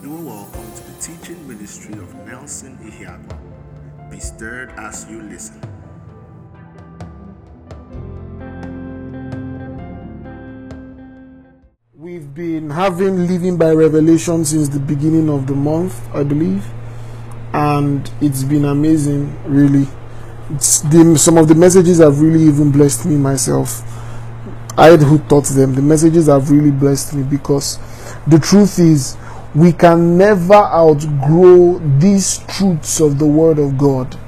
You 0.00 0.14
are 0.14 0.20
welcome 0.20 0.72
to 0.76 0.82
the 0.92 1.00
teaching 1.00 1.48
ministry 1.48 1.94
of 1.94 2.14
Nelson 2.24 2.78
Ihiagwa. 2.78 3.36
Be 4.08 4.20
stirred 4.20 4.70
as 4.76 5.04
you 5.10 5.20
listen. 5.22 5.60
We've 11.94 12.32
been 12.32 12.70
having 12.70 13.26
Living 13.26 13.56
by 13.56 13.72
Revelation 13.72 14.44
since 14.44 14.68
the 14.68 14.78
beginning 14.78 15.28
of 15.28 15.48
the 15.48 15.54
month, 15.54 16.00
I 16.14 16.22
believe, 16.22 16.64
and 17.52 18.08
it's 18.20 18.44
been 18.44 18.66
amazing, 18.66 19.36
really. 19.50 19.88
The, 20.48 21.16
some 21.18 21.36
of 21.38 21.48
the 21.48 21.56
messages 21.56 21.98
have 21.98 22.20
really 22.20 22.44
even 22.44 22.70
blessed 22.70 23.04
me 23.04 23.16
myself. 23.16 23.82
I 24.78 24.96
who 24.96 25.18
taught 25.18 25.46
them. 25.46 25.74
The 25.74 25.82
messages 25.82 26.28
have 26.28 26.52
really 26.52 26.70
blessed 26.70 27.14
me 27.14 27.24
because 27.24 27.80
the 28.28 28.38
truth 28.38 28.78
is, 28.78 29.16
we 29.54 29.72
can 29.72 30.18
never 30.18 30.54
outgrow 30.54 31.78
these 31.98 32.38
truths 32.48 33.00
of 33.00 33.18
the 33.18 33.26
Word 33.26 33.58
of 33.58 33.78
God. 33.78 34.18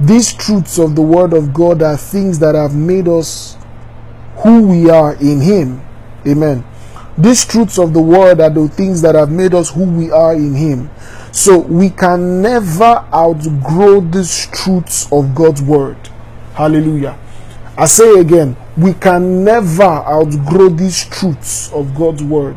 These 0.00 0.32
truths 0.32 0.78
of 0.78 0.96
the 0.96 1.02
Word 1.02 1.32
of 1.32 1.54
God 1.54 1.82
are 1.82 1.96
things 1.96 2.40
that 2.40 2.54
have 2.54 2.74
made 2.74 3.06
us 3.06 3.56
who 4.38 4.66
we 4.66 4.90
are 4.90 5.14
in 5.14 5.40
Him. 5.40 5.80
Amen. 6.26 6.64
These 7.16 7.46
truths 7.46 7.78
of 7.78 7.94
the 7.94 8.02
Word 8.02 8.40
are 8.40 8.50
the 8.50 8.68
things 8.68 9.00
that 9.02 9.14
have 9.14 9.30
made 9.30 9.54
us 9.54 9.70
who 9.70 9.84
we 9.84 10.10
are 10.10 10.34
in 10.34 10.54
Him. 10.54 10.90
So 11.32 11.58
we 11.58 11.90
can 11.90 12.42
never 12.42 13.06
outgrow 13.14 14.00
these 14.00 14.46
truths 14.48 15.10
of 15.12 15.34
God's 15.34 15.62
Word. 15.62 15.96
Hallelujah. 16.54 17.16
I 17.78 17.86
say 17.86 18.18
again, 18.18 18.56
we 18.76 18.94
can 18.94 19.44
never 19.44 19.84
outgrow 19.84 20.70
these 20.70 21.04
truths 21.04 21.72
of 21.72 21.94
God's 21.94 22.22
Word 22.22 22.56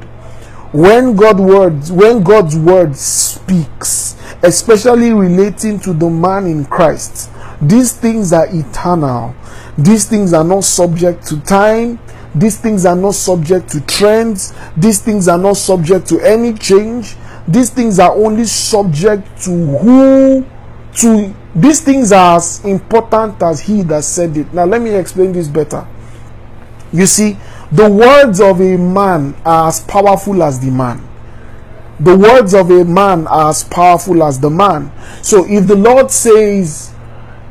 when 0.71 1.15
God 1.15 1.39
words 1.39 1.91
when 1.91 2.23
God's 2.23 2.57
word 2.57 2.95
speaks, 2.95 4.15
especially 4.43 5.11
relating 5.11 5.79
to 5.81 5.93
the 5.93 6.09
man 6.09 6.45
in 6.45 6.65
Christ, 6.65 7.31
these 7.61 7.93
things 7.93 8.33
are 8.33 8.47
eternal. 8.49 9.35
These 9.77 10.07
things 10.07 10.33
are 10.33 10.43
not 10.43 10.63
subject 10.63 11.25
to 11.27 11.39
time. 11.41 11.99
These 12.35 12.59
things 12.59 12.85
are 12.85 12.95
not 12.95 13.15
subject 13.15 13.69
to 13.69 13.81
trends. 13.81 14.53
These 14.77 15.01
things 15.01 15.27
are 15.27 15.37
not 15.37 15.57
subject 15.57 16.07
to 16.09 16.19
any 16.19 16.53
change. 16.53 17.15
These 17.47 17.71
things 17.71 17.97
are 17.97 18.13
only 18.13 18.45
subject 18.45 19.41
to 19.43 19.51
who 19.51 20.45
to 20.97 21.33
these 21.55 21.81
things 21.81 22.11
are 22.11 22.37
as 22.37 22.63
important 22.63 23.41
as 23.41 23.59
he 23.59 23.81
that 23.83 24.03
said 24.03 24.37
it. 24.37 24.53
Now 24.53 24.65
let 24.65 24.81
me 24.81 24.91
explain 24.91 25.31
this 25.31 25.47
better. 25.47 25.87
You 26.91 27.05
see, 27.05 27.37
the 27.71 27.89
words 27.89 28.41
of 28.41 28.61
a 28.61 28.77
man 28.77 29.35
are 29.45 29.67
as 29.67 29.79
powerful 29.81 30.41
as 30.41 30.59
the 30.59 30.71
man. 30.71 31.07
The 31.99 32.17
words 32.17 32.53
of 32.53 32.71
a 32.71 32.85
man 32.85 33.27
are 33.27 33.49
as 33.49 33.63
powerful 33.63 34.23
as 34.23 34.39
the 34.39 34.49
man. 34.49 34.91
So 35.21 35.45
if 35.45 35.67
the 35.67 35.75
Lord 35.75 36.09
says, 36.09 36.93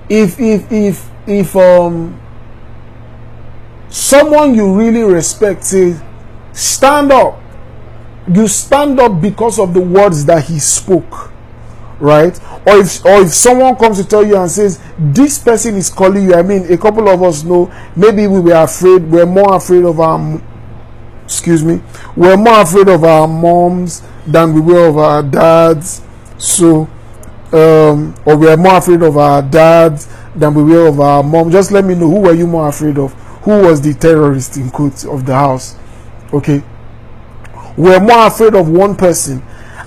if 0.09 0.41
if 0.41 0.73
if 0.73 1.11
if 1.27 1.55
um 1.55 2.19
someone 3.89 4.55
you 4.55 4.75
really 4.77 5.03
respect 5.03 5.65
says, 5.65 6.03
stand 6.53 7.13
up, 7.13 7.41
you 8.33 8.49
stand 8.49 8.99
up 8.99 9.21
because 9.21 9.59
of 9.59 9.75
the 9.75 9.81
words 9.81 10.25
that 10.25 10.45
he 10.45 10.59
spoke 10.59 11.31
right? 12.01 12.39
Or 12.67 12.79
if 12.79 13.05
or 13.05 13.23
if 13.23 13.35
someone 13.35 13.77
comes 13.77 13.99
to 13.99 14.07
tell 14.09 14.25
you 14.25 14.37
and 14.37 14.51
says 14.51 14.81
this 14.99 15.39
person 15.39 15.77
is 15.77 15.91
calling 15.91 16.25
you 16.25 16.35
i 16.35 16.43
mean 16.43 16.71
a 16.73 16.77
couple 16.79 17.09
of 17.09 17.23
us 17.23 17.43
know 17.45 17.73
maybe 17.97 18.27
we 18.27 18.41
were 18.41 18.53
afraid 18.63 19.03
we're 19.03 19.27
more 19.27 19.57
afraid 19.57 19.85
of 19.85 19.99
our 19.99 20.41
excuse 21.25 21.65
me 21.65 21.81
we're 22.17 22.37
more 22.37 22.63
afraid 22.63 22.89
of 22.89 23.05
our 23.05 23.27
moms 23.29 24.03
than 24.27 24.53
we 24.53 24.61
were 24.61 24.89
of 24.89 24.99
our 24.99 25.23
dads. 25.23 26.03
So 26.39 26.89
um 27.53 28.15
or 28.27 28.37
we're 28.37 28.57
more 28.57 28.77
afraid 28.77 29.03
of 29.03 29.17
our 29.17 29.41
dads 29.43 30.09
than 30.35 30.55
we 30.55 30.63
were 30.63 30.87
of 30.89 31.01
our 31.01 31.23
mom. 31.23 31.51
Just 31.51 31.73
let 31.73 31.85
me 31.85 31.95
know 31.95 32.09
who 32.09 32.21
were 32.21 32.35
you 32.35 32.47
more 32.47 32.69
afraid 32.69 32.99
of? 32.99 33.13
Who 33.43 33.63
was 33.63 33.81
the 33.81 33.95
terrorist 33.95 34.57
in 34.57 34.71
quotes 34.71 35.05
of 35.05 35.25
the 35.25 35.35
house? 35.35 35.77
Okay? 36.33 36.63
We're 37.77 38.01
more 38.01 38.27
afraid 38.27 38.55
of 38.55 38.69
one 38.69 38.97
person 38.97 39.43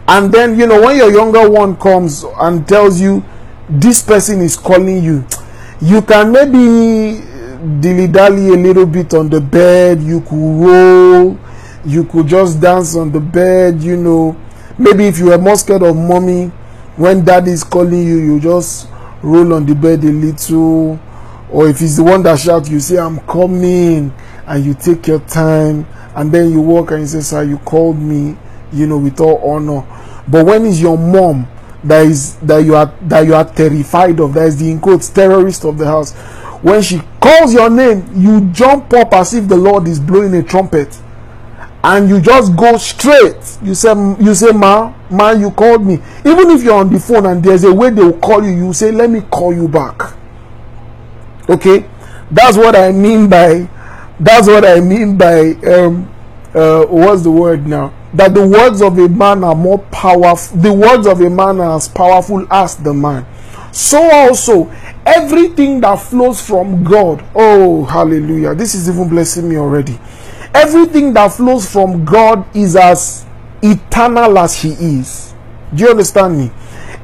and 0.08 0.32
then 0.32 0.58
you 0.60 0.66
know 0.68 0.82
when 0.82 0.98
your 0.98 1.12
younger 1.12 1.50
one 1.50 1.76
comes 1.78 2.24
and 2.40 2.68
tells 2.68 3.00
you 3.00 3.24
this 3.70 4.02
person 4.02 4.42
is 4.42 4.58
calling 4.58 5.04
you 5.04 5.26
you 5.82 6.02
can 6.02 6.32
maybe 6.32 7.22
dilly 7.80 8.08
dally 8.08 8.50
a 8.50 8.58
little 8.58 8.86
bit 8.86 9.14
on 9.14 9.30
the 9.30 9.40
bed. 9.42 10.02
You 10.02 10.22
could 10.22 10.36
roll. 10.36 11.40
You 11.86 12.04
could 12.06 12.28
just 12.28 12.62
dance 12.62 12.96
on 12.96 13.12
the 13.12 13.20
bed 13.20 13.82
you 13.82 13.98
know. 13.98 14.36
Maybe 14.78 15.06
if 15.08 15.18
you 15.18 15.26
were 15.28 15.38
more 15.38 15.56
scared 15.58 15.84
of 15.84 15.96
mommy 15.96 16.48
when 16.96 17.24
daddy 17.26 17.52
is 17.52 17.64
calling 17.64 18.04
you 18.06 18.18
you 18.18 18.40
just 18.40 18.88
roll 19.24 19.54
on 19.54 19.66
the 19.66 19.74
bed 19.76 20.04
a 20.04 20.12
little. 20.12 21.00
Or 21.50 21.68
if 21.68 21.80
he's 21.80 21.98
the 21.98 22.04
one 22.04 22.24
that 22.24 22.40
shouts 22.40 22.70
you 22.70 22.80
say 22.80 22.98
i'm 22.98 23.20
coming 23.22 24.14
and 24.48 24.64
you 24.66 24.74
take 24.74 25.06
your 25.08 25.20
time 25.20 25.86
and 26.16 26.32
then 26.32 26.50
you 26.52 26.62
walk 26.62 26.92
and 26.92 27.02
you 27.02 27.08
say 27.08 27.20
sir 27.20 27.44
you 27.44 27.58
called 27.60 28.00
me 28.00 28.38
you 28.74 28.88
know 28.88 28.98
with 28.98 29.20
all 29.20 29.38
honor. 29.50 29.86
But 30.28 30.46
when 30.46 30.66
is 30.66 30.82
your 30.82 30.98
mom 30.98 31.48
that 31.84 32.06
is 32.06 32.36
that 32.38 32.60
you 32.60 32.76
are 32.76 32.94
that 33.04 33.26
you 33.26 33.34
are 33.36 33.46
terrified 33.46 34.20
of 34.20 34.34
that 34.36 34.48
is 34.48 34.58
the 34.60 34.70
in 34.70 34.80
quotes 34.80 35.10
terrorist 35.10 35.66
of 35.66 35.78
the 35.80 35.86
house 35.86 36.14
when 36.62 36.80
she 36.82 37.02
calls 37.20 37.54
your 37.54 37.70
name 37.72 38.06
you 38.16 38.42
jump 38.52 38.94
up 38.94 39.12
as 39.14 39.34
if 39.34 39.48
the 39.48 39.58
lord 39.58 39.88
is 39.88 40.00
blowing 40.00 40.34
a 40.36 40.44
trumpet. 40.44 41.00
And 41.84 42.08
you 42.08 42.22
just 42.22 42.56
go 42.56 42.78
straight. 42.78 43.58
You 43.64 43.74
say 43.74 43.92
you 44.20 44.36
say 44.36 44.52
ma 44.52 44.94
ma 45.10 45.32
you 45.32 45.50
called 45.50 45.84
me. 45.84 45.96
Even 46.24 46.52
if 46.52 46.62
you're 46.62 46.76
on 46.76 46.94
the 46.94 47.00
phone 47.00 47.26
and 47.26 47.44
there's 47.44 47.64
a 47.64 47.74
way 47.74 47.90
they 47.90 48.04
will 48.04 48.20
call 48.20 48.44
you 48.46 48.52
you 48.52 48.72
say 48.74 48.92
let 48.92 49.10
me 49.10 49.22
call 49.22 49.52
you 49.52 49.68
back. 49.68 50.14
Okay? 51.50 51.90
That's 52.32 52.56
what 52.56 52.76
i 52.78 52.92
mean 52.94 53.28
by 53.30 53.68
that's 54.20 54.48
what 54.48 54.64
i 54.64 54.80
mean 54.80 55.18
by 55.18 55.52
um 55.68 56.08
uh 56.56 56.86
what's 56.86 57.24
the 57.24 57.32
word 57.32 57.68
now 57.68 57.94
that 58.14 58.34
the 58.34 58.46
words 58.46 58.82
of 58.82 58.98
a 58.98 59.08
man 59.08 59.44
are 59.44 59.56
more 59.56 59.80
powerful 59.80 60.58
the 60.58 60.74
words 60.74 61.08
of 61.08 61.22
a 61.22 61.30
man 61.30 61.60
are 61.60 61.76
as 61.76 61.88
powerful 61.88 62.46
as 62.52 62.76
the 62.78 62.94
man. 62.94 63.26
So 63.72 64.02
also 64.02 64.70
everything 65.06 65.80
that 65.82 65.96
flows 65.96 66.46
from 66.46 66.84
god 66.84 67.24
oh 67.34 67.86
hallelujah 67.86 68.54
this 68.54 68.76
is 68.76 68.90
even 68.90 69.10
blessing 69.10 69.50
me 69.50 69.58
already. 69.58 70.00
Everything 70.54 71.14
that 71.14 71.30
flows 71.30 71.72
from 71.72 72.04
god 72.04 72.54
is 72.56 72.76
as 72.76 73.26
eternal 73.62 74.38
as 74.38 74.62
he 74.62 74.72
is. 74.72 75.34
Do 75.74 75.86
you 75.86 75.90
understand 75.92 76.38
me? 76.38 76.52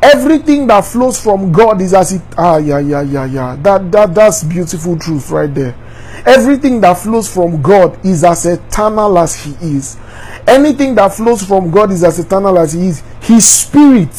Everything 0.01 0.67
that 0.67 0.81
flows 0.81 1.19
from 1.21 1.51
god 1.53 1.81
is 1.81 1.93
as 1.93 2.11
it 2.13 2.21
ah 2.37 2.57
yeah 2.57 2.79
yeah 2.79 3.01
yeah 3.01 3.25
yeah. 3.25 3.55
That 3.61 3.91
that 3.93 4.13
that's 4.13 4.43
beautiful 4.43 4.99
truth 4.99 5.31
right 5.31 5.53
there 5.53 5.75
everything 6.25 6.81
that 6.81 6.95
flows 6.97 7.31
from 7.31 7.61
god 7.61 8.03
is 8.05 8.23
as 8.23 8.45
eternal 8.45 9.17
as 9.17 9.35
he 9.35 9.51
is 9.75 9.97
anything 10.47 10.95
that 10.95 11.13
flows 11.13 11.43
from 11.43 11.69
God 11.69 11.91
is 11.91 12.03
as 12.03 12.17
eternal 12.19 12.57
as 12.57 12.73
He 12.73 12.87
is. 12.87 13.03
His 13.21 13.45
Spirit, 13.47 14.09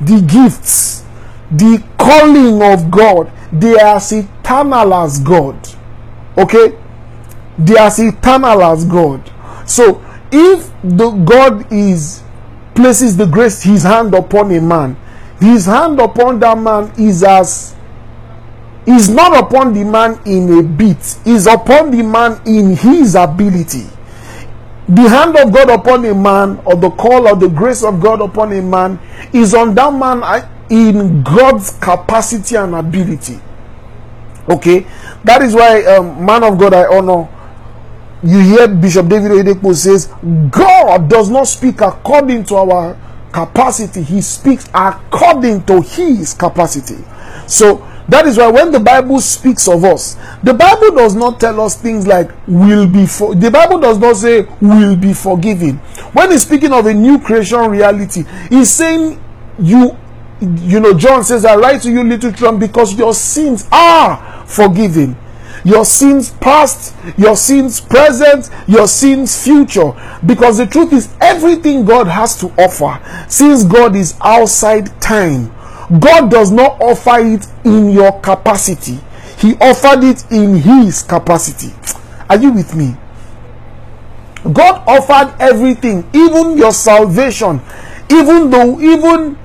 the 0.00 0.20
gifts, 0.22 1.04
the 1.50 1.82
calling 1.98 2.62
of 2.62 2.90
God, 2.90 3.30
they 3.52 3.74
are 3.74 3.96
as 3.96 4.12
eternal 4.12 4.94
as 4.94 5.18
God. 5.18 5.56
Okay? 6.38 6.78
They 7.58 7.76
are 7.76 7.88
as 7.88 7.98
eternal 7.98 8.62
as 8.62 8.84
God. 8.84 9.30
So 9.66 10.02
if 10.30 10.70
the 10.82 11.10
God 11.10 11.70
is 11.72 12.22
places 12.74 13.16
the 13.18 13.26
grace 13.26 13.62
his 13.62 13.82
hand 13.82 14.14
upon 14.14 14.50
a 14.52 14.60
man, 14.60 14.96
his 15.40 15.66
hand 15.66 16.00
upon 16.00 16.40
that 16.40 16.56
man 16.56 16.90
is 16.98 17.22
as 17.22 17.74
is 18.86 19.08
not 19.08 19.36
upon 19.44 19.72
the 19.74 19.84
man 19.84 20.18
in 20.26 20.58
a 20.58 20.62
bit, 20.62 21.18
is 21.26 21.46
upon 21.46 21.90
the 21.90 22.02
man 22.02 22.40
in 22.46 22.74
his 22.76 23.14
ability 23.14 23.86
the 24.88 25.08
hand 25.08 25.36
of 25.36 25.52
God 25.52 25.70
upon 25.70 26.04
a 26.04 26.14
man 26.14 26.60
or 26.66 26.74
the 26.76 26.90
call 26.90 27.28
or 27.28 27.36
the 27.36 27.48
grace 27.48 27.82
of 27.84 28.00
God 28.00 28.20
upon 28.20 28.52
a 28.52 28.60
man 28.60 28.98
is 29.32 29.54
on 29.54 29.74
that 29.74 29.92
man 29.92 30.20
in 30.70 31.22
God's 31.22 31.70
capacity 31.78 32.56
and 32.56 32.74
ability. 32.74 33.38
Okay, 34.48 34.86
that 35.24 35.40
is 35.42 35.54
why, 35.54 35.84
um, 35.84 36.24
man 36.24 36.42
of 36.42 36.58
God, 36.58 36.74
I 36.74 36.84
honor. 36.86 37.28
You 38.24 38.38
hear 38.40 38.68
Bishop 38.68 39.08
David 39.08 39.30
Oyedepo 39.32 39.74
says, 39.74 40.06
God 40.50 41.08
does 41.08 41.30
not 41.30 41.44
speak 41.48 41.80
according 41.80 42.44
to 42.44 42.56
our 42.56 42.96
capacity, 43.32 44.02
He 44.02 44.20
speaks 44.20 44.68
according 44.74 45.64
to 45.66 45.80
His 45.80 46.34
capacity. 46.34 47.02
So, 47.46 47.78
that 48.12 48.26
is 48.26 48.38
why 48.38 48.50
when 48.50 48.70
the 48.70 48.80
Bible 48.80 49.20
speaks 49.20 49.68
of 49.68 49.84
us, 49.84 50.16
the 50.42 50.54
Bible 50.54 50.94
does 50.96 51.14
not 51.14 51.40
tell 51.40 51.60
us 51.60 51.76
things 51.76 52.06
like 52.06 52.30
will 52.46 52.86
be 52.86 53.06
for 53.06 53.34
the 53.34 53.50
Bible 53.50 53.78
does 53.78 53.98
not 53.98 54.16
say 54.16 54.42
will 54.60 54.96
be 54.96 55.12
forgiven. 55.12 55.78
When 56.12 56.30
he's 56.30 56.42
speaking 56.42 56.72
of 56.72 56.86
a 56.86 56.94
new 56.94 57.20
creation 57.20 57.70
reality, 57.70 58.24
he's 58.48 58.70
saying 58.70 59.22
you 59.58 59.96
you 60.40 60.80
know, 60.80 60.92
John 60.92 61.22
says, 61.22 61.44
I 61.44 61.54
write 61.54 61.82
to 61.82 61.90
you, 61.92 62.02
little 62.02 62.32
children, 62.32 62.58
because 62.58 62.94
your 62.94 63.14
sins 63.14 63.68
are 63.70 64.44
forgiven. 64.44 65.16
your 65.64 65.84
sins 65.84 66.30
past, 66.30 66.94
your 67.16 67.36
sins 67.36 67.80
present, 67.80 68.50
your 68.66 68.88
sins 68.88 69.42
future. 69.42 69.92
Because 70.24 70.58
the 70.58 70.66
truth 70.66 70.92
is, 70.92 71.14
everything 71.20 71.84
God 71.84 72.08
has 72.08 72.38
to 72.40 72.48
offer, 72.58 73.00
since 73.28 73.64
God 73.64 73.96
is 73.96 74.16
outside 74.20 75.00
time, 75.00 75.52
God 75.98 76.30
does 76.30 76.50
not 76.50 76.80
offer 76.80 77.18
it 77.20 77.46
in 77.64 77.90
your 77.90 78.20
capacity, 78.20 78.98
He 79.38 79.54
offered 79.60 80.04
it 80.04 80.30
in 80.30 80.56
His 80.56 81.02
capacity. 81.02 81.72
Are 82.28 82.36
you 82.38 82.52
with 82.52 82.74
me? 82.74 82.96
God 84.52 84.82
offered 84.88 85.34
everything, 85.40 86.08
even 86.12 86.56
your 86.56 86.72
salvation, 86.72 87.60
even 88.10 88.50
though, 88.50 88.80
even 88.80 89.38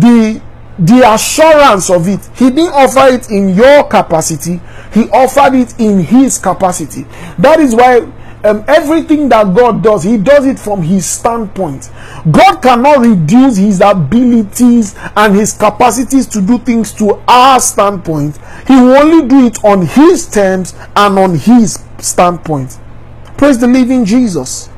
the 0.00 0.40
the 0.78 1.12
assurance 1.12 1.90
of 1.90 2.08
it. 2.08 2.20
He 2.36 2.48
didn't 2.50 2.72
offer 2.72 3.12
it 3.14 3.30
in 3.30 3.50
your 3.54 3.84
capacity, 3.84 4.60
He 4.92 5.08
offered 5.10 5.54
it 5.54 5.78
in 5.80 6.00
His 6.00 6.38
capacity. 6.38 7.06
That 7.38 7.60
is 7.60 7.74
why 7.74 8.00
um, 8.44 8.64
everything 8.66 9.28
that 9.28 9.54
God 9.54 9.82
does, 9.82 10.02
He 10.02 10.16
does 10.16 10.46
it 10.46 10.58
from 10.58 10.82
His 10.82 11.06
standpoint. 11.06 11.90
God 12.30 12.60
cannot 12.60 12.98
reduce 12.98 13.56
His 13.56 13.80
abilities 13.80 14.94
and 15.16 15.34
His 15.34 15.52
capacities 15.52 16.26
to 16.28 16.42
do 16.42 16.58
things 16.58 16.92
to 16.94 17.22
our 17.28 17.60
standpoint. 17.60 18.38
He 18.66 18.74
will 18.74 18.96
only 18.96 19.28
do 19.28 19.46
it 19.46 19.64
on 19.64 19.86
His 19.86 20.28
terms 20.28 20.74
and 20.96 21.18
on 21.18 21.36
His 21.36 21.82
standpoint. 21.98 22.78
Praise 23.36 23.58
the 23.58 23.66
living 23.66 24.04
Jesus. 24.04 24.68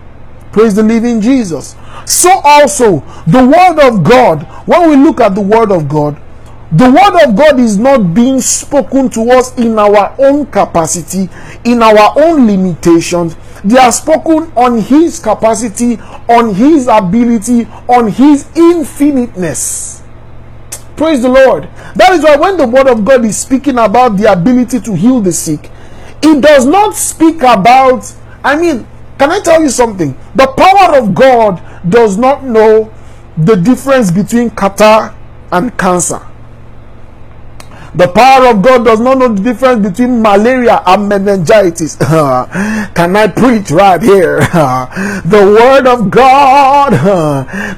Praise 0.52 0.74
the 0.74 0.82
living 0.82 1.20
Jesus. 1.20 1.74
So 2.06 2.30
also, 2.44 3.00
the 3.26 3.44
Word 3.44 3.80
of 3.88 4.04
God, 4.04 4.42
when 4.66 4.88
we 4.88 4.96
look 4.96 5.20
at 5.20 5.34
the 5.34 5.40
Word 5.40 5.72
of 5.72 5.88
God, 5.88 6.20
the 6.72 6.90
Word 6.90 7.24
of 7.28 7.36
God 7.36 7.60
is 7.60 7.78
not 7.78 8.14
being 8.14 8.40
spoken 8.40 9.08
to 9.10 9.30
us 9.30 9.56
in 9.56 9.78
our 9.78 10.14
own 10.18 10.46
capacity, 10.46 11.28
in 11.64 11.82
our 11.82 12.12
own 12.16 12.46
limitations. 12.46 13.36
They 13.64 13.78
are 13.78 13.92
spoken 13.92 14.52
on 14.56 14.78
His 14.78 15.18
capacity, 15.18 15.98
on 16.28 16.54
His 16.54 16.86
ability, 16.86 17.64
on 17.88 18.08
His 18.08 18.46
infiniteness. 18.54 20.02
Praise 20.96 21.22
the 21.22 21.28
Lord. 21.28 21.64
That 21.96 22.12
is 22.12 22.22
why 22.22 22.36
when 22.36 22.56
the 22.56 22.66
Word 22.66 22.86
of 22.88 23.04
God 23.04 23.24
is 23.24 23.38
speaking 23.38 23.78
about 23.78 24.16
the 24.16 24.30
ability 24.30 24.80
to 24.80 24.94
heal 24.94 25.20
the 25.20 25.32
sick, 25.32 25.70
it 26.22 26.40
does 26.42 26.66
not 26.66 26.94
speak 26.94 27.42
about, 27.42 28.14
I 28.44 28.56
mean, 28.56 28.86
can 29.18 29.30
I 29.30 29.40
tell 29.40 29.62
you 29.62 29.70
something? 29.70 30.16
The 30.34 30.46
power 30.46 30.98
of 30.98 31.14
God 31.14 31.62
does 31.88 32.16
not 32.18 32.44
know 32.44 32.92
the 33.36 33.56
difference 33.56 34.10
between 34.10 34.50
catarrh 34.50 35.14
and 35.50 35.76
cancer. 35.78 36.20
The 37.96 38.08
power 38.08 38.48
of 38.48 38.60
God 38.60 38.84
does 38.84 38.98
not 38.98 39.18
know 39.18 39.28
the 39.28 39.40
difference 39.40 39.88
between 39.88 40.20
malaria 40.20 40.82
and 40.84 41.08
meningitis. 41.08 41.94
Can 41.96 43.14
I 43.14 43.28
preach 43.28 43.70
right 43.70 44.02
here? 44.02 44.38
the 45.24 45.56
word 45.56 45.86
of 45.86 46.10
God 46.10 46.90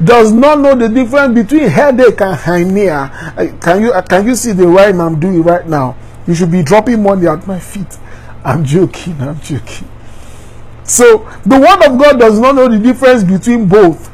does 0.05 0.33
not 0.33 0.61
know 0.61 0.75
the 0.75 0.89
difference 0.89 1.35
between 1.35 1.69
headache 1.69 2.21
and 2.23 2.35
hernia. 2.35 3.59
Can 3.61 3.83
you 3.83 3.93
can 4.09 4.27
you 4.27 4.35
see 4.35 4.53
the 4.53 4.67
rhyme 4.67 5.03
I'm 5.03 5.21
doing 5.21 5.43
right 5.43 5.67
now? 5.67 5.97
You 6.27 6.35
should 6.35 6.51
be 6.51 6.63
dropping 6.63 7.03
money 7.03 7.27
at 7.27 7.47
my 7.47 7.61
feet. 7.61 7.99
I'm 8.43 8.65
joking. 8.65 9.21
I'm 9.21 9.39
joking. 9.41 9.89
So 10.85 11.29
the 11.45 11.59
word 11.59 11.85
of 11.85 11.99
God 11.99 12.19
does 12.19 12.39
not 12.39 12.55
know 12.55 12.69
the 12.69 12.79
difference 12.79 13.23
between 13.23 13.69
both. 13.69 14.11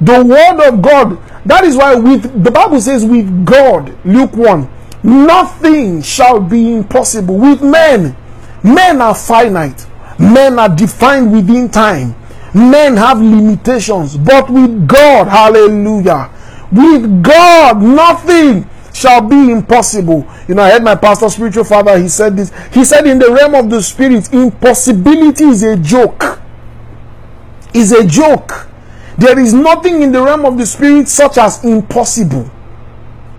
The 0.00 0.24
word 0.24 0.68
of 0.68 0.82
God, 0.82 1.18
that 1.46 1.64
is 1.64 1.76
why 1.76 1.96
with 1.96 2.44
the 2.44 2.50
Bible 2.50 2.80
says 2.80 3.04
with 3.04 3.44
God, 3.44 3.96
Luke 4.04 4.34
1, 4.34 4.68
nothing 5.02 6.02
shall 6.02 6.40
be 6.40 6.72
impossible. 6.74 7.36
With 7.38 7.62
men, 7.62 8.16
men 8.62 9.00
are 9.00 9.14
finite, 9.14 9.86
men 10.18 10.58
are 10.58 10.74
defined 10.74 11.32
within 11.32 11.68
time, 11.68 12.14
men 12.54 12.96
have 12.96 13.20
limitations, 13.20 14.16
but 14.16 14.50
with 14.50 14.86
God, 14.86 15.28
hallelujah, 15.28 16.30
with 16.70 17.22
God, 17.22 17.82
nothing 17.82 18.68
shall 18.92 19.20
be 19.20 19.50
impossible. 19.50 20.26
You 20.48 20.54
know, 20.54 20.62
I 20.62 20.72
heard 20.72 20.84
my 20.84 20.94
pastor, 20.94 21.28
spiritual 21.28 21.64
father, 21.64 21.98
he 21.98 22.08
said 22.08 22.36
this. 22.36 22.52
He 22.72 22.84
said, 22.84 23.06
in 23.06 23.18
the 23.18 23.30
realm 23.30 23.54
of 23.54 23.70
the 23.70 23.82
spirit, 23.82 24.32
impossibility 24.32 25.44
is 25.44 25.62
a 25.62 25.76
joke. 25.76 26.40
Is 27.74 27.92
a 27.92 28.06
joke. 28.06 28.68
There 29.16 29.38
is 29.38 29.54
nothing 29.54 30.02
in 30.02 30.12
the 30.12 30.22
realm 30.22 30.44
of 30.44 30.58
the 30.58 30.66
spirit 30.66 31.08
such 31.08 31.38
as 31.38 31.64
impossible. 31.64 32.50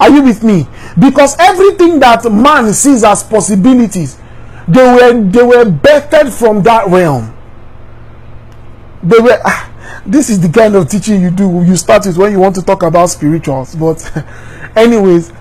Are 0.03 0.09
you 0.09 0.21
with 0.21 0.43
me? 0.43 0.67
Because 0.99 1.37
everything 1.39 1.97
that 2.01 2.29
man 2.29 2.73
sees 2.73 3.05
as 3.05 3.23
possibilities, 3.23 4.17
they 4.67 4.83
were 4.83 5.23
they 5.23 5.41
were 5.43 5.63
bettered 5.71 6.33
from 6.33 6.61
that 6.63 6.89
realm. 6.89 7.33
They 9.01 9.17
were. 9.19 9.39
Ah, 9.45 9.71
this 10.05 10.29
is 10.29 10.41
the 10.41 10.49
kind 10.49 10.75
of 10.75 10.89
teaching 10.89 11.21
you 11.21 11.31
do. 11.31 11.63
You 11.63 11.77
start 11.77 12.05
with 12.05 12.17
when 12.17 12.33
you 12.33 12.39
want 12.41 12.53
to 12.55 12.61
talk 12.61 12.83
about 12.83 13.11
spirituals, 13.11 13.75
but 13.75 14.03
anyways, 14.75 15.31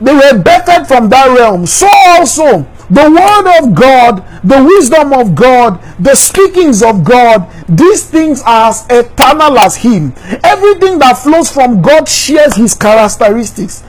they 0.00 0.14
were 0.14 0.42
bettered 0.42 0.86
from 0.88 1.10
that 1.10 1.36
realm. 1.38 1.66
So 1.66 1.86
also 2.06 2.66
the 2.90 3.08
word 3.08 3.58
of 3.62 3.74
God, 3.74 4.24
the 4.42 4.64
wisdom 4.64 5.12
of 5.12 5.34
God, 5.34 5.80
the 6.02 6.14
speakings 6.14 6.82
of 6.82 7.04
God, 7.04 7.48
these 7.68 8.04
things 8.04 8.42
are 8.42 8.70
as 8.70 8.84
eternal 8.90 9.58
as 9.58 9.76
Him. 9.76 10.12
Everything 10.42 10.98
that 10.98 11.18
flows 11.18 11.50
from 11.50 11.80
God 11.80 12.08
shares 12.08 12.56
His 12.56 12.74
characteristics. 12.74 13.84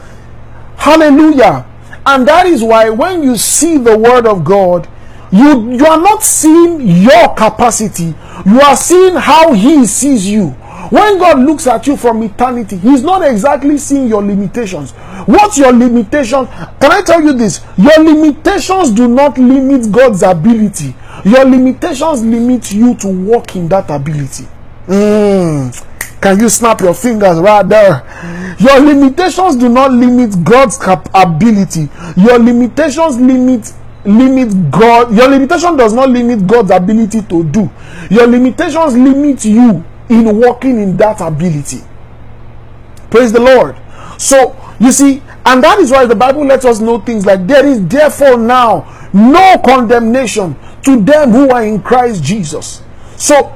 Hallelujah. 0.77 1.65
And 2.05 2.27
that 2.27 2.45
is 2.45 2.63
why 2.63 2.89
when 2.89 3.23
you 3.23 3.37
see 3.37 3.77
the 3.77 3.97
word 3.97 4.25
of 4.25 4.43
God, 4.43 4.87
you, 5.31 5.71
you 5.71 5.85
are 5.85 6.01
not 6.01 6.23
seeing 6.23 6.81
your 6.81 7.33
capacity, 7.35 8.13
you 8.45 8.61
are 8.61 8.75
seeing 8.75 9.15
how 9.15 9.53
He 9.53 9.85
sees 9.85 10.27
you. 10.27 10.55
When 10.89 11.17
God 11.19 11.39
looks 11.39 11.67
at 11.67 11.85
you 11.87 11.95
from 11.95 12.23
eternity, 12.23 12.77
He's 12.77 13.03
not 13.03 13.25
exactly 13.25 13.77
seeing 13.77 14.07
your 14.07 14.23
limitations. 14.23 14.91
What's 15.25 15.57
your 15.57 15.71
limitation? 15.73 16.47
Can 16.47 16.91
I 16.91 17.01
tell 17.01 17.21
you 17.21 17.33
this? 17.33 17.61
Your 17.77 18.03
limitations 18.03 18.91
do 18.91 19.07
not 19.07 19.37
limit 19.37 19.91
God's 19.91 20.23
ability. 20.23 20.95
Your 21.25 21.45
limitations 21.45 22.23
limit 22.23 22.71
you 22.71 22.95
to 22.95 23.07
walk 23.07 23.55
in 23.55 23.67
that 23.69 23.89
ability. 23.89 24.47
Mm. 24.87 25.87
Can 26.21 26.39
you 26.39 26.49
snap 26.49 26.81
your 26.81 26.93
fingers 26.93 27.39
right 27.39 27.67
there? 27.67 28.55
Your 28.59 28.79
limitations 28.79 29.55
do 29.55 29.69
not 29.69 29.91
limit 29.91 30.43
God's 30.43 30.79
ability. 31.13 31.89
Your 32.17 32.37
limitations 32.39 33.17
limit 33.17 33.73
limit 34.05 34.71
God. 34.71 35.15
Your 35.15 35.27
limitation 35.27 35.77
does 35.77 35.93
not 35.93 36.09
limit 36.09 36.45
God's 36.47 36.71
ability 36.71 37.21
to 37.23 37.43
do. 37.43 37.69
Your 38.09 38.27
limitations 38.27 38.95
limit 38.95 39.45
you 39.45 39.83
in 40.11 40.37
walking 40.37 40.79
in 40.81 40.97
that 40.97 41.21
ability. 41.21 41.79
Praise 43.09 43.31
the 43.31 43.39
Lord. 43.39 43.75
So, 44.19 44.55
you 44.79 44.91
see, 44.91 45.23
and 45.45 45.63
that 45.63 45.79
is 45.79 45.91
why 45.91 46.05
the 46.05 46.15
Bible 46.15 46.45
lets 46.45 46.65
us 46.65 46.79
know 46.79 46.99
things 46.99 47.25
like 47.25 47.47
there 47.47 47.65
is 47.65 47.85
therefore 47.87 48.37
now 48.37 49.09
no 49.13 49.57
condemnation 49.65 50.55
to 50.83 51.01
them 51.01 51.31
who 51.31 51.49
are 51.49 51.63
in 51.65 51.81
Christ 51.81 52.23
Jesus. 52.23 52.83
So, 53.17 53.47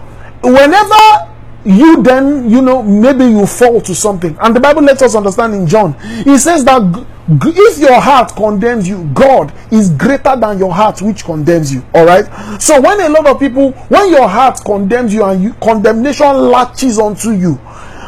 whenever 0.44 1.34
you 1.66 2.02
then, 2.02 2.50
you 2.50 2.62
know, 2.62 2.82
maybe 2.84 3.26
you 3.26 3.46
fall 3.46 3.82
to 3.82 3.96
something, 3.96 4.38
and 4.40 4.56
the 4.56 4.60
Bible 4.60 4.84
lets 4.84 5.02
us 5.02 5.16
understand 5.16 5.54
in 5.56 5.68
John, 5.68 5.96
it 6.02 6.40
says 6.40 6.64
that 6.66 7.06
if 7.28 7.80
your 7.80 8.00
heart 8.00 8.36
condemns 8.36 8.88
you, 8.88 9.10
God 9.14 9.52
is 9.72 9.90
greater 9.92 10.36
than 10.36 10.60
your 10.60 10.74
heart 10.74 11.02
which 11.02 11.24
condemns 11.24 11.74
you. 11.74 11.84
All 11.94 12.06
right. 12.06 12.26
So 12.62 12.80
when 12.80 13.00
a 13.02 13.10
lot 13.10 13.26
of 13.28 13.40
people, 13.40 13.72
when 13.72 14.10
your 14.12 14.28
heart 14.28 14.60
condemns 14.64 15.14
you 15.14 15.24
and 15.24 15.42
you, 15.42 15.54
condemnation 15.54 16.28
latches 16.52 17.00
onto 17.00 17.32
you, 17.32 17.60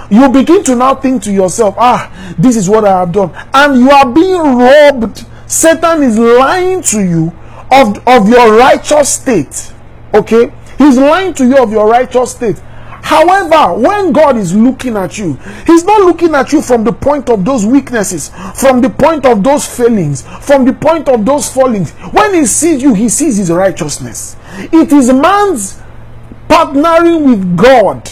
you 0.10 0.30
begin 0.30 0.64
to 0.66 0.76
now 0.76 0.96
think 0.96 1.24
to 1.24 1.32
yourself, 1.32 1.76
ah, 1.78 2.36
this 2.38 2.56
is 2.56 2.70
what 2.70 2.86
I 2.86 3.00
have 3.00 3.12
done, 3.12 3.32
and 3.54 3.80
you 3.80 3.90
are 3.90 4.10
being 4.12 4.42
robbed. 4.42 5.26
Satan 5.48 6.04
is 6.04 6.18
lying 6.18 6.82
to 6.84 7.02
you 7.02 7.34
of, 7.72 8.08
of 8.08 8.30
your 8.30 8.58
righteous 8.58 9.10
state. 9.10 9.74
Okay, 10.14 10.52
he's 10.78 10.98
lying 10.98 11.34
to 11.36 11.46
you 11.46 11.58
of 11.58 11.72
your 11.72 11.90
righteous 11.90 12.32
state. 12.32 12.62
However, 13.08 13.80
when 13.80 14.12
God 14.12 14.36
is 14.36 14.54
looking 14.54 14.98
at 14.98 15.18
you, 15.18 15.36
He's 15.66 15.86
not 15.86 16.02
looking 16.02 16.36
at 16.36 16.52
you 16.52 16.62
from 16.62 16.84
the 16.84 16.92
point 16.92 17.30
of 17.30 17.46
those 17.46 17.66
weaknesses, 17.66 18.32
from 18.54 18.82
the 18.82 18.90
point 18.90 19.26
of 19.26 19.46
those 19.46 19.66
failings, 19.66 20.24
from 20.46 20.66
the 20.66 20.74
point 20.74 21.08
of 21.08 21.26
those 21.26 21.50
fallings. 21.50 21.92
When 22.12 22.34
He 22.34 22.46
sees 22.46 22.84
you, 22.84 22.94
He 22.94 23.08
sees 23.08 23.38
His 23.38 23.50
righteousness. 23.50 24.36
It 24.58 24.92
is 24.92 25.14
man's 25.14 25.80
partnering 26.50 27.30
with 27.30 27.56
God. 27.56 28.12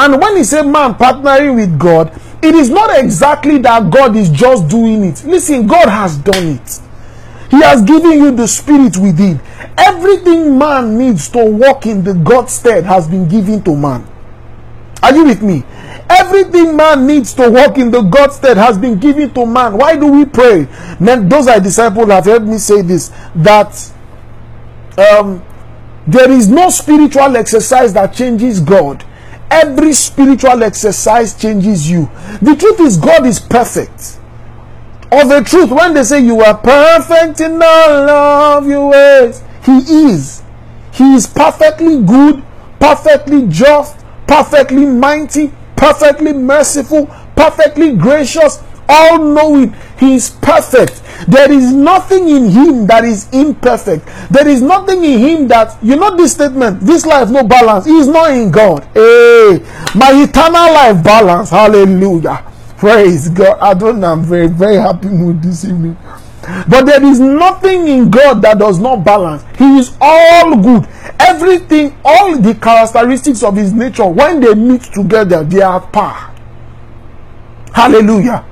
And 0.00 0.20
when 0.20 0.36
He 0.36 0.42
said 0.42 0.64
man 0.64 0.94
partnering 0.94 1.54
with 1.54 1.78
God, 1.78 2.20
it 2.42 2.56
is 2.56 2.70
not 2.70 2.98
exactly 2.98 3.58
that 3.58 3.88
God 3.88 4.16
is 4.16 4.30
just 4.30 4.66
doing 4.66 5.04
it. 5.04 5.22
Listen, 5.22 5.68
God 5.68 5.88
has 5.88 6.16
done 6.16 6.58
it. 6.58 6.80
He 7.52 7.62
has 7.62 7.82
given 7.82 8.10
you 8.10 8.32
the 8.32 8.48
spirit 8.48 8.96
within. 8.96 9.40
Everything 9.78 10.58
man 10.58 10.98
needs 10.98 11.28
to 11.28 11.44
walk 11.48 11.86
in 11.86 12.02
the 12.02 12.14
God 12.14 12.50
stead 12.50 12.82
has 12.82 13.06
been 13.06 13.28
given 13.28 13.62
to 13.62 13.76
man. 13.76 14.08
Are 15.04 15.14
you 15.14 15.24
with 15.26 15.42
me? 15.42 15.62
Everything 16.08 16.74
man 16.76 17.06
needs 17.06 17.34
to 17.34 17.50
walk 17.50 17.76
in 17.76 17.90
the 17.90 18.00
God 18.00 18.32
stead 18.32 18.56
has 18.56 18.78
been 18.78 18.98
given 18.98 19.34
to 19.34 19.44
man. 19.44 19.76
Why 19.76 19.96
do 19.96 20.06
we 20.06 20.24
pray? 20.24 20.66
Men, 20.98 21.28
those 21.28 21.46
are 21.46 21.60
disciples 21.60 22.08
have 22.08 22.24
heard 22.24 22.46
me 22.48 22.56
say 22.56 22.80
this 22.80 23.10
that 23.34 23.92
um, 24.96 25.44
there 26.06 26.30
is 26.30 26.48
no 26.48 26.70
spiritual 26.70 27.36
exercise 27.36 27.92
that 27.92 28.14
changes 28.14 28.60
God. 28.60 29.04
Every 29.50 29.92
spiritual 29.92 30.62
exercise 30.62 31.38
changes 31.38 31.90
you. 31.90 32.10
The 32.40 32.56
truth 32.58 32.80
is, 32.80 32.96
God 32.96 33.26
is 33.26 33.38
perfect. 33.38 34.18
Of 35.12 35.28
the 35.28 35.42
truth, 35.44 35.70
when 35.70 35.92
they 35.92 36.04
say 36.04 36.20
you 36.20 36.40
are 36.40 36.56
perfect 36.56 37.42
in 37.42 37.60
all 37.62 38.08
of 38.10 38.66
your 38.66 38.88
ways, 38.88 39.42
He 39.64 40.06
is. 40.06 40.42
He 40.92 41.14
is 41.14 41.26
perfectly 41.26 42.02
good, 42.02 42.42
perfectly 42.80 43.46
just, 43.48 44.03
perfectly 44.26 44.84
mighty, 44.84 45.52
perfectly 45.76 46.32
merciful, 46.32 47.06
perfectly 47.36 47.96
gracious, 47.96 48.62
all 48.88 49.18
knowing. 49.18 49.74
He 49.98 50.14
is 50.14 50.30
perfect. 50.30 51.02
There 51.28 51.50
is 51.50 51.72
nothing 51.72 52.28
in 52.28 52.50
him 52.50 52.86
that 52.86 53.04
is 53.04 53.28
imperfect. 53.32 54.06
There 54.30 54.46
is 54.46 54.60
nothing 54.60 55.04
in 55.04 55.18
him 55.18 55.48
that, 55.48 55.82
you 55.82 55.96
know, 55.96 56.16
this 56.16 56.32
statement, 56.32 56.80
this 56.80 57.06
life 57.06 57.30
no 57.30 57.44
balance. 57.44 57.86
He 57.86 57.96
is 57.96 58.08
not 58.08 58.30
in 58.32 58.50
God. 58.50 58.84
Hey, 58.94 59.60
my 59.94 60.12
eternal 60.12 60.72
life 60.72 61.02
balance. 61.02 61.50
Hallelujah. 61.50 62.44
Praise 62.76 63.28
God. 63.28 63.58
I 63.60 63.72
don't 63.74 64.00
know. 64.00 64.12
I'm 64.12 64.22
very, 64.22 64.48
very 64.48 64.76
happy 64.76 65.08
with 65.08 65.42
this 65.42 65.64
evening. 65.64 65.96
But 66.68 66.84
there 66.84 67.02
is 67.04 67.20
nothing 67.20 67.88
in 67.88 68.10
God 68.10 68.42
that 68.42 68.58
does 68.58 68.78
not 68.78 69.04
balance. 69.04 69.44
He 69.58 69.78
is 69.78 69.96
all 70.00 70.56
good. 70.56 70.88
Everything, 71.20 71.96
all 72.04 72.36
the 72.38 72.54
characteristics 72.54 73.42
of 73.42 73.56
his 73.56 73.72
nature, 73.72 74.06
when 74.06 74.40
they 74.40 74.54
meet 74.54 74.82
together, 74.82 75.44
they 75.44 75.62
are 75.62 75.80
par. 75.80 76.34
Hallelujah. 77.72 78.44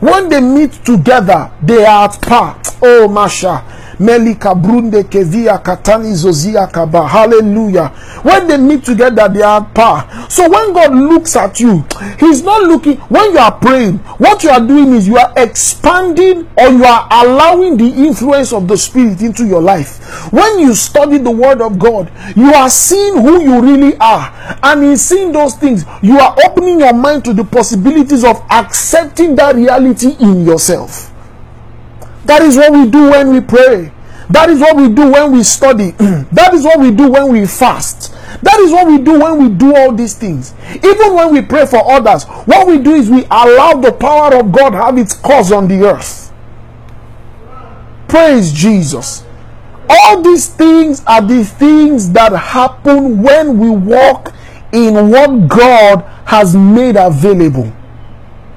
When 0.00 0.28
they 0.28 0.40
meet 0.40 0.72
together, 0.84 1.50
they 1.62 1.84
are 1.84 2.08
at 2.08 2.20
par. 2.22 2.60
Oh, 2.82 3.08
Masha. 3.08 3.64
Melika 3.98 4.54
Brunde 4.54 5.02
Kevia 5.04 5.58
Katani 5.62 6.12
Zozia 6.14 6.70
Kaba. 6.72 7.06
Hallelujah. 7.06 7.88
When 8.22 8.46
they 8.46 8.56
meet 8.56 8.84
together, 8.84 9.28
they 9.28 9.42
are 9.42 9.64
power. 9.64 10.08
So 10.28 10.48
when 10.48 10.72
God 10.72 10.94
looks 10.94 11.34
at 11.36 11.58
you, 11.60 11.84
He's 12.18 12.42
not 12.42 12.62
looking, 12.62 12.96
when 13.08 13.32
you 13.32 13.38
are 13.38 13.52
praying, 13.58 13.98
what 14.18 14.42
you 14.44 14.50
are 14.50 14.60
doing 14.60 14.94
is 14.94 15.06
you 15.08 15.16
are 15.18 15.32
expanding 15.36 16.48
or 16.56 16.68
you 16.68 16.84
are 16.84 17.08
allowing 17.10 17.76
the 17.76 17.86
influence 17.88 18.52
of 18.52 18.68
the 18.68 18.76
Spirit 18.76 19.20
into 19.22 19.44
your 19.46 19.60
life. 19.62 20.32
When 20.32 20.58
you 20.60 20.74
study 20.74 21.18
the 21.18 21.30
Word 21.30 21.60
of 21.60 21.78
God, 21.78 22.12
you 22.36 22.52
are 22.54 22.68
seeing 22.70 23.14
who 23.16 23.42
you 23.42 23.60
really 23.60 23.96
are. 23.98 24.32
And 24.62 24.84
in 24.84 24.96
seeing 24.96 25.32
those 25.32 25.54
things, 25.54 25.84
you 26.02 26.18
are 26.18 26.36
opening 26.46 26.80
your 26.80 26.92
mind 26.92 27.24
to 27.24 27.32
the 27.34 27.44
possibilities 27.44 28.24
of 28.24 28.36
accepting 28.50 29.34
that 29.36 29.56
reality 29.56 30.14
in 30.20 30.44
yourself. 30.46 31.07
That 32.28 32.42
is 32.42 32.56
what 32.58 32.72
we 32.72 32.90
do 32.90 33.10
when 33.10 33.30
we 33.32 33.40
pray. 33.40 33.90
That 34.28 34.50
is 34.50 34.60
what 34.60 34.76
we 34.76 34.90
do 34.90 35.10
when 35.10 35.32
we 35.32 35.42
study. 35.42 35.90
that 36.32 36.52
is 36.52 36.62
what 36.62 36.78
we 36.78 36.90
do 36.90 37.10
when 37.10 37.32
we 37.32 37.46
fast. 37.46 38.12
That 38.42 38.58
is 38.60 38.70
what 38.70 38.86
we 38.86 38.98
do 38.98 39.18
when 39.18 39.42
we 39.42 39.48
do 39.48 39.74
all 39.74 39.92
these 39.94 40.14
things. 40.14 40.52
Even 40.84 41.14
when 41.14 41.32
we 41.32 41.40
pray 41.40 41.64
for 41.64 41.80
others, 41.90 42.24
what 42.44 42.66
we 42.66 42.76
do 42.78 42.92
is 42.94 43.08
we 43.08 43.24
allow 43.30 43.80
the 43.80 43.92
power 43.92 44.34
of 44.36 44.52
God 44.52 44.74
have 44.74 44.98
its 44.98 45.14
cause 45.14 45.50
on 45.50 45.68
the 45.68 45.82
earth. 45.84 46.30
Praise 48.08 48.52
Jesus. 48.52 49.24
All 49.88 50.20
these 50.20 50.48
things 50.48 51.02
are 51.06 51.22
the 51.22 51.44
things 51.44 52.12
that 52.12 52.32
happen 52.32 53.22
when 53.22 53.58
we 53.58 53.70
walk 53.70 54.34
in 54.72 55.08
what 55.08 55.48
God 55.48 56.02
has 56.26 56.54
made 56.54 56.96
available. 56.96 57.72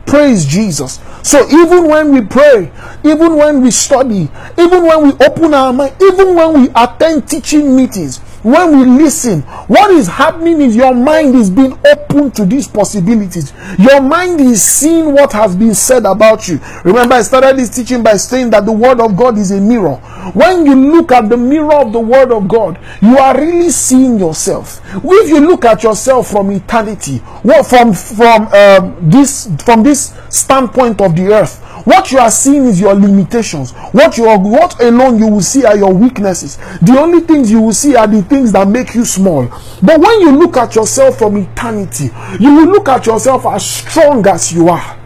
Praise 0.06 0.46
Jesus. 0.46 1.00
So 1.24 1.48
even 1.50 1.88
when 1.88 2.12
we 2.14 2.22
pray, 2.22 2.72
even 3.04 3.36
when 3.36 3.62
we 3.62 3.72
study, 3.72 4.30
even 4.58 4.84
when 4.84 5.04
we 5.04 5.26
open 5.26 5.54
our 5.54 5.72
mind, 5.72 5.96
even 6.02 6.36
when 6.36 6.62
we 6.62 6.70
attend 6.76 7.28
teaching 7.30 7.76
meetings, 7.76 8.20
when 8.44 8.80
we 8.80 9.04
listen, 9.04 9.42
what 9.68 9.92
is 9.92 10.08
happening 10.08 10.62
is 10.62 10.76
your 10.76 10.94
mind 10.94 11.36
is 11.36 11.50
being 11.50 11.78
open 11.86 12.32
to 12.32 12.46
these 12.46 12.68
possibilities. 12.68 13.54
Your 13.78 14.02
mind 14.02 14.42
is 14.42 14.64
seeing 14.64 15.14
what 15.14 15.32
has 15.34 15.56
been 15.56 15.76
said 15.76 16.06
about 16.06 16.48
you. 16.48 16.60
Remember, 16.84 17.16
I 17.16 17.22
started 17.22 17.58
this 17.58 17.70
teaching 17.76 18.04
by 18.04 18.18
saying 18.18 18.50
that 18.52 18.66
the 18.66 18.72
Word 18.72 19.00
of 19.00 19.16
God 19.16 19.38
is 19.38 19.52
a 19.52 19.62
mirror. 19.62 19.96
When 20.34 20.66
you 20.66 20.76
look 20.76 21.12
at 21.12 21.30
the 21.30 21.38
mirror 21.38 21.74
of 21.76 21.94
the 21.94 22.00
Word 22.00 22.32
of 22.32 22.48
God, 22.48 22.80
you 23.02 23.18
are 23.18 23.36
really 23.40 23.70
seeing 23.70 24.20
yourself. 24.20 24.82
If 25.04 25.30
you 25.30 25.40
look 25.40 25.66
at 25.66 25.84
yourself 25.84 26.32
from 26.32 26.52
eternity, 26.52 27.18
what 27.44 27.66
from 27.66 27.94
from 27.94 28.48
um, 28.54 28.98
this 29.10 29.50
from 29.66 29.84
this 29.84 30.14
standpoint 30.30 31.02
of 31.02 31.16
the 31.16 31.34
earth, 31.34 31.62
what 31.84 32.12
you 32.12 32.20
are 32.20 32.32
seeing 32.32 32.66
is 32.66 32.80
your 32.80 32.94
limitations. 32.94 33.72
What 33.92 34.18
you 34.18 34.26
are, 34.26 34.38
what 34.40 34.82
alone 34.82 35.18
you 35.20 35.28
will 35.28 35.42
see 35.42 35.66
are 35.66 35.78
your 35.78 35.94
weaknesses. 35.94 36.58
The 36.82 36.98
only 37.00 37.22
things 37.22 37.50
you 37.52 37.62
will 37.62 37.74
see 37.74 37.96
are 37.96 38.08
the 38.08 38.22
things 38.24 38.52
that 38.52 38.68
make 38.68 38.94
you 38.94 39.06
small. 39.06 39.48
But 39.82 40.00
when 40.00 40.22
you 40.22 40.32
look 40.38 40.58
at 40.58 40.76
yourself 40.76 41.18
from 41.18 41.38
eternity, 41.38 42.10
you 42.40 42.54
will 42.54 42.68
look 42.68 42.88
at 42.90 43.06
yourself 43.06 43.46
as 43.46 43.70
strong 43.70 44.26
as 44.28 44.52
you 44.54 44.70
are. 44.70 44.98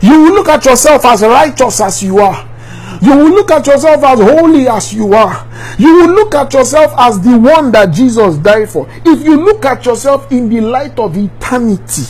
You 0.00 0.22
will 0.22 0.34
look 0.34 0.48
at 0.48 0.64
yourself 0.64 1.04
as 1.04 1.22
righteous 1.22 1.80
as 1.80 2.02
you 2.02 2.18
are. 2.18 2.48
You 3.02 3.16
will 3.16 3.30
look 3.30 3.50
at 3.50 3.66
yourself 3.66 4.02
as 4.02 4.20
holy 4.20 4.68
as 4.68 4.94
you 4.94 5.12
are. 5.12 5.46
You 5.78 5.94
will 5.96 6.14
look 6.14 6.34
at 6.34 6.52
yourself 6.54 6.94
as 6.96 7.20
the 7.20 7.36
one 7.36 7.70
that 7.72 7.92
Jesus 7.92 8.36
died 8.38 8.70
for. 8.70 8.88
If 9.04 9.24
you 9.24 9.44
look 9.44 9.64
at 9.64 9.84
yourself 9.84 10.30
in 10.32 10.48
the 10.48 10.60
light 10.60 10.98
of 10.98 11.16
eternity, 11.16 12.04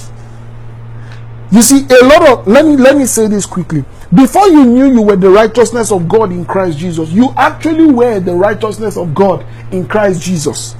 you 1.54 1.62
see, 1.62 1.86
a 1.88 2.04
lot 2.04 2.28
of 2.28 2.48
let 2.48 2.66
me 2.66 2.76
let 2.76 2.96
me 2.96 3.06
say 3.06 3.28
this 3.28 3.46
quickly. 3.46 3.84
Before 4.12 4.48
you 4.48 4.64
knew 4.64 4.92
you 4.92 5.02
were 5.02 5.14
the 5.14 5.30
righteousness 5.30 5.92
of 5.92 6.08
God 6.08 6.32
in 6.32 6.44
Christ 6.44 6.78
Jesus, 6.78 7.10
you 7.12 7.30
actually 7.36 7.86
were 7.86 8.18
the 8.18 8.34
righteousness 8.34 8.96
of 8.96 9.14
God 9.14 9.46
in 9.72 9.86
Christ 9.86 10.20
Jesus. 10.20 10.74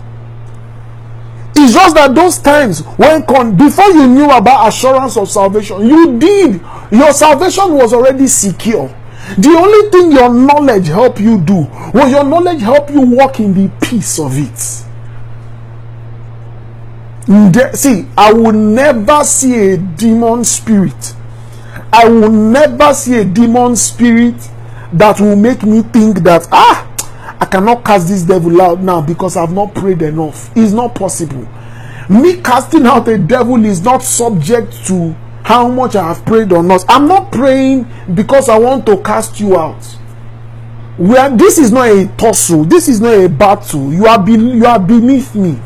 It's 1.55 1.75
just 1.75 1.95
that 1.95 2.17
those 2.17 2.39
times 2.39 2.81
when 2.97 3.25
con- 3.25 3.57
before 3.57 3.89
you 3.91 4.09
knew 4.09 4.29
about 4.29 4.67
assurance 4.67 5.17
of 5.17 5.31
salvation, 5.31 5.87
you 5.87 6.19
did. 6.19 6.61
Your 6.91 7.13
salvation 7.13 7.75
was 7.75 7.93
already 7.93 8.27
secure. 8.27 8.89
The 9.39 9.51
only 9.51 9.91
thing 9.91 10.11
your 10.11 10.35
knowledge 10.35 10.89
help 10.89 11.21
you 11.21 11.41
do 11.41 11.69
was 11.95 12.11
your 12.11 12.25
knowledge 12.25 12.63
help 12.63 12.91
you 12.91 13.01
walk 13.01 13.39
in 13.39 13.55
the 13.55 13.71
peace 13.81 14.19
of 14.19 14.37
it 14.37 14.84
see, 17.27 18.07
I 18.17 18.33
will 18.33 18.53
never 18.53 19.25
see 19.25 19.73
a 19.73 19.77
demon 19.79 20.45
spirit. 20.45 21.15
I 21.93 22.09
will 22.09 22.31
never 22.31 22.93
see 22.93 23.19
a 23.19 23.25
demon 23.25 23.77
spirit 23.77 24.35
that 24.93 25.21
will 25.21 25.37
make 25.37 25.63
me 25.63 25.83
think 25.83 26.19
that 26.21 26.47
ah, 26.53 27.37
I 27.41 27.47
cannot 27.47 27.85
cast 27.85 28.09
this 28.09 28.23
devil 28.23 28.61
out 28.61 28.81
now 28.81 29.01
because 29.01 29.37
I've 29.37 29.53
not 29.53 29.75
prayed 29.75 30.03
enough. 30.03 30.51
It's 30.57 30.73
not 30.73 30.95
possible. 30.95 31.49
Me 32.09 32.41
casting 32.43 32.85
out 32.87 33.09
a 33.09 33.17
devil 33.17 33.65
is 33.65 33.83
not 33.83 34.03
subject 34.03 34.87
to 34.87 35.13
how 35.43 35.69
much 35.69 35.97
I 35.97 36.13
have 36.13 36.25
prayed 36.27 36.53
or 36.53 36.63
not. 36.63 36.85
I'm 36.89 37.09
not 37.09 37.33
praying 37.33 37.87
because 38.15 38.49
I 38.49 38.59
want 38.59 38.87
to 38.87 39.01
cast 39.03 39.41
you 39.41 39.57
out. 39.57 39.81
This 40.99 41.59
is 41.59 41.73
not 41.73 41.89
a 41.89 42.07
tussle, 42.19 42.65
this 42.65 42.89
is 42.89 43.01
not 43.01 43.15
a 43.15 43.29
battle. 43.29 43.93
You 43.93 44.07
are 44.07 44.23
be, 44.23 44.33
you 44.33 44.67
are 44.67 44.79
beneath 44.79 45.35
me 45.35 45.59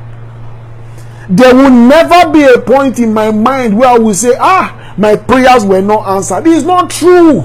there 1.29 1.55
will 1.55 1.71
never 1.71 2.33
be 2.33 2.43
a 2.43 2.59
point 2.59 2.99
in 2.99 3.13
my 3.13 3.31
mind 3.31 3.79
where 3.79 3.91
I 3.91 3.99
will 3.99 4.15
say, 4.15 4.35
ah, 4.39 4.95
my 4.97 5.15
prayers 5.17 5.65
were 5.65 5.83
not 5.83 6.09
answered. 6.09 6.47
It 6.47 6.55
is 6.55 6.65
not 6.65 6.91
true. 6.91 7.43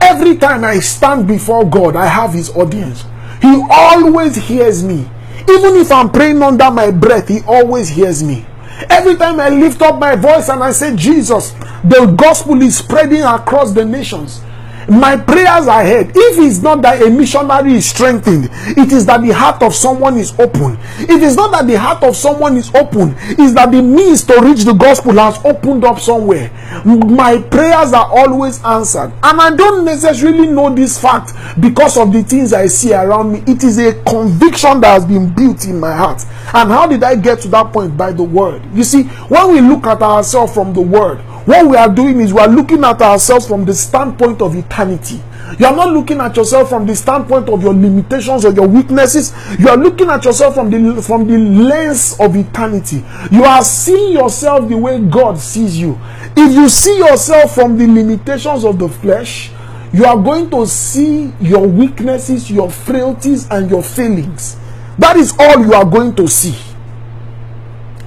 Every 0.00 0.36
time 0.36 0.64
I 0.64 0.80
stand 0.80 1.26
before 1.26 1.68
God, 1.68 1.96
I 1.96 2.06
have 2.06 2.32
His 2.32 2.50
audience. 2.50 3.04
He 3.40 3.62
always 3.70 4.36
hears 4.36 4.84
me. 4.84 5.08
Even 5.48 5.76
if 5.76 5.90
I'm 5.90 6.10
praying 6.10 6.42
under 6.42 6.70
my 6.70 6.90
breath, 6.90 7.28
He 7.28 7.40
always 7.46 7.88
hears 7.88 8.22
me. 8.22 8.44
Every 8.90 9.16
time 9.16 9.40
I 9.40 9.48
lift 9.48 9.80
up 9.80 9.98
my 9.98 10.14
voice 10.16 10.48
and 10.48 10.62
I 10.62 10.72
say, 10.72 10.94
Jesus, 10.94 11.52
the 11.84 12.14
gospel 12.18 12.60
is 12.62 12.78
spreading 12.78 13.22
across 13.22 13.72
the 13.72 13.84
nations 13.84 14.40
my 14.88 15.16
prayers 15.16 15.68
are 15.68 15.84
heard. 15.84 16.08
If 16.14 16.38
it's 16.38 16.60
not 16.60 16.82
that 16.82 17.02
a 17.02 17.10
missionary 17.10 17.74
is 17.74 17.88
strengthened, 17.88 18.48
it 18.76 18.92
is 18.92 19.06
that 19.06 19.22
the 19.22 19.30
heart 19.30 19.62
of 19.62 19.74
someone 19.74 20.16
is 20.16 20.38
open. 20.38 20.78
It 20.98 21.22
is 21.22 21.36
not 21.36 21.52
that 21.52 21.66
the 21.66 21.78
heart 21.78 22.02
of 22.02 22.16
someone 22.16 22.56
is 22.56 22.74
open, 22.74 23.14
it's 23.18 23.54
that 23.54 23.70
the 23.70 23.82
means 23.82 24.24
to 24.24 24.40
reach 24.40 24.64
the 24.64 24.72
gospel 24.72 25.12
has 25.12 25.38
opened 25.44 25.84
up 25.84 25.98
somewhere. 25.98 26.50
My 26.84 27.38
prayers 27.38 27.92
are 27.92 28.06
always 28.10 28.62
answered. 28.64 29.12
And 29.22 29.40
I 29.40 29.54
don't 29.54 29.84
necessarily 29.84 30.46
know 30.46 30.74
this 30.74 31.00
fact 31.00 31.32
because 31.60 31.96
of 31.96 32.12
the 32.12 32.22
things 32.22 32.52
I 32.52 32.66
see 32.66 32.92
around 32.92 33.32
me. 33.32 33.42
It 33.46 33.62
is 33.64 33.78
a 33.78 34.02
conviction 34.04 34.80
that 34.80 34.92
has 34.92 35.04
been 35.04 35.32
built 35.34 35.64
in 35.66 35.78
my 35.78 35.94
heart. 35.94 36.22
And 36.54 36.70
how 36.70 36.86
did 36.86 37.02
I 37.02 37.14
get 37.16 37.40
to 37.40 37.48
that 37.48 37.72
point? 37.72 37.96
By 37.96 38.12
the 38.12 38.22
word. 38.22 38.62
You 38.74 38.84
see, 38.84 39.04
when 39.04 39.52
we 39.52 39.60
look 39.60 39.86
at 39.86 40.02
ourselves 40.02 40.52
from 40.54 40.72
the 40.72 40.80
word, 40.80 41.20
what 41.44 41.66
we 41.68 41.76
are 41.76 41.88
doing 41.88 42.20
is 42.20 42.32
we 42.32 42.40
are 42.40 42.48
looking 42.48 42.84
at 42.84 43.00
ourselves 43.02 43.46
from 43.48 43.64
the 43.64 43.74
standpoint 43.74 44.40
of 44.42 44.54
eternity. 44.54 45.20
You 45.58 45.66
are 45.66 45.74
not 45.74 45.90
looking 45.90 46.20
at 46.20 46.36
yourself 46.36 46.68
from 46.68 46.86
the 46.86 46.94
standpoint 46.96 47.48
of 47.48 47.62
your 47.62 47.74
limitations 47.74 48.44
or 48.44 48.52
your 48.52 48.66
weaknesses. 48.66 49.32
You 49.58 49.68
are 49.68 49.76
looking 49.76 50.08
at 50.08 50.24
yourself 50.24 50.54
from 50.54 50.70
the 50.70 51.02
from 51.02 51.26
the 51.26 51.36
lens 51.36 52.16
of 52.20 52.36
eternity. 52.36 53.04
You 53.30 53.44
are 53.44 53.62
seeing 53.62 54.12
yourself 54.12 54.68
the 54.68 54.76
way 54.76 55.00
God 55.00 55.38
sees 55.38 55.78
you. 55.78 55.98
If 56.36 56.52
you 56.54 56.68
see 56.68 56.96
yourself 56.98 57.54
from 57.54 57.76
the 57.76 57.86
limitations 57.86 58.64
of 58.64 58.78
the 58.78 58.88
flesh, 58.88 59.50
you 59.92 60.06
are 60.06 60.16
going 60.16 60.48
to 60.50 60.66
see 60.66 61.32
your 61.40 61.66
weaknesses, 61.66 62.50
your 62.50 62.70
frailties, 62.70 63.48
and 63.50 63.68
your 63.70 63.82
failings. 63.82 64.56
That 64.98 65.16
is 65.16 65.34
all 65.38 65.60
you 65.60 65.74
are 65.74 65.84
going 65.84 66.14
to 66.16 66.28
see. 66.28 66.56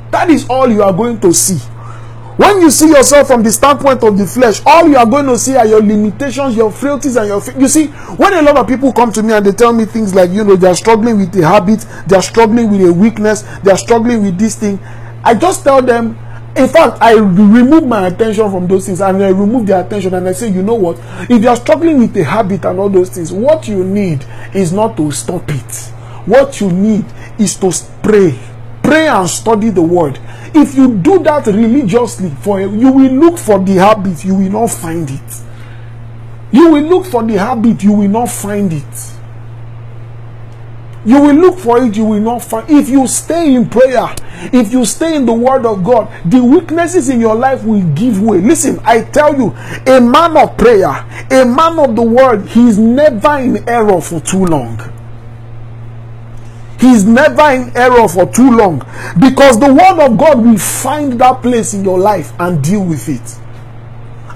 That 0.09 0.29
is 0.29 0.47
all 0.49 0.71
you 0.71 0.81
are 0.81 0.93
going 0.93 1.19
to 1.19 1.33
see. 1.33 1.59
When 2.37 2.59
you 2.59 2.69
see 2.69 2.89
yourself 2.89 3.27
from 3.27 3.43
the 3.43 3.51
standpoint 3.51 4.03
of 4.03 4.17
the 4.17 4.25
flesh, 4.27 4.61
all 4.65 4.89
you 4.89 4.97
are 4.97 5.05
going 5.05 5.25
to 5.27 5.37
see 5.37 5.55
are 5.55 5.65
your 5.65 5.81
limitations, 5.81 6.55
your 6.57 6.69
frailties, 6.69 7.15
and 7.15 7.27
your. 7.27 7.41
You 7.57 7.69
see, 7.69 7.87
when 8.17 8.33
a 8.33 8.41
lot 8.41 8.57
of 8.57 8.67
people 8.67 8.91
come 8.91 9.11
to 9.13 9.23
me 9.23 9.33
and 9.33 9.45
they 9.45 9.53
tell 9.53 9.71
me 9.71 9.85
things 9.85 10.13
like, 10.13 10.31
you 10.31 10.43
know, 10.43 10.57
they 10.57 10.67
are 10.67 10.75
struggling 10.75 11.17
with 11.17 11.33
a 11.37 11.47
habit, 11.47 11.85
they 12.07 12.15
are 12.17 12.21
struggling 12.21 12.69
with 12.69 12.81
a 12.81 12.91
weakness, 12.91 13.43
they 13.63 13.71
are 13.71 13.77
struggling 13.77 14.21
with 14.21 14.37
this 14.37 14.55
thing, 14.55 14.79
I 15.23 15.33
just 15.33 15.63
tell 15.63 15.81
them, 15.81 16.19
in 16.55 16.69
fact, 16.69 17.01
I 17.01 17.15
remove 17.15 17.87
my 17.87 18.07
attention 18.07 18.49
from 18.51 18.67
those 18.67 18.85
things 18.85 19.01
and 19.01 19.23
I 19.23 19.29
remove 19.29 19.65
their 19.65 19.83
attention 19.83 20.13
and 20.13 20.27
I 20.27 20.33
say, 20.33 20.49
you 20.49 20.61
know 20.61 20.75
what? 20.75 20.99
If 21.29 21.41
you 21.41 21.49
are 21.49 21.55
struggling 21.55 21.97
with 21.97 22.15
a 22.17 22.23
habit 22.23 22.63
and 22.63 22.79
all 22.79 22.89
those 22.89 23.09
things, 23.09 23.31
what 23.31 23.67
you 23.67 23.83
need 23.83 24.23
is 24.53 24.71
not 24.71 24.95
to 24.97 25.11
stop 25.11 25.43
it. 25.49 25.75
What 26.27 26.61
you 26.61 26.71
need 26.71 27.05
is 27.39 27.55
to 27.57 27.71
pray. 28.03 28.39
Pray 28.85 29.07
and 29.07 29.27
study 29.27 29.71
the 29.71 29.81
word. 29.81 30.19
If 30.53 30.75
you 30.75 30.95
do 30.97 31.17
that 31.23 31.47
religiously 31.47 32.29
for 32.41 32.61
you 32.61 32.91
will 32.91 33.11
look 33.13 33.39
for 33.39 33.57
the 33.57 33.73
habit 33.73 34.23
you 34.23 34.35
will 34.35 34.51
not 34.51 34.67
find 34.67 35.09
it. 35.09 35.41
You 36.51 36.69
will 36.69 36.83
look 36.83 37.07
for 37.07 37.23
the 37.23 37.33
habit 37.33 37.81
you 37.81 37.93
will 37.93 38.07
not 38.09 38.29
find 38.29 38.71
it. 38.71 39.11
You 41.03 41.19
will 41.19 41.33
look 41.33 41.57
for 41.57 41.83
it 41.83 41.97
you 41.97 42.05
will 42.05 42.19
not 42.19 42.43
find 42.43 42.69
if 42.69 42.87
you 42.87 43.07
stay 43.07 43.55
in 43.55 43.67
prayer 43.67 44.05
if 44.53 44.71
you 44.71 44.85
stay 44.85 45.15
in 45.15 45.25
the 45.25 45.33
word 45.33 45.65
of 45.65 45.83
god 45.83 46.07
the 46.29 46.43
weaknesses 46.43 47.09
in 47.09 47.19
your 47.19 47.33
life 47.35 47.63
will 47.63 47.81
give 47.95 48.21
way. 48.21 48.37
Listen 48.37 48.79
i 48.83 49.01
tell 49.01 49.35
you 49.35 49.47
a 49.87 49.99
man 49.99 50.37
of 50.37 50.55
prayer 50.57 50.91
a 51.31 51.43
man 51.43 51.79
of 51.79 51.95
the 51.95 52.03
word 52.03 52.47
he 52.49 52.67
is 52.67 52.77
never 52.77 53.39
in 53.39 53.67
error 53.67 53.99
for 53.99 54.19
too 54.19 54.45
long 54.45 54.77
he 56.79 56.91
is 56.91 57.05
never 57.05 57.49
in 57.51 57.75
error 57.75 58.07
for 58.07 58.25
too 58.31 58.51
long 58.51 58.79
because 59.19 59.59
the 59.59 59.73
word 59.73 60.05
of 60.05 60.17
God 60.17 60.43
will 60.43 60.57
find 60.57 61.13
that 61.19 61.41
place 61.41 61.73
in 61.73 61.83
your 61.83 61.99
life 61.99 62.33
and 62.39 62.63
deal 62.63 62.83
with 62.83 63.07
it. 63.07 63.39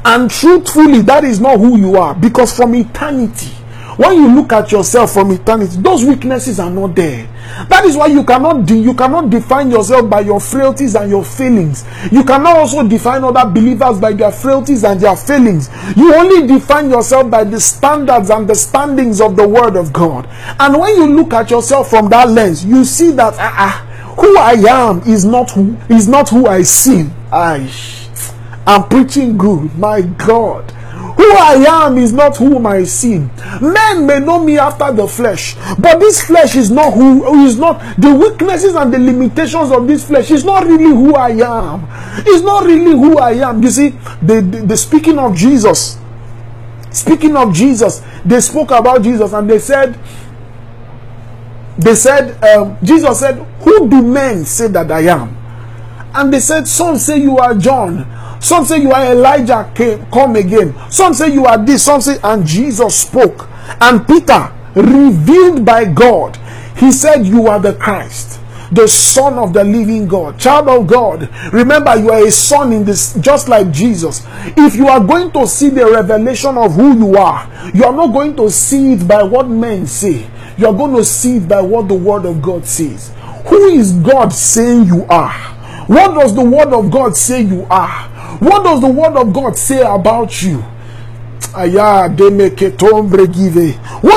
And 0.06 0.32
truthfully, 0.32 1.02
that 1.02 1.24
is 1.24 1.40
not 1.40 1.60
who 1.60 1.78
you 1.78 1.98
are 1.98 2.16
because 2.16 2.56
from 2.56 2.74
eternity, 2.76 3.52
when 4.00 4.14
you 4.16 4.34
look 4.34 4.54
at 4.54 4.72
yourself 4.72 5.12
from 5.12 5.30
eternity, 5.32 5.76
those 5.82 6.06
weaknesses 6.06 6.58
are 6.58 6.70
not 6.70 6.96
there. 6.96 7.28
That 7.68 7.84
is 7.84 7.98
why 7.98 8.08
you 8.08 8.24
cannot 8.24 8.66
de- 8.66 8.80
you 8.80 8.94
cannot 8.94 9.30
define 9.30 9.70
yourself 9.70 10.10
by 10.10 10.22
your 10.22 10.40
frailties 10.40 10.96
and 10.96 11.12
your 11.12 11.26
failings. 11.26 11.84
You 12.10 12.24
cannot 12.24 12.56
also 12.56 12.88
define 12.88 13.26
other 13.26 13.50
believers 13.52 14.00
by 14.00 14.14
their 14.14 14.32
frailties 14.32 14.86
and 14.86 15.02
their 15.02 15.18
failings. 15.18 15.70
You 15.98 16.16
only 16.16 16.48
define 16.48 16.90
yourself 16.90 17.30
by 17.30 17.44
the 17.44 17.60
standards 17.60 18.30
and 18.30 18.48
the 18.50 18.56
standings 18.56 19.20
of 19.20 19.36
the 19.36 19.46
word 19.46 19.76
of 19.76 19.92
God. 19.92 20.30
And 20.62 20.80
when 20.80 20.96
you 20.96 21.06
look 21.08 21.34
at 21.34 21.52
yourself 21.52 21.90
from 21.90 22.08
that 22.08 22.30
lens, 22.30 22.64
you 22.64 22.86
see 22.86 23.12
that 23.12 23.34
uh, 23.34 23.52
uh, 23.54 24.16
who 24.16 24.38
I 24.38 24.54
am 24.54 25.02
is 25.02 25.26
not 25.26 25.52
who 25.52 25.76
is 25.90 26.08
not 26.08 26.30
who 26.30 26.48
I 26.48 26.62
seem. 26.62 27.12
I 27.34 27.70
I'm 28.66 28.88
preaching 28.88 29.38
good, 29.38 29.78
my 29.78 30.04
God. 30.04 30.74
Who 31.20 31.34
I 31.34 31.86
am 31.86 31.98
is 31.98 32.14
not 32.14 32.38
whom 32.38 32.66
I 32.66 32.86
seem. 32.86 33.30
Men 33.60 34.08
may 34.08 34.22
know 34.22 34.42
me 34.42 34.58
after 34.58 34.90
the 34.94 35.06
flesh, 35.06 35.54
but 35.78 36.00
this 36.00 36.24
flesh 36.24 36.56
is 36.56 36.72
not 36.72 36.94
who 36.94 37.44
is 37.44 37.58
not 37.58 37.82
the 37.98 38.14
weaknesses 38.16 38.74
and 38.74 38.94
the 38.94 39.00
limitations 39.00 39.70
of 39.70 39.86
this 39.86 40.08
flesh 40.08 40.32
is 40.32 40.46
not 40.46 40.64
really 40.64 40.86
who 40.86 41.14
I 41.16 41.32
am. 41.32 41.86
It's 42.26 42.42
not 42.42 42.64
really 42.64 42.92
who 42.92 43.18
I 43.18 43.32
am. 43.50 43.62
You 43.62 43.70
see, 43.70 43.90
the, 44.22 44.40
the, 44.40 44.64
the 44.66 44.78
speaking 44.78 45.20
of 45.20 45.36
Jesus, 45.36 45.98
speaking 46.90 47.36
of 47.36 47.54
Jesus, 47.54 48.02
they 48.24 48.40
spoke 48.40 48.72
about 48.72 49.02
Jesus 49.04 49.34
and 49.34 49.50
they 49.50 49.60
said, 49.60 50.00
they 51.78 51.96
said, 51.96 52.42
um, 52.42 52.78
Jesus 52.82 53.20
said, 53.20 53.36
Who 53.64 53.90
do 53.90 54.02
men 54.02 54.46
say 54.46 54.70
that 54.70 54.90
I 54.90 55.02
am? 55.02 55.36
And 56.14 56.34
they 56.34 56.40
said, 56.40 56.66
Some 56.66 56.98
say 56.98 57.18
you 57.20 57.38
are 57.40 57.56
John. 57.56 58.06
Some 58.40 58.66
say 58.66 58.82
you 58.82 58.92
are 58.92 59.12
Elijah 59.12 59.72
came, 59.76 60.06
come 60.12 60.36
again. 60.36 60.74
Some 60.90 61.14
say 61.14 61.32
you 61.32 61.46
are 61.46 61.58
this. 61.58 61.84
Some 61.84 62.02
say, 62.02 62.18
and 62.24 62.46
Jesus 62.46 63.02
spoke. 63.02 63.48
And 63.82 64.08
Peter, 64.08 64.54
revealed 64.76 65.66
by 65.66 65.86
God, 65.86 66.38
he 66.78 66.92
said, 66.92 67.26
You 67.26 67.48
are 67.48 67.60
the 67.60 67.74
Christ, 67.74 68.40
the 68.72 68.88
Son 68.88 69.38
of 69.38 69.52
the 69.52 69.64
living 69.64 70.08
God, 70.08 70.40
child 70.40 70.70
of 70.70 70.88
God. 70.88 71.30
Remember, 71.52 71.96
you 71.98 72.12
are 72.12 72.26
a 72.26 72.32
son 72.32 72.72
in 72.72 72.86
this, 72.86 73.14
just 73.16 73.50
like 73.50 73.72
Jesus. 73.72 74.26
If 74.58 74.76
you 74.76 74.88
are 74.88 75.04
going 75.04 75.32
to 75.34 75.46
see 75.46 75.70
the 75.70 75.86
revelation 75.86 76.58
of 76.58 76.74
who 76.74 76.98
you 76.98 77.18
are, 77.18 77.72
you 77.74 77.84
are 77.84 77.94
not 77.94 78.14
going 78.14 78.36
to 78.38 78.50
see 78.50 78.94
it 78.94 79.08
by 79.08 79.24
what 79.24 79.50
men 79.50 79.86
say. 79.86 80.30
You 80.58 80.68
are 80.68 80.74
going 80.74 80.96
to 80.96 81.04
see 81.04 81.38
it 81.38 81.48
by 81.48 81.62
what 81.62 81.88
the 81.88 81.96
Word 81.96 82.26
of 82.26 82.42
God 82.42 82.66
says. 82.66 83.12
Who 83.48 83.68
is 83.70 83.94
God 83.94 84.32
saying 84.32 84.86
you 84.86 85.06
are? 85.10 85.59
What 85.90 86.14
does 86.14 86.36
the 86.36 86.44
Word 86.46 86.72
of 86.72 86.92
God 86.92 87.18
say 87.18 87.42
you 87.42 87.66
are? 87.68 88.10
What 88.40 88.64
does 88.64 88.80
the 88.80 88.88
word 88.88 89.18
of 89.18 89.34
God 89.34 89.58
say 89.58 89.82
about 89.82 90.42
you? 90.42 90.64
What 91.52 91.74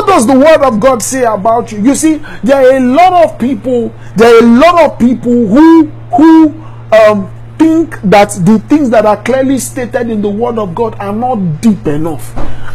does 0.07 0.27
the 0.27 0.39
word 0.39 0.63
of 0.63 0.79
God 0.79 1.03
say 1.03 1.25
about 1.25 1.73
you? 1.73 1.81
You 1.81 1.95
see, 1.95 2.17
there 2.45 2.59
are 2.59 2.77
a 2.77 2.81
lot 2.81 3.25
of 3.25 3.39
people, 3.39 3.93
there 4.17 4.37
are 4.37 4.45
a 4.45 4.47
lot 4.47 4.81
of 4.85 4.99
people 4.99 5.33
who 5.33 5.87
who 6.15 6.51
um 6.93 7.29
think 7.59 8.01
that 8.03 8.29
the 8.45 8.59
things 8.69 8.91
that 8.91 9.07
are 9.07 9.21
clearly 9.23 9.59
stated 9.59 10.11
in 10.11 10.21
the 10.23 10.29
word 10.29 10.59
of 10.59 10.75
God 10.75 10.95
are 11.01 11.13
not 11.13 11.63
deep 11.63 11.87
enough. 11.87 12.33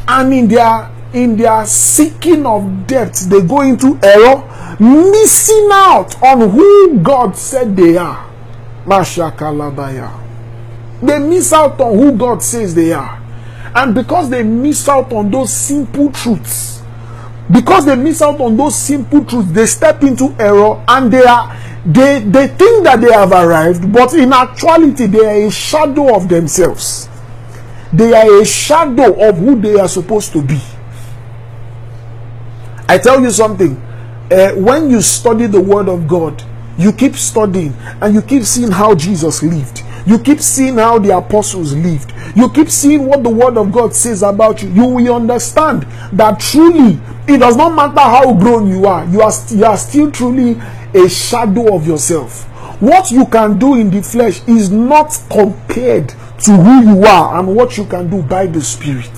And 0.08 0.34
in 0.34 0.48
their 0.48 0.92
in 1.14 1.38
their 1.38 1.66
seeking 1.66 2.46
of 2.46 2.88
depth, 2.88 3.30
they 3.30 3.42
go 3.42 3.62
into 3.62 3.98
error, 4.04 4.44
missing 4.80 5.70
out 5.72 6.22
on 6.22 6.50
who 6.50 7.00
God 7.00 7.38
said 7.38 7.78
they 7.78 7.96
are. 7.96 8.27
Mashakalabaya. 8.88 10.24
They 11.02 11.20
miss 11.20 11.54
out 11.54 11.80
on 11.80 11.98
who 11.98 12.14
God 12.18 12.42
says 12.42 12.74
they 12.74 12.94
are. 12.94 13.22
And 13.76 13.94
because 13.94 14.30
they 14.30 14.44
miss 14.44 14.88
out 14.90 15.12
on 15.14 15.30
those 15.30 15.54
simple 15.54 16.12
truths, 16.12 16.82
because 17.52 17.86
they 17.86 17.96
miss 17.96 18.22
out 18.22 18.40
on 18.42 18.58
those 18.58 18.76
simple 18.76 19.24
truths, 19.24 19.52
they 19.52 19.66
step 19.66 20.02
into 20.04 20.34
error 20.40 20.84
and 20.88 21.12
they 21.12 21.24
are 21.24 21.56
they 21.86 22.20
they 22.20 22.48
think 22.48 22.84
that 22.86 23.00
they 23.02 23.12
have 23.12 23.32
arrived, 23.32 23.92
but 23.94 24.14
in 24.14 24.34
actuality 24.34 25.06
they 25.06 25.26
are 25.26 25.48
a 25.48 25.52
shadow 25.52 26.16
of 26.16 26.28
themselves. 26.28 27.08
They 27.94 28.14
are 28.14 28.42
a 28.42 28.46
shadow 28.46 29.30
of 29.30 29.38
who 29.38 29.60
they 29.60 29.76
are 29.80 29.88
supposed 29.88 30.34
to 30.34 30.42
be. 30.42 30.60
I 32.90 32.98
tell 32.98 33.22
you 33.22 33.32
something. 33.32 33.76
Uh, 34.30 34.52
when 34.56 34.90
you 34.90 35.02
study 35.02 35.46
the 35.46 35.62
Word 35.62 35.88
of 35.88 36.06
God, 36.08 36.44
you 36.78 36.92
keep 36.92 37.16
studying 37.16 37.74
and 38.02 38.14
you 38.14 38.22
keep 38.22 38.44
seeing 38.44 38.72
how 38.72 38.94
Jesus 38.96 39.42
lived 39.44 39.84
you 40.08 40.18
keep 40.18 40.40
seeing 40.40 40.76
how 40.78 41.00
the 41.00 41.18
apostles 41.18 41.76
lived. 41.76 42.14
You 42.34 42.50
keep 42.50 42.70
seeing 42.70 43.08
what 43.08 43.24
the 43.24 43.30
word 43.30 43.58
of 43.58 43.74
God 43.74 43.94
says 43.94 44.24
about 44.24 44.64
you. 44.64 44.70
You 44.70 44.86
will 44.86 45.14
understand 45.14 45.86
that 46.14 46.40
truly 46.40 46.98
it 47.28 47.40
does 47.40 47.58
not 47.58 47.76
matter 47.76 48.00
how 48.00 48.34
grown 48.34 48.70
you 48.70 48.86
are, 48.86 49.06
you 49.08 49.22
are, 49.22 49.32
you 49.50 49.66
are 49.66 49.76
still 49.76 50.10
truly 50.10 50.58
a 50.94 51.10
shadow 51.10 51.76
of 51.76 51.86
yourself. 51.86 52.46
What 52.82 53.12
you 53.12 53.26
can 53.26 53.60
do 53.60 53.76
in 53.76 53.90
the 53.90 54.02
flesh 54.02 54.42
is 54.48 54.70
not 54.72 55.20
compared 55.30 56.08
to 56.08 56.52
who 56.54 56.90
you 56.90 57.04
are 57.04 57.38
and 57.38 57.54
what 57.54 57.78
you 57.78 57.84
can 57.84 58.10
do 58.10 58.22
by 58.22 58.46
the 58.46 58.62
Spirit. 58.62 59.12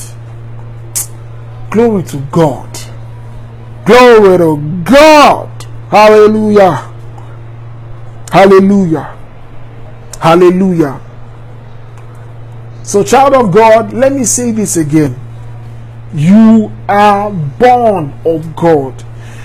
Glory 1.69 2.02
to 2.06 2.17
God. 2.32 2.80
Glory 3.86 4.39
to 4.39 4.82
God. 4.84 5.67
Hallelujah. 5.91 6.99
Hallelujah. 8.32 9.18
Hallelujah. 10.20 11.00
So, 12.84 13.04
child 13.04 13.34
of 13.34 13.52
God, 13.54 13.94
let 13.94 14.12
me 14.13 14.24
say 14.24 14.52
this 14.52 14.78
again. 14.78 15.20
You 16.13 16.72
are 16.88 17.32
born 17.32 18.13
of 18.26 18.56
God. 18.56 19.04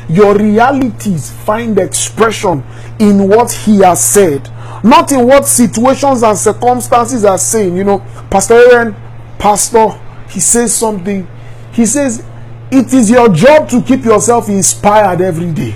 Your 0.09 0.37
realities 0.37 1.31
find 1.31 1.79
expression 1.79 2.63
in 2.99 3.29
what 3.29 3.53
He 3.53 3.81
has 3.81 4.03
said, 4.05 4.51
not 4.83 5.13
in 5.13 5.27
what 5.27 5.47
situations 5.47 6.23
and 6.23 6.37
circumstances 6.37 7.25
are 7.25 7.39
saying. 7.39 7.77
You 7.77 7.85
know, 7.85 7.99
Pastor 8.31 8.55
Aaron, 8.55 8.97
Pastor, 9.39 9.91
he 10.29 10.41
says 10.41 10.75
something. 10.75 11.27
He 11.73 11.87
says, 11.87 12.25
It 12.71 12.93
is 12.93 13.11
your 13.11 13.29
job 13.29 13.69
to 13.71 13.83
keep 13.83 14.05
yourself 14.05 14.49
inspired 14.49 15.21
every 15.21 15.53
day. 15.53 15.75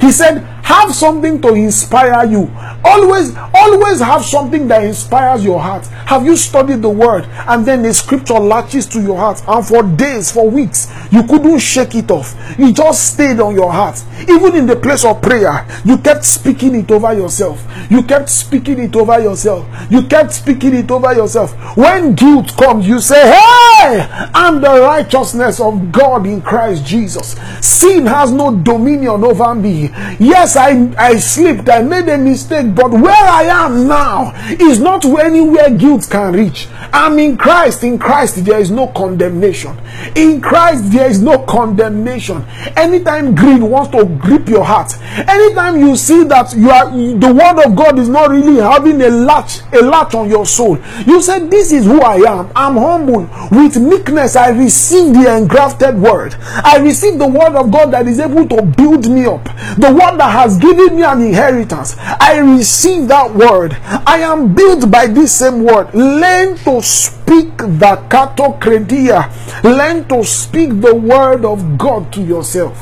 He 0.00 0.12
said, 0.12 0.46
have 0.68 0.94
something 0.94 1.40
to 1.40 1.54
inspire 1.54 2.26
you. 2.26 2.50
Always, 2.84 3.34
always 3.54 4.00
have 4.00 4.22
something 4.22 4.68
that 4.68 4.84
inspires 4.84 5.42
your 5.42 5.58
heart. 5.58 5.86
Have 5.86 6.26
you 6.26 6.36
studied 6.36 6.82
the 6.82 6.90
word 6.90 7.24
and 7.48 7.64
then 7.64 7.82
the 7.82 7.94
scripture 7.94 8.34
latches 8.34 8.84
to 8.88 9.00
your 9.00 9.16
heart 9.16 9.42
and 9.48 9.66
for 9.66 9.82
days, 9.82 10.30
for 10.30 10.48
weeks, 10.50 10.92
you 11.10 11.22
couldn't 11.22 11.60
shake 11.60 11.94
it 11.94 12.10
off. 12.10 12.34
It 12.58 12.76
just 12.76 13.14
stayed 13.14 13.40
on 13.40 13.54
your 13.54 13.72
heart. 13.72 14.04
Even 14.28 14.56
in 14.56 14.66
the 14.66 14.76
place 14.76 15.06
of 15.06 15.22
prayer, 15.22 15.66
you 15.86 15.96
kept 15.96 16.26
speaking 16.26 16.74
it 16.74 16.90
over 16.90 17.14
yourself. 17.14 17.64
You 17.90 18.02
kept 18.02 18.28
speaking 18.28 18.78
it 18.78 18.94
over 18.94 19.18
yourself. 19.20 19.66
You 19.90 20.02
kept 20.06 20.32
speaking 20.32 20.74
it 20.74 20.90
over 20.90 21.14
yourself. 21.14 21.54
When 21.78 22.14
guilt 22.14 22.54
comes, 22.58 22.86
you 22.86 23.00
say, 23.00 23.22
Hey, 23.22 24.06
I'm 24.34 24.60
the 24.60 24.82
righteousness 24.82 25.60
of 25.60 25.90
God 25.90 26.26
in 26.26 26.42
Christ 26.42 26.84
Jesus. 26.84 27.36
Sin 27.62 28.04
has 28.04 28.30
no 28.32 28.54
dominion 28.54 29.24
over 29.24 29.54
me. 29.54 29.88
Yes, 30.18 30.57
I, 30.58 30.92
I 30.98 31.16
slipped, 31.16 31.68
I 31.68 31.82
made 31.82 32.08
a 32.08 32.18
mistake, 32.18 32.74
but 32.74 32.90
where 32.90 33.12
I 33.12 33.44
am 33.44 33.86
now 33.88 34.32
is 34.60 34.80
not 34.80 35.04
anywhere 35.04 35.70
guilt 35.70 36.08
can 36.10 36.32
reach. 36.34 36.68
I'm 36.92 37.18
in 37.18 37.36
Christ. 37.36 37.84
In 37.84 37.98
Christ, 37.98 38.44
there 38.44 38.58
is 38.60 38.70
no 38.70 38.88
condemnation. 38.88 39.78
In 40.16 40.40
Christ, 40.40 40.90
there 40.90 41.08
is 41.08 41.20
no 41.22 41.38
condemnation. 41.44 42.44
Anytime 42.76 43.34
greed 43.34 43.62
wants 43.62 43.90
to 43.96 44.04
grip 44.04 44.48
your 44.48 44.64
heart, 44.64 44.92
anytime 45.28 45.80
you 45.80 45.96
see 45.96 46.24
that 46.24 46.54
you 46.54 46.70
are 46.70 46.90
the 46.90 47.32
word 47.32 47.64
of 47.64 47.76
God 47.76 47.98
is 47.98 48.08
not 48.08 48.30
really 48.30 48.60
having 48.60 49.00
a 49.02 49.08
latch, 49.08 49.60
a 49.72 49.82
latch 49.82 50.14
on 50.14 50.28
your 50.28 50.46
soul, 50.46 50.78
you 51.06 51.20
say, 51.22 51.46
This 51.46 51.72
is 51.72 51.84
who 51.84 52.00
I 52.00 52.16
am. 52.16 52.50
I'm 52.56 52.76
humble. 52.76 53.28
With 53.50 53.76
meekness, 53.76 54.36
I 54.36 54.48
receive 54.50 55.14
the 55.14 55.36
engrafted 55.36 55.96
word. 55.98 56.34
I 56.40 56.78
receive 56.78 57.18
the 57.18 57.28
word 57.28 57.54
of 57.56 57.70
God 57.70 57.92
that 57.92 58.06
is 58.06 58.18
able 58.20 58.48
to 58.48 58.62
build 58.62 59.08
me 59.10 59.26
up. 59.26 59.44
The 59.78 59.90
word 59.92 60.18
that 60.18 60.30
has 60.38 60.56
given 60.56 60.94
me 60.96 61.02
an 61.02 61.20
inheritance. 61.20 61.96
I 61.98 62.38
receive 62.38 63.08
that 63.08 63.34
word. 63.34 63.76
I 63.82 64.18
am 64.20 64.54
built 64.54 64.88
by 64.88 65.08
this 65.08 65.36
same 65.36 65.64
word. 65.64 65.92
Learn 65.92 66.56
to 66.58 66.80
speak 66.80 67.56
the 67.58 67.98
catocradia. 68.08 69.28
Learn 69.64 70.06
to 70.08 70.22
speak 70.22 70.80
the 70.80 70.94
word 70.94 71.44
of 71.44 71.76
God 71.76 72.12
to 72.12 72.22
yourself. 72.22 72.78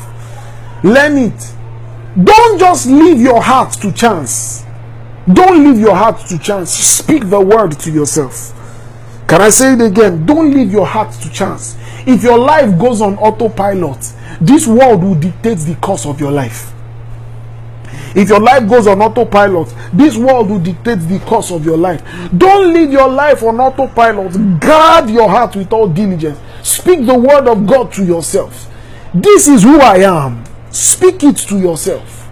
Learn 0.84 1.16
it. 1.16 1.54
Don't 2.22 2.58
just 2.58 2.86
leave 2.86 3.20
your 3.20 3.42
heart 3.42 3.72
to 3.80 3.90
chance. 3.90 4.64
Don't 5.32 5.64
leave 5.64 5.80
your 5.80 5.96
heart 5.96 6.20
to 6.28 6.38
chance. 6.38 6.70
Speak 6.70 7.30
the 7.30 7.40
word 7.40 7.72
to 7.80 7.90
yourself. 7.90 8.52
Can 9.26 9.40
I 9.40 9.48
say 9.48 9.72
it 9.72 9.80
again? 9.80 10.26
Don't 10.26 10.52
leave 10.52 10.70
your 10.70 10.86
heart 10.86 11.12
to 11.22 11.32
chance. 11.32 11.76
If 12.06 12.22
your 12.22 12.38
life 12.38 12.78
goes 12.78 13.00
on 13.00 13.16
autopilot, 13.16 14.12
this 14.42 14.66
world 14.66 15.02
will 15.02 15.14
dictate 15.16 15.58
the 15.58 15.74
course 15.76 16.04
of 16.04 16.20
your 16.20 16.30
life. 16.30 16.75
If 18.16 18.30
your 18.30 18.40
life 18.40 18.66
goes 18.66 18.86
on 18.86 19.02
autopilot, 19.02 19.74
this 19.92 20.16
world 20.16 20.48
will 20.48 20.58
dictate 20.58 21.00
the 21.00 21.18
course 21.26 21.50
of 21.52 21.66
your 21.66 21.76
life. 21.76 22.02
Don't 22.38 22.72
live 22.72 22.90
your 22.90 23.08
life 23.10 23.42
on 23.42 23.60
autopilot. 23.60 24.58
Guard 24.58 25.10
your 25.10 25.28
heart 25.28 25.54
with 25.54 25.70
all 25.70 25.86
diligence. 25.86 26.38
Speak 26.62 27.04
the 27.04 27.14
word 27.14 27.46
of 27.46 27.66
God 27.66 27.92
to 27.92 28.02
yourself. 28.04 28.72
This 29.12 29.48
is 29.48 29.64
who 29.64 29.78
I 29.82 29.98
am. 29.98 30.44
Speak 30.70 31.24
it 31.24 31.36
to 31.48 31.58
yourself. 31.58 32.26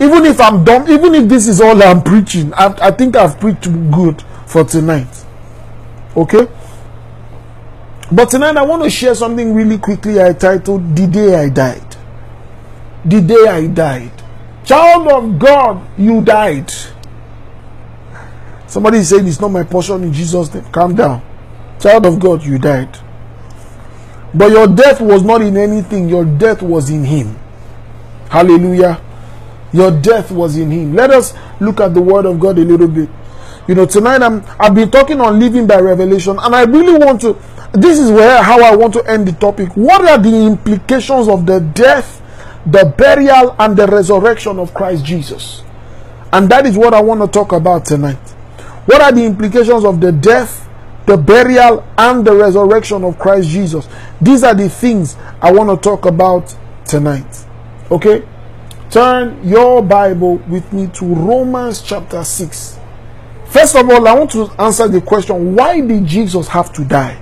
Even 0.00 0.24
if 0.24 0.40
I'm 0.40 0.64
dumb, 0.64 0.88
even 0.88 1.14
if 1.14 1.28
this 1.28 1.46
is 1.46 1.60
all 1.60 1.82
I'm 1.82 2.02
preaching, 2.02 2.54
I, 2.54 2.74
I 2.80 2.90
think 2.90 3.16
I've 3.16 3.38
preached 3.38 3.68
good 3.90 4.22
for 4.46 4.64
tonight. 4.64 5.08
Okay? 6.16 6.48
But 8.12 8.28
tonight 8.28 8.56
I 8.56 8.62
want 8.62 8.82
to 8.82 8.90
share 8.90 9.14
something 9.14 9.54
really 9.54 9.78
quickly 9.78 10.20
I 10.20 10.32
titled 10.32 10.96
The 10.96 11.06
Day 11.06 11.34
I 11.36 11.48
Died. 11.48 11.96
The 13.04 13.20
Day 13.20 13.46
I 13.46 13.66
Died. 13.68 14.10
Child 14.64 15.08
of 15.08 15.38
God, 15.38 15.86
you 15.96 16.20
died. 16.20 16.72
Somebody 18.66 18.98
is 18.98 19.08
saying 19.08 19.26
it's 19.26 19.40
not 19.40 19.48
my 19.48 19.62
portion 19.62 20.02
in 20.02 20.12
Jesus' 20.12 20.52
name. 20.52 20.64
Calm 20.72 20.94
down. 20.94 21.22
Child 21.80 22.06
of 22.06 22.18
God, 22.20 22.44
you 22.44 22.58
died. 22.58 22.98
But 24.34 24.50
your 24.50 24.66
death 24.66 25.00
was 25.00 25.22
not 25.22 25.42
in 25.42 25.56
anything, 25.56 26.08
your 26.08 26.24
death 26.24 26.62
was 26.62 26.90
in 26.90 27.04
Him. 27.04 27.36
Hallelujah. 28.28 29.00
Your 29.72 29.90
death 29.90 30.30
was 30.30 30.56
in 30.56 30.70
Him. 30.70 30.94
Let 30.94 31.10
us 31.10 31.34
look 31.60 31.80
at 31.80 31.94
the 31.94 32.02
Word 32.02 32.26
of 32.26 32.38
God 32.40 32.58
a 32.58 32.64
little 32.64 32.88
bit. 32.88 33.08
You 33.68 33.74
know, 33.74 33.86
tonight 33.86 34.22
I'm 34.22 34.44
I've 34.58 34.74
been 34.74 34.90
talking 34.90 35.20
on 35.20 35.38
living 35.38 35.66
by 35.66 35.78
revelation, 35.78 36.38
and 36.40 36.54
I 36.54 36.62
really 36.62 36.98
want 36.98 37.20
to 37.22 37.34
this 37.72 37.98
is 37.98 38.10
where 38.10 38.42
how 38.42 38.62
I 38.62 38.74
want 38.74 38.94
to 38.94 39.04
end 39.08 39.28
the 39.28 39.32
topic. 39.32 39.76
What 39.76 40.04
are 40.04 40.18
the 40.18 40.46
implications 40.46 41.28
of 41.28 41.46
the 41.46 41.60
death, 41.60 42.20
the 42.66 42.84
burial, 42.84 43.54
and 43.58 43.76
the 43.76 43.86
resurrection 43.86 44.58
of 44.58 44.74
Christ 44.74 45.04
Jesus? 45.04 45.62
And 46.32 46.48
that 46.50 46.66
is 46.66 46.76
what 46.76 46.94
I 46.94 47.00
want 47.00 47.20
to 47.20 47.28
talk 47.28 47.52
about 47.52 47.84
tonight. 47.84 48.18
What 48.86 49.00
are 49.00 49.12
the 49.12 49.24
implications 49.24 49.84
of 49.84 50.00
the 50.00 50.10
death, 50.10 50.68
the 51.06 51.16
burial, 51.16 51.86
and 51.96 52.24
the 52.24 52.34
resurrection 52.34 53.04
of 53.04 53.18
Christ 53.18 53.48
Jesus? 53.48 53.88
These 54.20 54.42
are 54.42 54.54
the 54.54 54.68
things 54.68 55.16
I 55.40 55.52
want 55.52 55.70
to 55.70 55.76
talk 55.76 56.06
about 56.06 56.54
tonight. 56.84 57.46
Okay? 57.90 58.26
Turn 58.90 59.48
your 59.48 59.82
Bible 59.82 60.36
with 60.48 60.72
me 60.72 60.88
to 60.94 61.04
Romans 61.04 61.82
chapter 61.82 62.24
6. 62.24 62.78
First 63.46 63.76
of 63.76 63.88
all, 63.88 64.08
I 64.08 64.14
want 64.14 64.32
to 64.32 64.50
answer 64.58 64.88
the 64.88 65.00
question 65.00 65.54
why 65.54 65.80
did 65.80 66.06
Jesus 66.06 66.48
have 66.48 66.72
to 66.72 66.84
die? 66.84 67.20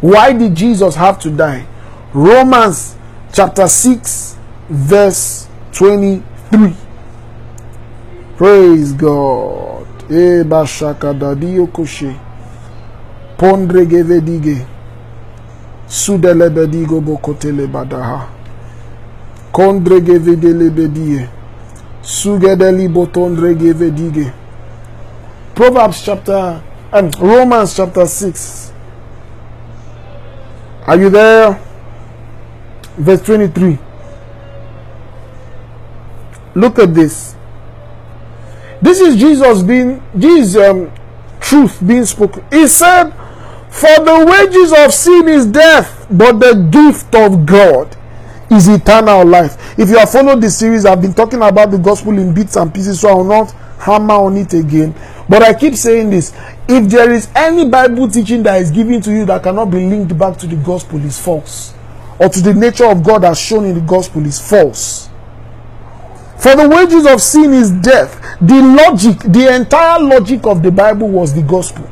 Why 0.00 0.32
did 0.32 0.54
Jesus 0.54 0.94
have 0.94 1.18
to 1.20 1.30
die? 1.30 1.66
Romans 2.12 2.96
chapter 3.32 3.68
6, 3.68 4.36
verse 4.68 5.48
23. 5.72 6.74
Praise 8.36 8.92
God. 8.92 9.86
Eba 10.10 10.66
shakadadio 10.66 11.66
koshe. 11.66 12.16
Pondre 13.36 13.86
gevedige. 13.86 14.66
Sudelebedigo 15.88 17.00
bokotele 17.00 17.66
badaha. 17.66 18.28
Kondre 19.52 20.00
gevedele. 20.00 21.28
Sugedeli 22.02 22.88
botondre 22.88 23.54
gevedige. 23.54 24.32
Proverbs 25.54 26.02
chapter 26.04 26.62
and 26.92 27.16
um, 27.16 27.28
Romans 27.28 27.74
chapter 27.74 28.06
6 28.06 28.72
are 30.86 30.98
you 30.98 31.10
there? 31.10 31.60
Verse 32.96 33.22
23. 33.22 33.78
Look 36.54 36.78
at 36.78 36.94
this. 36.94 37.34
This 38.80 39.00
is 39.00 39.16
Jesus 39.16 39.62
being, 39.62 40.02
Jesus 40.18 40.56
um, 40.62 40.92
truth 41.40 41.86
being 41.86 42.04
spoken. 42.04 42.44
He 42.50 42.66
said, 42.66 43.10
For 43.70 43.94
the 44.04 44.24
wages 44.26 44.72
of 44.72 44.92
sin 44.92 45.28
is 45.28 45.46
death, 45.46 46.06
but 46.10 46.38
the 46.38 46.54
gift 46.70 47.14
of 47.14 47.44
God 47.44 47.96
is 48.50 48.68
eternal 48.68 49.26
life. 49.26 49.78
If 49.78 49.88
you 49.88 49.98
have 49.98 50.10
followed 50.10 50.40
the 50.40 50.50
series, 50.50 50.84
I've 50.84 51.02
been 51.02 51.14
talking 51.14 51.42
about 51.42 51.70
the 51.70 51.78
gospel 51.78 52.16
in 52.18 52.34
bits 52.34 52.56
and 52.56 52.72
pieces, 52.72 53.00
so 53.00 53.08
I 53.08 53.14
will 53.14 53.24
not 53.24 53.52
hammer 53.78 54.14
on 54.14 54.36
it 54.36 54.54
again. 54.54 54.94
But 55.28 55.42
I 55.42 55.52
keep 55.54 55.74
saying 55.74 56.10
this 56.10 56.32
if 56.68 56.88
there 56.90 57.12
is 57.12 57.28
any 57.34 57.68
Bible 57.68 58.08
teaching 58.08 58.42
that 58.42 58.60
is 58.60 58.70
given 58.70 59.00
to 59.02 59.12
you 59.12 59.24
that 59.26 59.42
cannot 59.42 59.66
be 59.66 59.78
linked 59.88 60.16
back 60.18 60.36
to 60.38 60.46
the 60.46 60.56
gospel, 60.56 61.04
is 61.04 61.20
false. 61.20 61.74
Or 62.18 62.28
to 62.28 62.40
the 62.40 62.54
nature 62.54 62.86
of 62.86 63.02
God 63.02 63.24
as 63.24 63.38
shown 63.38 63.66
in 63.66 63.74
the 63.74 63.80
gospel, 63.80 64.24
is 64.26 64.40
false. 64.40 65.08
For 66.38 66.54
the 66.56 66.68
wages 66.68 67.06
of 67.06 67.22
sin 67.22 67.52
is 67.52 67.70
death. 67.70 68.20
The 68.40 68.60
logic, 68.60 69.18
the 69.20 69.54
entire 69.54 70.00
logic 70.00 70.46
of 70.46 70.62
the 70.62 70.70
Bible 70.70 71.08
was 71.08 71.34
the 71.34 71.42
gospel. 71.42 71.90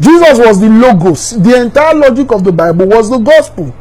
Jesus 0.00 0.38
was 0.38 0.60
the 0.60 0.68
logos. 0.68 1.30
The 1.30 1.60
entire 1.60 1.94
logic 1.94 2.30
of 2.32 2.44
the 2.44 2.52
Bible 2.52 2.86
was 2.86 3.10
the 3.10 3.18
gospel. 3.18 3.74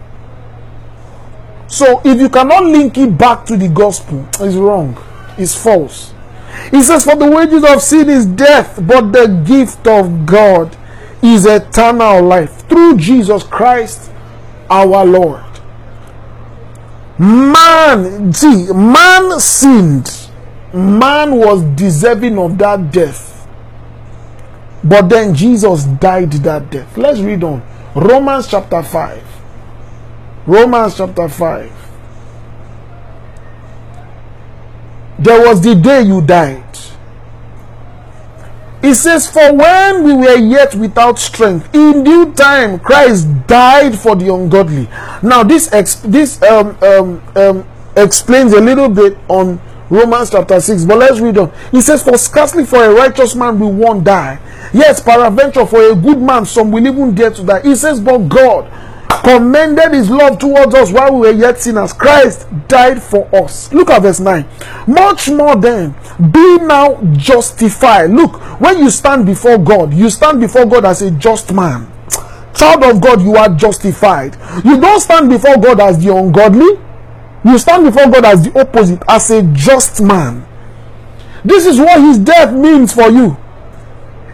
So 1.67 2.01
if 2.05 2.19
you 2.19 2.29
cannot 2.29 2.63
link 2.65 2.97
it 2.97 3.17
back 3.17 3.45
to 3.45 3.57
the 3.57 3.67
gospel, 3.67 4.27
it's 4.39 4.55
wrong. 4.55 4.97
It's 5.37 5.55
false. 5.55 6.13
He 6.71 6.83
says, 6.83 7.03
For 7.03 7.15
the 7.15 7.29
wages 7.29 7.63
of 7.63 7.81
sin 7.81 8.09
is 8.09 8.25
death, 8.25 8.79
but 8.85 9.11
the 9.11 9.27
gift 9.45 9.87
of 9.87 10.25
God 10.25 10.75
is 11.21 11.45
eternal 11.45 12.21
life 12.21 12.67
through 12.67 12.97
Jesus 12.97 13.43
Christ 13.43 14.11
our 14.69 15.05
Lord. 15.05 15.43
Man, 17.19 18.33
see, 18.33 18.71
man 18.73 19.39
sinned. 19.39 20.29
Man 20.73 21.35
was 21.35 21.63
deserving 21.75 22.39
of 22.39 22.57
that 22.57 22.91
death. 22.91 23.47
But 24.83 25.07
then 25.07 25.33
Jesus 25.33 25.83
died 25.85 26.31
that 26.31 26.71
death. 26.71 26.97
Let's 26.97 27.19
read 27.19 27.43
on. 27.43 27.63
Romans 27.95 28.47
chapter 28.47 28.81
5. 28.81 29.23
Romans 30.47 30.97
chapter 30.97 31.29
5. 31.29 31.82
There 35.23 35.47
was 35.47 35.61
the 35.61 35.73
day 35.75 36.01
you 36.01 36.21
died. 36.21 36.63
It 38.83 38.95
says, 38.95 39.25
For 39.31 39.53
when 39.53 40.03
we 40.03 40.13
were 40.13 40.35
yet 40.35 40.75
without 40.75 41.17
strength, 41.17 41.73
in 41.73 42.03
due 42.03 42.33
time 42.33 42.77
Christ 42.79 43.29
died 43.47 43.97
for 43.97 44.17
the 44.17 44.33
ungodly. 44.33 44.89
Now, 45.23 45.43
this 45.43 45.71
ex- 45.71 46.01
this 46.01 46.41
um, 46.43 46.77
um, 46.83 47.23
um, 47.37 47.67
explains 47.95 48.51
a 48.51 48.59
little 48.59 48.89
bit 48.89 49.17
on 49.29 49.61
Romans 49.89 50.31
chapter 50.31 50.59
6, 50.59 50.83
but 50.83 50.97
let's 50.97 51.21
read 51.21 51.37
on. 51.37 51.53
He 51.71 51.79
says, 51.79 52.03
For 52.03 52.17
scarcely 52.17 52.65
for 52.65 52.83
a 52.83 52.93
righteous 52.93 53.35
man 53.35 53.57
will 53.57 53.71
one 53.71 54.03
die. 54.03 54.39
Yes, 54.73 55.01
peradventure 55.01 55.65
for 55.65 55.81
a 55.91 55.95
good 55.95 56.19
man 56.19 56.45
some 56.45 56.69
will 56.69 56.85
even 56.85 57.15
dare 57.15 57.31
to 57.31 57.43
die. 57.45 57.61
He 57.61 57.77
says, 57.77 58.01
But 58.01 58.17
God 58.27 58.69
commended 59.23 59.93
his 59.93 60.09
love 60.09 60.37
towards 60.37 60.75
us 60.75 60.91
while 60.91 61.13
we 61.13 61.19
were 61.19 61.31
yet 61.31 61.59
sinners. 61.59 61.93
Christ 61.93 62.45
died 62.67 63.01
for 63.01 63.27
us. 63.33 63.71
Look 63.71 63.89
at 63.89 64.01
verse 64.01 64.19
9. 64.19 64.45
Much 64.87 65.29
more 65.29 65.55
then, 65.55 65.95
be 66.31 66.57
now 66.57 67.01
justified. 67.13 68.11
Look, 68.11 68.35
when 68.59 68.79
you 68.79 68.89
stand 68.89 69.25
before 69.25 69.57
God, 69.57 69.93
you 69.93 70.09
stand 70.09 70.41
before 70.41 70.65
God 70.65 70.85
as 70.85 71.01
a 71.01 71.11
just 71.11 71.53
man. 71.53 71.89
Child 72.53 72.83
of 72.83 73.01
God, 73.01 73.21
you 73.21 73.35
are 73.35 73.49
justified. 73.49 74.35
You 74.63 74.79
don't 74.79 74.99
stand 74.99 75.29
before 75.29 75.57
God 75.57 75.79
as 75.79 76.03
the 76.03 76.15
ungodly. 76.15 76.79
You 77.45 77.57
stand 77.57 77.85
before 77.85 78.11
God 78.11 78.25
as 78.25 78.43
the 78.43 78.59
opposite, 78.59 79.01
as 79.07 79.31
a 79.31 79.41
just 79.53 80.01
man. 80.01 80.45
This 81.45 81.65
is 81.65 81.79
what 81.79 81.99
his 81.99 82.19
death 82.19 82.53
means 82.53 82.93
for 82.93 83.09
you. 83.09 83.37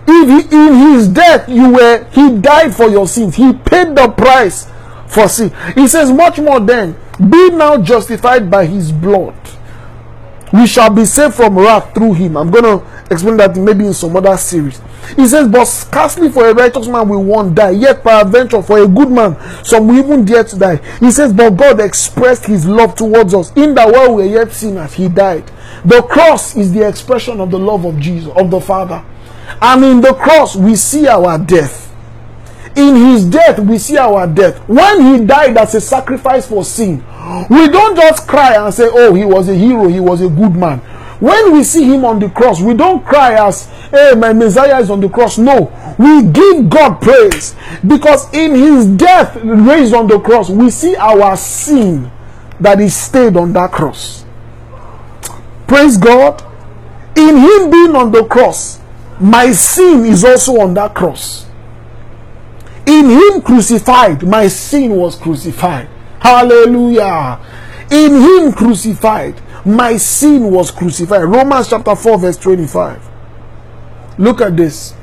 If 0.08 0.52
he, 0.52 0.56
in 0.56 0.94
his 0.94 1.08
death 1.08 1.48
you 1.48 1.74
were, 1.74 2.06
he 2.12 2.38
died 2.38 2.76
for 2.76 2.90
your 2.90 3.08
sins. 3.08 3.36
He 3.36 3.54
paid 3.54 3.96
the 3.96 4.10
price 4.16 4.68
for 5.10 5.28
sin. 5.28 5.52
He 5.76 5.88
says, 5.88 6.12
much 6.12 6.40
more 6.40 6.60
then, 6.60 6.96
be 7.18 7.50
now 7.50 7.82
justified 7.82 8.50
by 8.50 8.66
his 8.66 8.92
blood. 8.92 9.36
We 10.52 10.66
shall 10.66 10.90
be 10.90 11.06
saved 11.06 11.36
from 11.36 11.58
wrath 11.58 11.94
through 11.94 12.14
him. 12.14 12.36
I'm 12.36 12.50
going 12.50 12.64
to 12.64 12.86
explain 13.12 13.38
that 13.38 13.56
maybe 13.56 13.86
in 13.86 13.94
some 13.94 14.16
other 14.16 14.36
series. 14.38 14.82
He 15.16 15.28
says, 15.28 15.48
But 15.48 15.66
scarcely 15.66 16.30
for 16.30 16.48
a 16.48 16.54
righteous 16.54 16.88
man 16.88 17.08
will 17.08 17.24
one 17.24 17.54
die, 17.54 17.72
yet 17.72 18.04
peradventure 18.04 18.62
for 18.62 18.80
a 18.80 18.88
good 18.88 19.12
man 19.12 19.38
some 19.64 19.88
will 19.88 19.98
even 20.00 20.26
dare 20.26 20.44
to 20.44 20.58
die. 20.58 20.78
He 21.00 21.12
says, 21.12 21.34
But 21.34 21.52
God 21.52 21.80
expressed 21.80 22.46
his 22.46 22.66
love 22.66 22.96
towards 22.96 23.34
us 23.34 23.52
in 23.56 23.76
that 23.76 23.92
while 23.92 24.16
we 24.16 24.24
were 24.24 24.30
yet 24.30 24.52
sinners, 24.52 24.94
he 24.94 25.08
died. 25.08 25.50
The 25.86 26.02
cross 26.04 26.56
is 26.56 26.74
the 26.74 26.88
expression 26.88 27.40
of 27.40 27.52
the 27.52 27.60
love 27.60 27.86
of 27.86 28.00
Jesus, 28.00 28.32
of 28.36 28.50
the 28.50 28.60
Father. 28.60 29.04
And 29.62 29.84
in 29.84 30.02
the 30.02 30.14
cross, 30.14 30.56
we 30.56 30.76
see 30.76 31.08
our 31.08 31.38
death. 31.38 31.89
In 32.76 32.96
his 32.96 33.26
death, 33.26 33.60
we 33.60 33.78
see 33.78 33.98
our 33.98 34.28
death. 34.28 34.58
When 34.70 35.02
he 35.20 35.26
died 35.26 35.58
as 35.58 35.76
a 35.76 35.82
sacrifice 35.82 36.48
for 36.48 36.64
sin, 36.64 36.98
we 37.50 37.68
don't 37.68 37.96
just 37.96 38.28
cry 38.28 38.64
and 38.64 38.74
say, 38.74 38.88
Oh, 38.92 39.14
he 39.14 39.26
was 39.26 39.50
a 39.50 39.56
hero, 39.56 39.88
he 39.88 40.00
was 40.00 40.22
a 40.22 40.30
good 40.30 40.56
man. 40.56 40.80
When 41.20 41.52
we 41.52 41.64
see 41.64 41.84
him 41.84 42.06
on 42.06 42.20
the 42.20 42.30
cross, 42.30 42.62
we 42.62 42.74
don't 42.74 43.06
cry 43.06 43.46
as, 43.46 43.66
Hey, 43.92 44.14
my 44.16 44.32
Messiah 44.34 44.80
is 44.80 44.90
on 44.90 45.02
the 45.02 45.10
cross. 45.10 45.38
No, 45.38 45.72
we 45.98 46.24
give 46.32 46.70
God 46.70 47.02
praise 47.02 47.56
because 47.86 48.32
in 48.34 48.56
his 48.56 48.86
death, 48.86 49.36
raised 49.44 49.94
on 49.94 50.08
the 50.08 50.20
cross, 50.20 50.50
we 50.50 50.70
see 50.70 50.96
our 50.96 51.36
sin 51.36 52.10
that 52.60 52.80
is 52.80 52.96
stayed 52.96 53.36
on 53.36 53.52
that 53.54 53.72
cross. 53.72 54.26
Praise 55.68 55.98
God. 55.98 56.44
In 57.16 57.36
him 57.36 57.70
being 57.70 57.96
on 57.96 58.12
the 58.12 58.24
cross, 58.26 58.80
my 59.20 59.52
sin 59.52 60.06
is 60.06 60.24
also 60.24 60.62
on 60.62 60.74
that 60.76 60.96
cross. 60.96 61.49
In 62.90 63.08
him 63.08 63.42
crucified, 63.44 64.24
my 64.24 64.48
sin 64.48 64.96
was 64.96 65.16
crucified. 65.16 65.88
Hallelujah. 66.20 67.40
In 67.92 68.16
him 68.16 68.52
crucified, 68.52 69.40
my 69.64 69.96
sin 69.96 70.50
was 70.50 70.72
crucified. 70.72 71.26
Romans 71.26 71.70
chapter 71.70 71.96
4, 71.96 72.18
verse 72.18 72.38
25. 72.38 73.08
Look 74.18 74.42
at 74.42 74.58
this. 74.58 74.96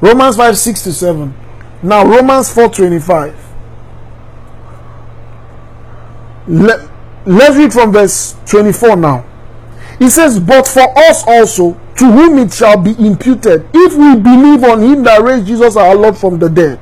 Romans 0.00 0.36
5, 0.36 0.56
6 0.56 0.82
to 0.82 0.92
7. 0.92 1.34
Now, 1.82 2.04
Romans 2.06 2.54
4 2.54 2.68
25. 2.68 3.44
Let, 6.46 6.88
let's 7.26 7.56
read 7.56 7.72
from 7.72 7.92
verse 7.92 8.36
24 8.46 8.94
now. 8.94 9.24
It 9.98 10.10
says, 10.10 10.38
But 10.38 10.68
for 10.68 10.86
us 10.96 11.24
also, 11.26 11.78
to 11.98 12.04
whom 12.04 12.38
it 12.38 12.52
shall 12.52 12.80
be 12.80 12.94
imputed, 12.98 13.68
if 13.74 13.94
we 13.94 14.14
believe 14.20 14.62
on 14.64 14.80
him 14.80 15.02
that 15.02 15.20
raised 15.20 15.46
Jesus 15.46 15.76
our 15.76 15.94
Lord 15.94 16.16
from 16.16 16.38
the 16.38 16.48
dead. 16.48 16.78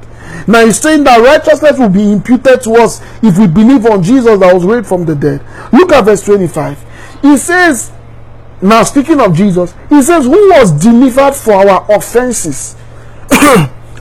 Now 0.47 0.65
he's 0.65 0.79
saying 0.79 1.05
that 1.05 1.21
righteousness 1.21 1.79
will 1.79 1.89
be 1.89 2.13
imputed 2.13 2.61
to 2.63 2.73
us 2.75 3.01
if 3.23 3.39
we 3.39 3.47
believe 3.47 3.87
on 3.87 4.03
Jesus 4.03 4.39
that 4.39 4.55
was 4.55 4.65
raised 4.65 4.87
from 4.87 5.07
the 5.07 5.15
dead. 5.15 5.43
Look 5.73 5.93
at 5.93 6.05
verse 6.05 6.25
25. 6.25 6.85
He 7.23 7.37
says, 7.39 7.93
now 8.61 8.83
speaking 8.83 9.21
of 9.21 9.35
Jesus, 9.35 9.75
he 9.89 10.03
says, 10.03 10.25
Who 10.25 10.51
was 10.51 10.73
delivered 10.73 11.33
for 11.35 11.55
our 11.69 11.87
offenses 11.91 12.77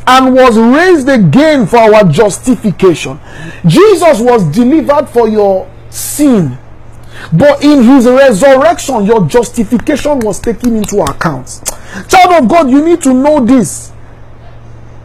and 0.08 0.34
was 0.36 0.58
raised 0.58 1.10
again 1.10 1.66
for 1.66 1.78
our 1.78 2.04
justification. 2.04 3.20
Jesus 3.66 4.20
was 4.20 4.44
delivered 4.52 5.08
for 5.08 5.28
your 5.28 5.70
sin 5.90 6.58
but 7.34 7.64
in 7.64 7.84
his 7.84 8.06
resurrection, 8.08 9.06
your 9.06 9.26
justification 9.28 10.20
was 10.20 10.40
taken 10.40 10.76
into 10.76 10.98
account. 11.02 11.62
Child 12.08 12.44
of 12.44 12.50
God, 12.50 12.70
you 12.70 12.84
need 12.84 13.02
to 13.04 13.14
know 13.14 13.44
this. 13.44 13.92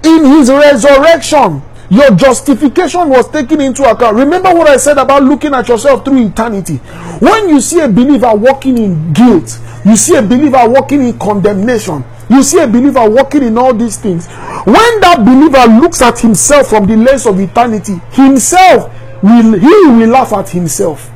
In 0.02 0.24
his 0.24 0.50
resurrection, 0.50 1.62
your 1.90 2.10
justification 2.12 3.08
was 3.08 3.28
taken 3.30 3.60
into 3.60 3.82
account. 3.82 4.16
Remember 4.16 4.54
what 4.54 4.68
I 4.68 4.76
said 4.76 4.96
about 4.98 5.24
looking 5.24 5.52
at 5.54 5.68
yourself 5.68 6.04
through 6.04 6.24
eternity. 6.26 6.76
When 7.18 7.48
you 7.48 7.60
see 7.60 7.80
a 7.80 7.88
believer 7.88 8.32
walking 8.34 8.78
in 8.78 9.12
guilt, 9.12 9.58
you 9.84 9.96
see 9.96 10.14
a 10.16 10.22
believer 10.22 10.68
walking 10.68 11.02
in 11.02 11.18
condemnation, 11.18 12.04
you 12.28 12.42
see 12.44 12.60
a 12.60 12.66
believer 12.66 13.08
walking 13.10 13.42
in 13.42 13.58
all 13.58 13.74
these 13.74 13.96
things. 13.96 14.28
When 14.28 15.00
that 15.00 15.24
believer 15.24 15.66
looks 15.80 16.00
at 16.00 16.18
himself 16.20 16.68
from 16.68 16.86
the 16.86 16.96
lens 16.96 17.26
of 17.26 17.40
eternity, 17.40 18.00
himself 18.12 18.92
will 19.22 19.58
he 19.58 19.66
will 19.90 20.08
laugh 20.10 20.32
at 20.32 20.48
himself. 20.48 21.10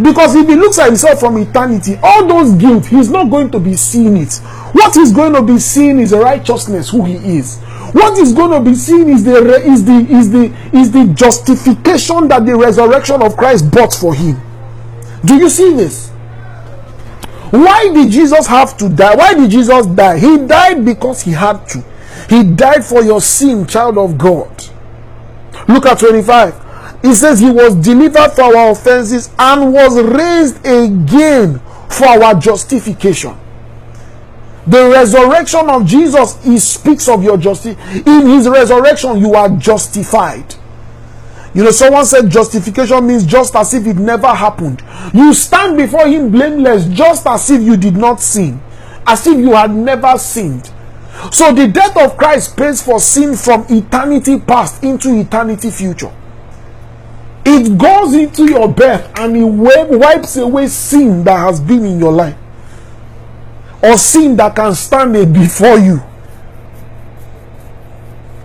Because 0.00 0.34
if 0.34 0.48
he 0.48 0.54
looks 0.54 0.78
at 0.78 0.86
himself 0.86 1.20
from 1.20 1.36
eternity, 1.38 1.96
all 2.02 2.26
those 2.26 2.54
guilt, 2.54 2.86
he's 2.86 3.08
not 3.08 3.30
going 3.30 3.50
to 3.50 3.58
be 3.58 3.74
seeing 3.74 4.16
it. 4.16 4.34
What 4.72 4.94
he's 4.94 5.12
going 5.12 5.32
to 5.32 5.42
be 5.42 5.58
seeing 5.58 5.98
is 5.98 6.10
the 6.10 6.18
righteousness, 6.18 6.90
who 6.90 7.04
he 7.04 7.14
is. 7.38 7.60
What 7.92 8.18
he's 8.18 8.32
going 8.32 8.50
to 8.50 8.60
be 8.60 8.74
seeing 8.74 9.08
is 9.08 9.24
the 9.24 9.36
is 9.62 9.84
the 9.84 10.06
is 10.10 10.30
the 10.30 10.54
is 10.72 10.90
the 10.90 11.06
justification 11.14 12.28
that 12.28 12.44
the 12.44 12.56
resurrection 12.56 13.22
of 13.22 13.36
Christ 13.36 13.70
bought 13.70 13.94
for 13.94 14.14
him. 14.14 14.40
Do 15.24 15.36
you 15.36 15.48
see 15.48 15.74
this? 15.74 16.10
Why 17.50 17.90
did 17.92 18.10
Jesus 18.10 18.46
have 18.48 18.76
to 18.78 18.88
die? 18.88 19.14
Why 19.14 19.34
did 19.34 19.50
Jesus 19.50 19.86
die? 19.86 20.18
He 20.18 20.36
died 20.46 20.84
because 20.84 21.22
he 21.22 21.30
had 21.30 21.66
to. 21.68 21.84
He 22.28 22.42
died 22.42 22.84
for 22.84 23.02
your 23.02 23.20
sin, 23.20 23.66
child 23.66 23.98
of 23.98 24.18
God. 24.18 24.50
Look 25.68 25.86
at 25.86 25.98
25. 25.98 26.65
He 27.02 27.14
says 27.14 27.40
he 27.40 27.50
was 27.50 27.74
delivered 27.76 28.30
for 28.30 28.56
our 28.56 28.70
offenses 28.72 29.30
and 29.38 29.72
was 29.72 30.02
raised 30.02 30.64
again 30.66 31.60
for 31.88 32.06
our 32.06 32.34
justification. 32.34 33.36
The 34.66 34.90
resurrection 34.90 35.70
of 35.70 35.86
Jesus, 35.86 36.42
he 36.42 36.58
speaks 36.58 37.08
of 37.08 37.22
your 37.22 37.36
justice. 37.38 37.76
In 37.94 38.26
his 38.26 38.48
resurrection, 38.48 39.18
you 39.18 39.34
are 39.34 39.48
justified. 39.50 40.54
You 41.54 41.64
know, 41.64 41.70
someone 41.70 42.04
said 42.04 42.28
justification 42.28 43.06
means 43.06 43.24
just 43.24 43.54
as 43.54 43.72
if 43.72 43.86
it 43.86 43.96
never 43.96 44.26
happened. 44.26 44.82
You 45.14 45.32
stand 45.32 45.76
before 45.76 46.06
him 46.08 46.30
blameless, 46.30 46.86
just 46.86 47.26
as 47.26 47.48
if 47.50 47.62
you 47.62 47.76
did 47.76 47.96
not 47.96 48.20
sin, 48.20 48.60
as 49.06 49.26
if 49.26 49.38
you 49.38 49.52
had 49.54 49.70
never 49.70 50.18
sinned. 50.18 50.70
So 51.30 51.54
the 51.54 51.68
death 51.68 51.96
of 51.96 52.16
Christ 52.18 52.56
pays 52.56 52.82
for 52.82 53.00
sin 53.00 53.36
from 53.36 53.64
eternity 53.70 54.38
past 54.38 54.82
into 54.82 55.18
eternity 55.18 55.70
future. 55.70 56.12
It 57.58 57.78
goes 57.78 58.12
into 58.12 58.44
your 58.44 58.68
birth 58.68 59.10
and 59.18 59.34
it 59.34 59.42
wipes 59.42 60.36
away 60.36 60.66
sin 60.68 61.24
that 61.24 61.38
has 61.38 61.58
been 61.58 61.86
in 61.86 61.98
your 61.98 62.12
life 62.12 62.36
or 63.82 63.96
sin 63.96 64.36
that 64.36 64.54
can 64.54 64.74
stand 64.74 65.32
before 65.32 65.78
you. 65.78 66.02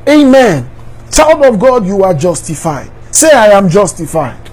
Amen. 0.07 0.69
Child 1.11 1.43
of 1.43 1.59
God, 1.59 1.85
you 1.85 2.03
are 2.03 2.13
justified. 2.13 2.89
Say, 3.13 3.29
I 3.31 3.47
am 3.47 3.67
justified. 3.67 4.49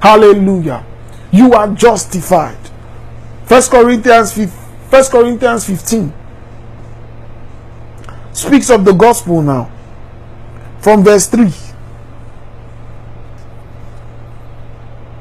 Hallelujah. 0.00 0.86
You 1.32 1.52
are 1.54 1.74
justified. 1.74 2.58
First 3.46 3.72
Corinthians, 3.72 4.32
First 4.88 5.10
Corinthians 5.10 5.66
15 5.66 6.12
speaks 8.32 8.70
of 8.70 8.84
the 8.84 8.92
gospel 8.92 9.42
now. 9.42 9.68
From 10.80 11.02
verse 11.02 11.26
3. 11.26 11.50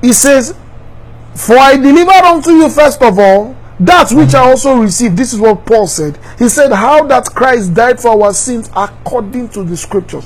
He 0.02 0.14
says, 0.14 0.56
For 1.36 1.58
I 1.58 1.76
delivered 1.76 2.26
unto 2.26 2.52
you 2.52 2.70
first 2.70 3.02
of 3.02 3.20
all 3.20 3.56
that 3.80 4.12
which 4.12 4.34
I 4.36 4.50
also 4.50 4.78
received. 4.78 5.16
This 5.16 5.34
is 5.34 5.40
what 5.40 5.66
Paul 5.66 5.88
said. 5.88 6.20
He 6.38 6.50
said, 6.50 6.72
How 6.72 7.06
that 7.08 7.26
Christ 7.26 7.74
died 7.74 8.00
for 8.00 8.10
our 8.24 8.34
sins 8.34 8.70
according 8.76 9.50
to 9.50 9.64
the 9.64 9.78
scriptures. 9.78 10.26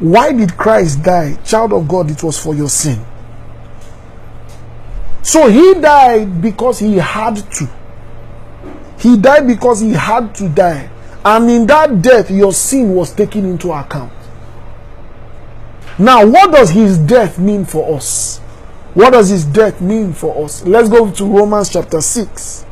Why 0.00 0.32
did 0.32 0.56
Christ 0.56 1.02
die? 1.04 1.36
Child 1.44 1.72
of 1.72 1.86
God, 1.86 2.10
it 2.10 2.22
was 2.22 2.38
for 2.38 2.54
your 2.56 2.68
sin. 2.68 3.04
So 5.22 5.48
he 5.48 5.74
died 5.74 6.42
because 6.42 6.80
he 6.80 6.96
had 6.96 7.36
to. 7.52 7.70
He 8.98 9.16
died 9.16 9.46
because 9.46 9.80
he 9.80 9.92
had 9.92 10.34
to 10.36 10.48
die. 10.48 10.90
And 11.24 11.48
in 11.48 11.66
that 11.68 12.02
death, 12.02 12.30
your 12.32 12.52
sin 12.52 12.94
was 12.94 13.12
taken 13.14 13.44
into 13.44 13.70
account. 13.70 14.12
Now, 15.98 16.26
what 16.26 16.50
does 16.52 16.70
his 16.70 16.98
death 16.98 17.38
mean 17.38 17.64
for 17.64 17.96
us? 17.96 18.38
What 18.94 19.10
does 19.12 19.28
his 19.28 19.44
death 19.44 19.80
mean 19.80 20.12
for 20.12 20.44
us? 20.44 20.64
Let's 20.64 20.88
go 20.88 21.10
to 21.10 21.24
Romans 21.24 21.70
chapter 21.70 22.00
6. 22.00 22.66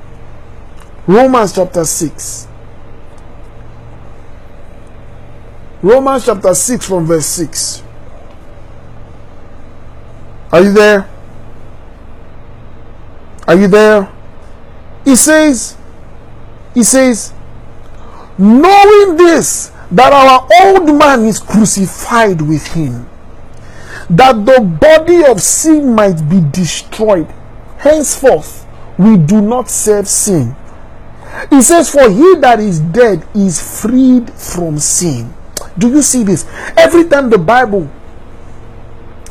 Romans 1.07 1.55
chapter 1.55 1.85
6. 1.85 2.49
Romans 5.83 6.27
chapter 6.27 6.55
6 6.55 6.87
from 6.87 7.07
verse 7.07 7.27
6. 7.27 7.83
Are 10.53 10.63
you 10.63 10.73
there? 10.73 11.09
Are 13.47 13.57
you 13.57 13.67
there? 13.67 14.13
He 15.05 15.17
says, 15.17 15.77
He 16.75 16.83
says, 16.85 17.33
knowing 18.39 19.17
this, 19.17 19.73
that 19.91 20.13
our 20.13 20.47
old 20.63 20.97
man 20.97 21.25
is 21.25 21.39
crucified 21.41 22.41
with 22.41 22.65
him, 22.69 23.10
that 24.11 24.45
the 24.45 24.61
body 24.61 25.25
of 25.25 25.41
sin 25.41 25.95
might 25.95 26.29
be 26.29 26.41
destroyed. 26.51 27.29
Henceforth, 27.79 28.67
we 28.99 29.17
do 29.17 29.41
not 29.41 29.71
serve 29.71 30.09
sin. 30.09 30.55
He 31.49 31.63
says, 31.63 31.91
For 31.91 32.11
he 32.11 32.37
that 32.41 32.59
is 32.59 32.81
dead 32.81 33.27
is 33.35 33.81
freed 33.81 34.31
from 34.33 34.79
sin. 34.79 35.33
Do 35.79 35.89
you 35.89 36.03
see 36.03 36.25
this? 36.25 36.45
Every 36.77 37.05
time 37.09 37.31
the 37.31 37.39
Bible, 37.39 37.89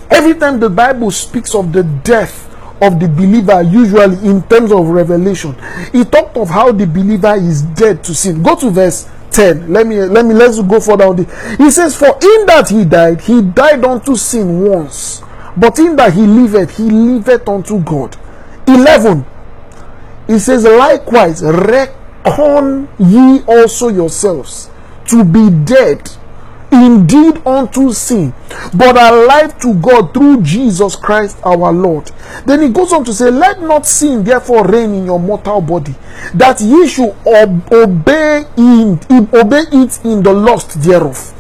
every 0.10 0.36
time 0.36 0.60
the 0.60 0.70
Bible 0.70 1.12
speaks 1.12 1.54
of 1.54 1.74
the 1.74 1.84
death 1.84 2.46
of 2.82 3.00
the 3.02 3.10
believer, 3.10 3.62
usually 3.62 4.18
in 4.28 4.42
terms 4.44 4.72
of 4.72 4.88
revelation, 4.88 5.56
he 5.92 6.06
talked 6.06 6.38
of 6.38 6.50
how 6.50 6.72
the 6.72 6.88
believer 6.88 7.36
is 7.36 7.64
dead 7.64 8.02
to 8.06 8.16
sin. 8.16 8.42
Go 8.42 8.56
to 8.56 8.70
verse 8.70 9.10
10. 9.32 9.72
Let 9.72 9.88
me 9.88 10.00
let 10.02 10.26
me 10.26 10.34
let's 10.34 10.62
go 10.62 10.80
further 10.80 11.06
on 11.06 11.16
this. 11.18 11.58
He 11.58 11.70
says, 11.72 11.96
For 11.96 12.08
in 12.08 12.46
that 12.48 12.68
he 12.70 12.86
died, 12.86 13.22
he 13.22 13.42
died 13.42 13.84
unto 13.84 14.16
sin 14.16 14.62
once, 14.62 15.22
but 15.56 15.78
in 15.80 15.96
that 15.98 16.14
he 16.14 16.22
liveth, 16.22 16.78
he 16.78 16.84
liveth 16.84 17.48
unto 17.48 17.80
God. 17.82 18.16
11. 18.68 19.26
He 20.28 20.40
says, 20.40 20.64
Likewise, 20.64 21.42
reckon 21.44 22.88
ye 23.00 23.42
also 23.48 23.90
yourselves 23.90 24.70
to 25.06 25.24
be 25.24 25.50
dead 25.50 26.10
indeed 26.72 27.46
unto 27.46 27.92
sin, 27.92 28.34
but 28.74 28.96
alive 28.96 29.58
to 29.60 29.74
God 29.76 30.14
through 30.14 30.42
Jesus 30.42 30.96
Christ 30.96 31.38
our 31.44 31.72
Lord. 31.72 32.12
Then 32.46 32.62
he 32.62 32.70
goes 32.70 32.94
on 32.94 33.04
to 33.06 33.14
say, 33.14 33.30
Let 33.32 33.62
not 33.62 33.86
sin 33.86 34.24
therefore 34.24 34.66
reign 34.68 34.94
in 34.94 35.06
your 35.06 35.20
mortal 35.20 35.62
body, 35.62 35.96
that 36.34 36.62
ye 36.62 36.88
should 36.88 37.16
ob- 37.26 37.72
obey, 37.72 38.46
in, 38.58 39.00
obey 39.34 39.64
it 39.72 40.06
in 40.06 40.24
the 40.24 40.34
lust 40.34 40.82
thereof. 40.82 41.36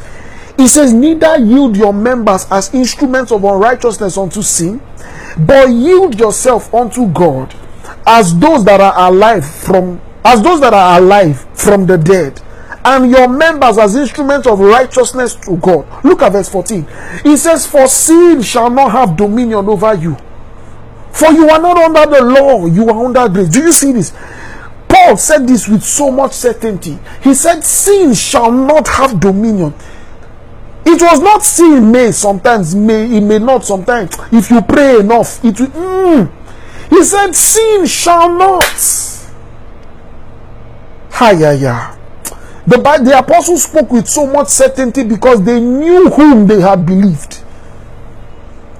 He 0.57 0.67
says, 0.67 0.93
Neither 0.93 1.37
yield 1.39 1.77
your 1.77 1.93
members 1.93 2.45
as 2.51 2.73
instruments 2.73 3.31
of 3.31 3.43
unrighteousness 3.43 4.17
unto 4.17 4.41
sin, 4.41 4.81
but 5.37 5.69
yield 5.69 6.19
yourself 6.19 6.73
unto 6.73 7.07
God 7.07 7.55
as 8.05 8.37
those 8.39 8.65
that 8.65 8.81
are 8.81 9.09
alive 9.09 9.45
from 9.49 10.01
as 10.25 10.41
those 10.41 10.59
that 10.59 10.73
are 10.73 10.99
alive 10.99 11.45
from 11.57 11.85
the 11.85 11.97
dead 11.97 12.41
and 12.85 13.11
your 13.11 13.27
members 13.27 13.77
as 13.77 13.95
instruments 13.95 14.47
of 14.47 14.59
righteousness 14.59 15.35
to 15.35 15.57
God. 15.57 15.85
Look 16.03 16.21
at 16.21 16.31
verse 16.31 16.49
14. 16.49 16.87
He 17.23 17.35
says, 17.37 17.65
For 17.65 17.87
sin 17.87 18.41
shall 18.41 18.69
not 18.69 18.91
have 18.91 19.17
dominion 19.17 19.67
over 19.67 19.93
you. 19.95 20.17
For 21.11 21.31
you 21.31 21.49
are 21.49 21.59
not 21.61 21.77
under 21.77 22.05
the 22.15 22.23
law, 22.23 22.65
you 22.65 22.87
are 22.89 23.05
under 23.05 23.27
grace. 23.27 23.49
Do 23.49 23.59
you 23.63 23.71
see 23.71 23.91
this? 23.91 24.13
Paul 24.87 25.17
said 25.17 25.47
this 25.47 25.67
with 25.67 25.83
so 25.83 26.11
much 26.11 26.33
certainty. 26.33 26.97
He 27.21 27.33
said, 27.33 27.61
Sin 27.63 28.13
shall 28.13 28.51
not 28.51 28.87
have 28.87 29.19
dominion. 29.19 29.73
It 30.85 31.01
was 31.01 31.19
not 31.19 31.43
sin 31.43 31.91
may 31.91 32.11
sometimes, 32.11 32.73
may 32.73 33.17
it 33.17 33.21
may 33.21 33.37
not 33.39 33.63
sometimes. 33.65 34.15
If 34.31 34.49
you 34.49 34.61
pray 34.61 34.99
enough, 34.99 35.43
it 35.43 35.59
will. 35.59 35.67
Mm. 35.67 36.31
He 36.89 37.03
said, 37.03 37.33
Sin 37.33 37.85
shall 37.85 38.29
not. 38.35 38.63
Hi, 41.11 41.31
yeah, 41.31 41.51
yeah. 41.51 41.98
The, 42.69 42.77
the 43.03 43.17
apostles 43.17 43.63
spoke 43.63 43.91
with 43.91 44.07
so 44.07 44.27
much 44.27 44.49
certainty 44.49 45.03
because 45.03 45.41
they 45.43 45.59
knew 45.59 46.07
whom 46.11 46.45
they 46.45 46.61
had 46.61 46.85
believed. 46.85 47.39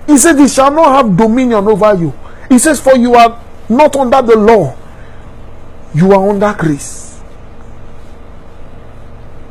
He 0.06 0.16
said, 0.20 0.38
He 0.38 0.48
shall 0.48 0.70
not 0.70 0.94
have 0.96 1.18
dominion 1.18 1.68
over 1.68 1.96
you. 1.96 2.14
He 2.50 2.60
says, 2.60 2.80
For 2.80 2.96
you 2.96 3.16
are 3.16 3.42
not 3.68 3.96
under 3.96 4.22
the 4.22 4.36
law, 4.36 4.78
you 5.96 6.12
are 6.14 6.30
under 6.30 6.54
grace. 6.54 7.20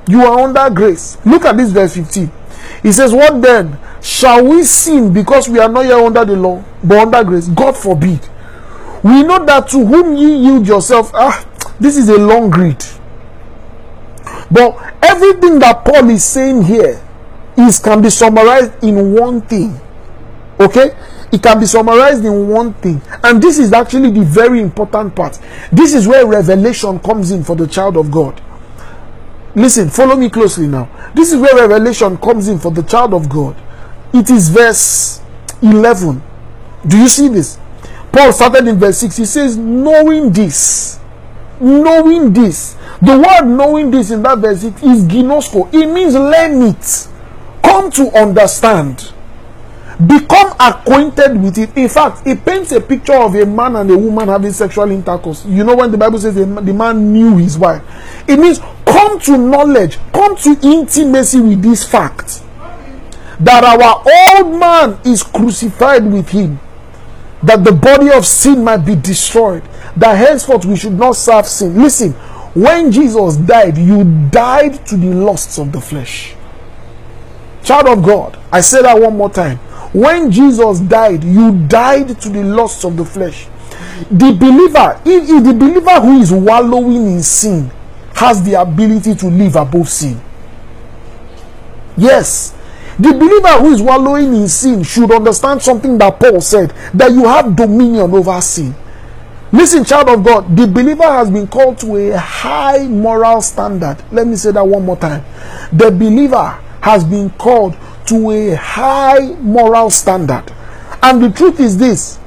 You 0.06 0.22
are 0.22 0.38
under 0.38 0.70
grace. 0.70 1.18
Look 1.26 1.44
at 1.44 1.56
this 1.56 1.72
verse 1.72 1.94
15. 1.96 2.30
He 2.84 2.92
says, 2.92 3.12
What 3.12 3.42
then? 3.42 3.76
Shall 4.00 4.44
we 4.44 4.62
sin 4.62 5.12
because 5.12 5.48
we 5.48 5.58
are 5.58 5.68
not 5.68 5.84
yet 5.84 5.98
under 6.00 6.24
the 6.24 6.36
law, 6.36 6.64
but 6.84 6.98
under 6.98 7.24
grace? 7.24 7.48
God 7.48 7.76
forbid. 7.76 8.20
We 9.02 9.24
know 9.24 9.44
that 9.44 9.66
to 9.70 9.84
whom 9.84 10.16
ye 10.16 10.36
yield 10.36 10.68
yourself, 10.68 11.10
ah, 11.14 11.44
this 11.80 11.96
is 11.96 12.08
a 12.08 12.18
long 12.18 12.50
read. 12.52 12.84
But 14.50 14.76
everything 15.02 15.58
that 15.58 15.84
Paul 15.84 16.08
is 16.10 16.24
saying 16.24 16.62
here 16.62 17.00
is 17.56 17.78
can 17.78 18.00
be 18.02 18.10
summarized 18.10 18.82
in 18.82 19.12
one 19.14 19.42
thing. 19.42 19.78
Okay? 20.58 20.96
It 21.30 21.42
can 21.42 21.60
be 21.60 21.66
summarized 21.66 22.24
in 22.24 22.48
one 22.48 22.72
thing. 22.74 23.02
And 23.22 23.42
this 23.42 23.58
is 23.58 23.72
actually 23.72 24.10
the 24.10 24.24
very 24.24 24.60
important 24.60 25.14
part. 25.14 25.38
This 25.70 25.94
is 25.94 26.06
where 26.08 26.26
revelation 26.26 26.98
comes 27.00 27.30
in 27.30 27.44
for 27.44 27.54
the 27.54 27.66
child 27.66 27.96
of 27.96 28.10
God. 28.10 28.40
Listen, 29.54 29.90
follow 29.90 30.16
me 30.16 30.30
closely 30.30 30.66
now. 30.66 30.88
This 31.14 31.32
is 31.32 31.40
where 31.40 31.54
revelation 31.68 32.16
comes 32.18 32.48
in 32.48 32.58
for 32.58 32.70
the 32.70 32.82
child 32.82 33.12
of 33.12 33.28
God. 33.28 33.56
It 34.14 34.30
is 34.30 34.48
verse 34.48 35.20
11. 35.62 36.22
Do 36.86 36.96
you 36.96 37.08
see 37.08 37.28
this? 37.28 37.58
Paul 38.12 38.32
started 38.32 38.66
in 38.66 38.78
verse 38.78 38.98
6. 38.98 39.16
He 39.16 39.24
says, 39.24 39.56
Knowing 39.56 40.32
this, 40.32 40.98
knowing 41.60 42.32
this, 42.32 42.74
the 43.00 43.16
word 43.16 43.48
knowing 43.48 43.90
this 43.90 44.10
in 44.10 44.22
that 44.22 44.38
verse 44.38 44.64
it 44.64 44.74
is 44.82 45.04
ginosko. 45.04 45.72
It 45.72 45.86
means 45.86 46.14
learn 46.14 46.62
it. 46.62 47.08
Come 47.62 47.90
to 47.92 48.10
understand. 48.18 49.12
Become 50.06 50.54
acquainted 50.60 51.42
with 51.42 51.58
it. 51.58 51.76
In 51.76 51.88
fact, 51.88 52.26
it 52.26 52.44
paints 52.44 52.70
a 52.72 52.80
picture 52.80 53.14
of 53.14 53.34
a 53.34 53.44
man 53.44 53.76
and 53.76 53.90
a 53.90 53.98
woman 53.98 54.28
having 54.28 54.52
sexual 54.52 54.90
intercourse. 54.90 55.44
You 55.44 55.64
know 55.64 55.74
when 55.74 55.90
the 55.90 55.98
Bible 55.98 56.18
says 56.18 56.34
the 56.36 56.46
man 56.46 57.12
knew 57.12 57.36
his 57.36 57.58
wife. 57.58 57.82
It 58.28 58.38
means 58.38 58.60
come 58.84 59.18
to 59.20 59.36
knowledge, 59.36 59.98
come 60.12 60.36
to 60.36 60.56
intimacy 60.62 61.40
with 61.40 61.62
this 61.62 61.84
fact 61.84 62.42
that 63.40 63.62
our 63.64 64.02
old 64.44 64.58
man 64.58 64.98
is 65.04 65.22
crucified 65.22 66.04
with 66.04 66.28
him, 66.30 66.58
that 67.42 67.62
the 67.64 67.72
body 67.72 68.10
of 68.10 68.26
sin 68.26 68.64
might 68.64 68.78
be 68.78 68.96
destroyed, 68.96 69.62
that 69.96 70.14
henceforth 70.14 70.64
we 70.64 70.76
should 70.76 70.92
not 70.92 71.12
serve 71.12 71.46
sin. 71.46 71.80
Listen, 71.80 72.14
when 72.54 72.90
Jesus 72.90 73.36
died, 73.36 73.78
you 73.78 74.04
died 74.30 74.84
to 74.86 74.96
the 74.96 75.12
lusts 75.14 75.58
of 75.58 75.72
the 75.72 75.80
flesh. 75.80 76.34
Child 77.62 77.88
of 77.88 78.02
God, 78.04 78.38
I 78.52 78.60
say 78.60 78.82
that 78.82 78.98
one 78.98 79.16
more 79.16 79.30
time. 79.30 79.58
When 79.92 80.30
Jesus 80.30 80.80
died, 80.80 81.24
you 81.24 81.66
died 81.66 82.20
to 82.20 82.28
the 82.28 82.42
lusts 82.44 82.84
of 82.84 82.96
the 82.96 83.04
flesh. 83.04 83.46
The 84.10 84.32
believer, 84.32 85.00
if, 85.04 85.28
if 85.28 85.44
the 85.44 85.54
believer 85.54 86.00
who 86.00 86.20
is 86.20 86.32
wallowing 86.32 87.06
in 87.06 87.22
sin 87.22 87.70
has 88.14 88.42
the 88.42 88.54
ability 88.60 89.14
to 89.14 89.26
live 89.28 89.56
above 89.56 89.88
sin. 89.88 90.20
Yes, 91.96 92.54
the 92.98 93.12
believer 93.12 93.60
who 93.60 93.72
is 93.72 93.82
wallowing 93.82 94.34
in 94.34 94.48
sin 94.48 94.82
should 94.82 95.10
understand 95.12 95.62
something 95.62 95.98
that 95.98 96.18
Paul 96.18 96.40
said 96.40 96.70
that 96.94 97.12
you 97.12 97.24
have 97.24 97.54
dominion 97.54 98.12
over 98.12 98.40
sin. 98.40 98.74
Listen, 99.50 99.82
child 99.84 100.08
of 100.10 100.22
God, 100.22 100.54
the 100.56 100.66
believer 100.66 101.04
has 101.04 101.30
been 101.30 101.46
called 101.46 101.78
to 101.78 101.96
a 101.96 102.18
high 102.18 102.86
moral 102.86 103.40
standard. 103.40 103.96
Let 104.12 104.26
me 104.26 104.36
say 104.36 104.52
that 104.52 104.66
one 104.66 104.84
more 104.84 104.96
time. 104.96 105.24
The 105.72 105.90
believer 105.90 106.60
has 106.82 107.02
been 107.04 107.30
called 107.30 107.74
to 108.06 108.30
a 108.30 108.54
high 108.56 109.20
moral 109.40 109.88
standard. 109.88 110.44
And 111.02 111.22
the 111.22 111.30
truth 111.30 111.60
is 111.60 111.78
this 111.78 112.18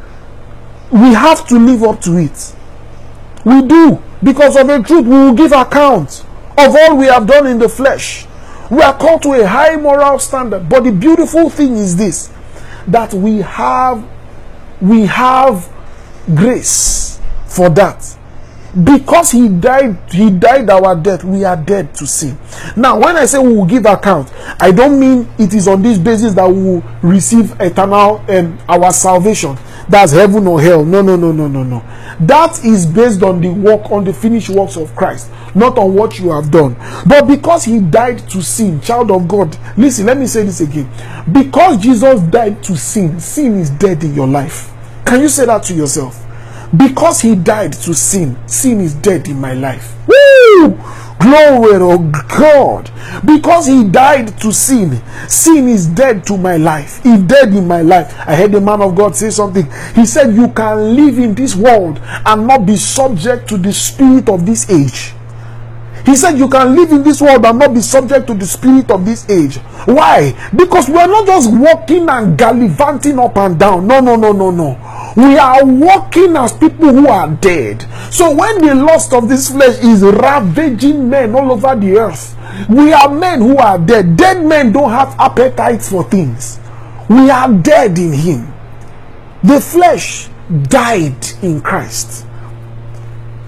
we 0.91 1.13
have 1.13 1.47
to 1.47 1.59
live 1.59 1.83
up 1.83 2.01
to 2.01 2.17
it. 2.17 2.55
We 3.45 3.61
do. 3.67 4.01
Because 4.23 4.55
of 4.55 4.67
the 4.67 4.79
truth, 4.83 5.05
we 5.05 5.11
will 5.11 5.33
give 5.33 5.51
account 5.51 6.25
of 6.57 6.75
all 6.75 6.97
we 6.97 7.05
have 7.05 7.27
done 7.27 7.47
in 7.47 7.59
the 7.59 7.69
flesh. 7.69 8.25
We 8.69 8.81
are 8.81 8.97
called 8.97 9.21
to 9.23 9.33
a 9.33 9.47
high 9.47 9.75
moral 9.75 10.19
standard. 10.19 10.69
But 10.69 10.83
the 10.83 10.91
beautiful 10.91 11.49
thing 11.49 11.75
is 11.75 11.95
this 11.97 12.31
that 12.87 13.13
we 13.13 13.37
have 13.39 14.07
we 14.81 15.05
have 15.05 15.71
grace 16.33 17.10
for 17.51 17.69
that 17.69 18.17
because 18.85 19.31
he 19.31 19.49
died 19.49 19.97
he 20.11 20.29
died 20.29 20.69
our 20.69 20.95
death 20.95 21.23
we 21.25 21.43
are 21.43 21.57
dead 21.57 21.93
to 21.93 22.07
sin 22.07 22.37
now 22.77 22.97
when 22.97 23.17
i 23.17 23.25
say 23.25 23.37
we 23.37 23.53
will 23.53 23.65
give 23.65 23.85
account 23.85 24.31
i 24.61 24.71
don't 24.71 24.97
mean 24.97 25.27
it 25.37 25.53
is 25.53 25.67
on 25.67 25.81
this 25.81 25.97
basis 25.97 26.33
that 26.33 26.47
we 26.47 26.61
will 26.63 26.83
receive 27.01 27.51
eternal 27.59 28.23
and 28.29 28.57
um, 28.61 28.65
our 28.83 28.91
salvation 28.93 29.57
that's 29.91 30.13
heaven 30.13 30.47
or 30.47 30.61
hell. 30.61 30.85
No, 30.85 31.01
no, 31.01 31.17
no, 31.17 31.33
no, 31.33 31.49
no, 31.49 31.63
no. 31.63 31.79
That 32.21 32.63
is 32.63 32.85
based 32.85 33.23
on 33.23 33.41
the 33.41 33.49
work, 33.49 33.91
on 33.91 34.05
the 34.05 34.13
finished 34.13 34.47
works 34.49 34.77
of 34.77 34.95
Christ, 34.95 35.29
not 35.53 35.77
on 35.77 35.93
what 35.95 36.17
you 36.17 36.31
have 36.31 36.49
done. 36.49 36.75
But 37.05 37.27
because 37.27 37.65
he 37.65 37.79
died 37.79 38.19
to 38.29 38.41
sin, 38.41 38.79
child 38.79 39.11
of 39.11 39.27
God, 39.27 39.57
listen, 39.77 40.05
let 40.05 40.17
me 40.17 40.27
say 40.27 40.43
this 40.43 40.61
again. 40.61 40.89
Because 41.31 41.77
Jesus 41.77 42.21
died 42.21 42.63
to 42.63 42.77
sin, 42.77 43.19
sin 43.19 43.57
is 43.57 43.69
dead 43.71 44.01
in 44.05 44.15
your 44.15 44.27
life. 44.27 44.71
Can 45.05 45.19
you 45.19 45.27
say 45.29 45.45
that 45.45 45.63
to 45.63 45.73
yourself? 45.73 46.25
Because 46.75 47.21
he 47.21 47.35
died 47.35 47.73
to 47.73 47.93
sin, 47.93 48.37
sin 48.47 48.79
is 48.79 48.93
dead 48.95 49.27
in 49.27 49.39
my 49.39 49.53
life. 49.53 49.93
Woo! 50.07 50.79
Glory 51.19 51.77
to 51.77 52.11
God. 52.29 52.89
Because 53.25 53.67
he 53.67 53.83
died 53.83 54.39
to 54.39 54.51
sin, 54.51 55.01
sin 55.27 55.67
is 55.67 55.85
dead 55.85 56.25
to 56.27 56.37
my 56.37 56.57
life. 56.57 57.03
He 57.03 57.17
dead 57.17 57.53
in 57.53 57.67
my 57.67 57.81
life. 57.81 58.13
I 58.25 58.35
heard 58.35 58.53
the 58.53 58.61
man 58.61 58.81
of 58.81 58.95
God 58.95 59.15
say 59.15 59.29
something. 59.29 59.69
He 59.93 60.05
said, 60.05 60.33
You 60.33 60.47
can 60.49 60.95
live 60.95 61.19
in 61.19 61.35
this 61.35 61.55
world 61.55 61.99
and 62.01 62.47
not 62.47 62.65
be 62.65 62.75
subject 62.77 63.47
to 63.49 63.57
the 63.57 63.73
spirit 63.73 64.29
of 64.29 64.45
this 64.45 64.69
age. 64.69 65.13
He 66.05 66.15
said, 66.15 66.37
You 66.37 66.49
can 66.49 66.75
live 66.75 66.91
in 66.91 67.03
this 67.03 67.21
world 67.21 67.45
and 67.45 67.59
not 67.59 67.73
be 67.73 67.81
subject 67.81 68.27
to 68.27 68.33
the 68.33 68.45
spirit 68.45 68.89
of 68.91 69.05
this 69.05 69.29
age. 69.29 69.57
Why? 69.85 70.33
Because 70.55 70.87
we 70.89 70.95
are 70.95 71.07
not 71.07 71.27
just 71.27 71.51
walking 71.53 72.09
and 72.09 72.37
gallivanting 72.37 73.19
up 73.19 73.37
and 73.37 73.59
down. 73.59 73.87
No, 73.87 73.99
no, 73.99 74.15
no, 74.15 74.31
no, 74.31 74.51
no. 74.51 75.13
We 75.15 75.37
are 75.37 75.65
walking 75.65 76.35
as 76.37 76.53
people 76.53 76.89
who 76.89 77.07
are 77.07 77.29
dead. 77.29 77.85
So 78.11 78.33
when 78.35 78.65
the 78.65 78.75
lust 78.75 79.13
of 79.13 79.27
this 79.27 79.49
flesh 79.49 79.77
is 79.83 80.01
ravaging 80.03 81.09
men 81.09 81.35
all 81.35 81.51
over 81.51 81.75
the 81.75 81.97
earth, 81.97 82.37
we 82.69 82.93
are 82.93 83.09
men 83.09 83.41
who 83.41 83.57
are 83.57 83.77
dead. 83.77 84.17
Dead 84.17 84.43
men 84.45 84.71
don't 84.71 84.89
have 84.89 85.15
appetites 85.19 85.89
for 85.89 86.03
things. 86.09 86.59
We 87.09 87.29
are 87.29 87.51
dead 87.51 87.97
in 87.97 88.13
Him. 88.13 88.53
The 89.43 89.59
flesh 89.59 90.29
died 90.69 91.25
in 91.41 91.61
Christ. 91.61 92.25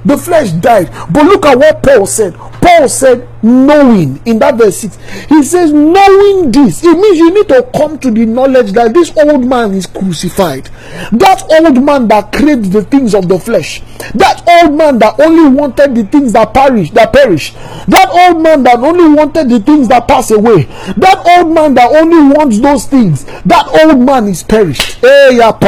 The 0.05 0.17
flesh 0.17 0.51
died. 0.51 0.89
But 1.11 1.25
look 1.25 1.45
at 1.45 1.57
what 1.57 1.81
Paul 1.83 2.05
said. 2.05 2.35
Paul 2.35 2.87
said, 2.89 3.27
knowing 3.43 4.21
in 4.25 4.39
that 4.39 4.55
verse 4.55 4.77
6. 4.77 4.97
He 5.27 5.43
says, 5.43 5.71
knowing 5.73 6.51
this. 6.51 6.83
It 6.83 6.97
means 6.97 7.17
you 7.17 7.33
need 7.33 7.47
to 7.49 7.69
come 7.75 7.99
to 7.99 8.09
the 8.09 8.25
knowledge 8.25 8.71
that 8.73 8.93
this 8.93 9.15
old 9.17 9.45
man 9.45 9.73
is 9.73 9.85
crucified. 9.85 10.65
That 11.11 11.43
old 11.59 11.83
man 11.83 12.07
that 12.07 12.31
craved 12.31 12.71
the 12.71 12.83
things 12.83 13.13
of 13.13 13.27
the 13.27 13.37
flesh. 13.37 13.81
That 14.15 14.43
old 14.47 14.77
man 14.77 14.99
that 14.99 15.19
only 15.19 15.49
wanted 15.49 15.95
the 15.95 16.05
things 16.05 16.33
that 16.33 16.53
perish, 16.53 16.91
that 16.91 17.11
perish. 17.11 17.53
That 17.87 18.09
old 18.11 18.41
man 18.41 18.63
that 18.63 18.79
only 18.79 19.13
wanted 19.13 19.49
the 19.49 19.59
things 19.59 19.87
that 19.89 20.07
pass 20.07 20.31
away. 20.31 20.63
That 20.97 21.21
old 21.37 21.53
man 21.53 21.73
that 21.75 21.91
only 21.91 22.33
wants 22.33 22.59
those 22.59 22.85
things. 22.85 23.25
That 23.43 23.67
old 23.83 23.99
man 23.99 24.27
is 24.27 24.43
perished. 24.43 25.01
That 25.01 25.59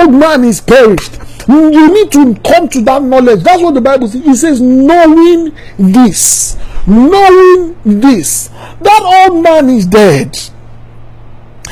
old 0.00 0.14
man 0.14 0.44
is 0.44 0.60
perished. 0.60 1.19
You 1.50 1.92
need 1.92 2.12
to 2.12 2.34
come 2.42 2.68
to 2.68 2.80
that 2.82 3.02
knowledge. 3.02 3.42
That's 3.42 3.62
what 3.62 3.74
the 3.74 3.80
Bible 3.80 4.06
says. 4.06 4.24
It 4.24 4.36
says, 4.36 4.60
knowing 4.60 5.52
this. 5.78 6.56
Knowing 6.86 7.76
this. 7.84 8.48
That 8.48 9.28
old 9.28 9.42
man 9.42 9.68
is 9.70 9.86
dead. 9.86 10.36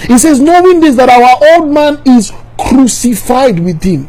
He 0.06 0.18
says, 0.18 0.40
knowing 0.40 0.80
this, 0.80 0.96
that 0.96 1.08
our 1.08 1.60
old 1.60 1.72
man 1.72 2.00
is 2.06 2.32
crucified 2.58 3.60
with 3.60 3.82
him. 3.82 4.08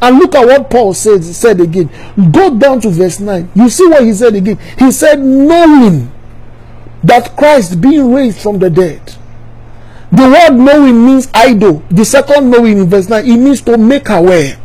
And 0.00 0.18
look 0.18 0.34
at 0.34 0.46
what 0.46 0.70
Paul 0.70 0.94
said, 0.94 1.24
said 1.24 1.60
again. 1.60 1.90
Go 2.32 2.56
down 2.56 2.80
to 2.82 2.90
verse 2.90 3.20
9. 3.20 3.50
You 3.54 3.68
see 3.68 3.86
what 3.88 4.04
he 4.04 4.12
said 4.12 4.34
again. 4.34 4.58
He 4.78 4.92
said, 4.92 5.20
knowing 5.20 6.12
that 7.02 7.36
Christ 7.36 7.80
being 7.80 8.12
raised 8.12 8.40
from 8.40 8.58
the 8.58 8.70
dead. 8.70 9.16
The 10.12 10.22
word 10.22 10.56
knowing 10.56 11.06
means 11.06 11.28
idol. 11.34 11.82
The 11.90 12.04
second 12.04 12.50
knowing 12.50 12.78
in 12.78 12.90
verse 12.90 13.08
9, 13.08 13.24
it 13.24 13.36
means 13.36 13.60
to 13.62 13.78
make 13.78 14.08
aware. 14.08 14.59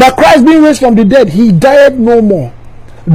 That 0.00 0.16
Christ 0.16 0.46
being 0.46 0.62
raised 0.62 0.80
from 0.80 0.94
the 0.94 1.04
dead, 1.04 1.28
he 1.28 1.52
died 1.52 2.00
no 2.00 2.22
more. 2.22 2.54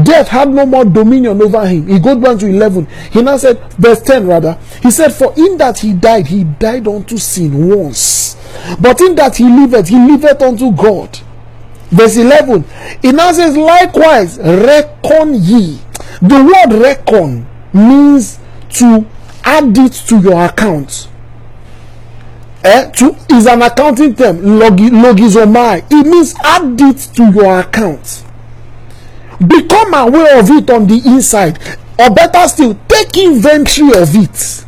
Death 0.04 0.28
had 0.28 0.50
no 0.50 0.68
more 0.68 0.86
dominion 0.86 1.42
over 1.42 1.66
him. 1.66 1.88
He 1.88 1.98
goes 1.98 2.22
down 2.22 2.38
to 2.38 2.46
11. 2.46 2.86
He 3.12 3.24
now 3.24 3.38
said, 3.38 3.58
verse 3.74 4.04
10 4.04 4.28
rather, 4.28 4.60
he 4.84 4.92
said, 4.92 5.12
For 5.12 5.34
in 5.36 5.58
that 5.58 5.80
he 5.80 5.94
died, 5.94 6.28
he 6.28 6.44
died 6.44 6.88
unto 6.88 7.18
sin 7.18 7.70
once. 7.76 8.36
But 8.80 9.02
in 9.02 9.16
that 9.16 9.36
he 9.38 9.46
liveth, 9.46 9.88
he 9.88 9.98
liveth 9.98 10.40
unto 10.44 10.72
God. 10.74 11.18
Verse 11.90 12.18
11, 12.18 12.64
he 13.02 13.12
now 13.12 13.32
says, 13.32 13.58
Likewise, 13.58 14.38
reckon 14.38 15.42
ye. 15.42 15.80
The 16.22 16.70
word 16.70 16.80
reckon 16.80 17.48
means 17.74 18.38
to 18.74 19.08
add 19.44 19.76
it 19.76 19.94
to 20.08 20.20
your 20.20 20.46
account 20.46 21.10
eh, 22.66 22.90
to, 22.92 23.16
is 23.36 23.46
an 23.48 23.62
accounting 23.62 24.16
term, 24.16 24.42
logi, 24.60 24.90
logizomai. 24.90 25.86
It 25.92 26.06
means 26.08 26.34
add 26.44 26.80
it 26.82 26.98
to 27.16 27.32
your 27.32 27.60
account. 27.60 28.24
Become 29.48 29.94
aware 29.94 30.40
of 30.40 30.50
it 30.50 30.70
on 30.70 30.88
the 30.88 31.02
inside. 31.06 31.60
Or 32.00 32.10
better 32.14 32.48
still, 32.48 32.78
take 32.88 33.16
inventory 33.18 34.02
of 34.02 34.10
it. 34.16 34.66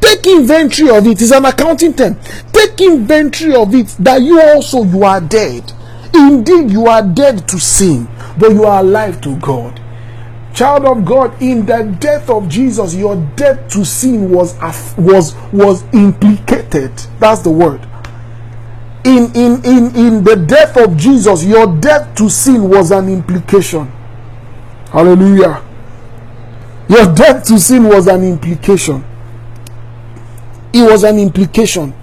Take 0.00 0.26
inventory 0.26 0.90
of 0.90 1.06
it 1.06 1.22
is 1.22 1.30
an 1.30 1.44
accounting 1.44 1.94
term. 1.94 2.16
Take 2.52 2.80
inventory 2.80 3.54
of 3.54 3.74
it 3.74 3.86
that 4.00 4.20
you 4.20 4.40
also 4.40 4.84
you 4.84 5.04
are 5.04 5.20
dead. 5.20 5.72
Indeed, 6.14 6.70
you 6.70 6.86
are 6.86 7.02
dead 7.02 7.48
to 7.48 7.58
sin, 7.58 8.06
but 8.38 8.50
you 8.52 8.64
are 8.64 8.80
alive 8.80 9.20
to 9.22 9.36
God. 9.36 9.80
Child 10.54 10.84
of 10.84 11.04
God, 11.04 11.40
in 11.40 11.64
the 11.64 11.96
death 11.98 12.28
of 12.28 12.48
Jesus, 12.48 12.94
your 12.94 13.16
death 13.36 13.68
to 13.72 13.84
sin 13.84 14.30
was 14.30 14.54
was 14.98 15.34
was 15.52 15.82
implicated. 15.94 16.92
That's 17.18 17.40
the 17.40 17.50
word. 17.50 17.80
In 19.04 19.32
in 19.34 19.64
in 19.64 19.96
in 19.96 20.24
the 20.24 20.36
death 20.36 20.76
of 20.76 20.96
Jesus, 20.96 21.44
your 21.44 21.66
death 21.80 22.14
to 22.16 22.28
sin 22.28 22.68
was 22.68 22.90
an 22.90 23.08
implication. 23.08 23.90
Hallelujah. 24.90 25.64
Your 26.88 27.14
death 27.14 27.44
to 27.46 27.58
sin 27.58 27.84
was 27.84 28.06
an 28.06 28.22
implication. 28.22 29.02
It 30.74 30.82
was 30.90 31.04
an 31.04 31.18
implication. 31.18 31.94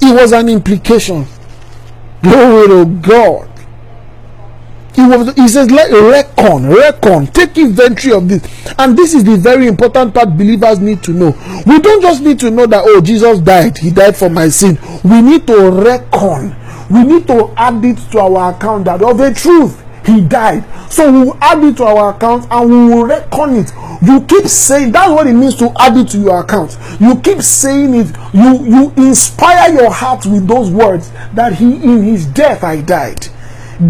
It 0.00 0.14
was 0.14 0.32
an 0.32 0.48
implication. 0.48 1.26
Glory 2.22 2.68
to 2.68 2.84
God. 3.00 3.51
He, 4.94 5.02
was, 5.02 5.34
he 5.34 5.48
says, 5.48 5.70
let 5.70 5.90
reckon, 5.90 6.68
reckon, 6.68 7.26
take 7.28 7.56
inventory 7.56 8.12
of 8.14 8.28
this. 8.28 8.42
And 8.78 8.96
this 8.96 9.14
is 9.14 9.24
the 9.24 9.36
very 9.36 9.66
important 9.66 10.14
part 10.14 10.36
believers 10.36 10.80
need 10.80 11.02
to 11.04 11.12
know. 11.12 11.30
We 11.66 11.80
don't 11.80 12.02
just 12.02 12.22
need 12.22 12.38
to 12.40 12.50
know 12.50 12.66
that, 12.66 12.82
oh, 12.86 13.00
Jesus 13.00 13.38
died, 13.40 13.78
he 13.78 13.90
died 13.90 14.16
for 14.16 14.28
my 14.28 14.48
sin. 14.48 14.78
We 15.02 15.22
need 15.22 15.46
to 15.46 15.70
reckon. 15.70 16.54
We 16.90 17.04
need 17.04 17.26
to 17.28 17.54
add 17.56 17.82
it 17.84 17.96
to 18.12 18.18
our 18.20 18.54
account 18.54 18.84
that 18.84 19.02
of 19.02 19.18
a 19.20 19.32
truth, 19.32 19.82
he 20.04 20.20
died. 20.20 20.64
So 20.92 21.10
we 21.10 21.18
will 21.24 21.38
add 21.40 21.64
it 21.64 21.78
to 21.78 21.84
our 21.84 22.14
account 22.14 22.46
and 22.50 22.68
we 22.70 22.94
will 22.94 23.06
reckon 23.06 23.56
it. 23.56 23.72
You 24.02 24.20
keep 24.26 24.44
saying 24.46 24.92
that's 24.92 25.10
what 25.10 25.26
it 25.26 25.32
means 25.32 25.56
to 25.56 25.72
add 25.80 25.96
it 25.96 26.08
to 26.08 26.18
your 26.18 26.40
account. 26.40 26.76
You 27.00 27.18
keep 27.20 27.40
saying 27.40 27.94
it. 27.94 28.14
You 28.34 28.64
you 28.66 28.92
inspire 28.96 29.72
your 29.72 29.90
heart 29.90 30.26
with 30.26 30.46
those 30.46 30.70
words 30.70 31.10
that 31.34 31.54
he 31.54 31.76
in 31.76 32.02
his 32.02 32.26
death 32.26 32.62
I 32.62 32.82
died. 32.82 33.28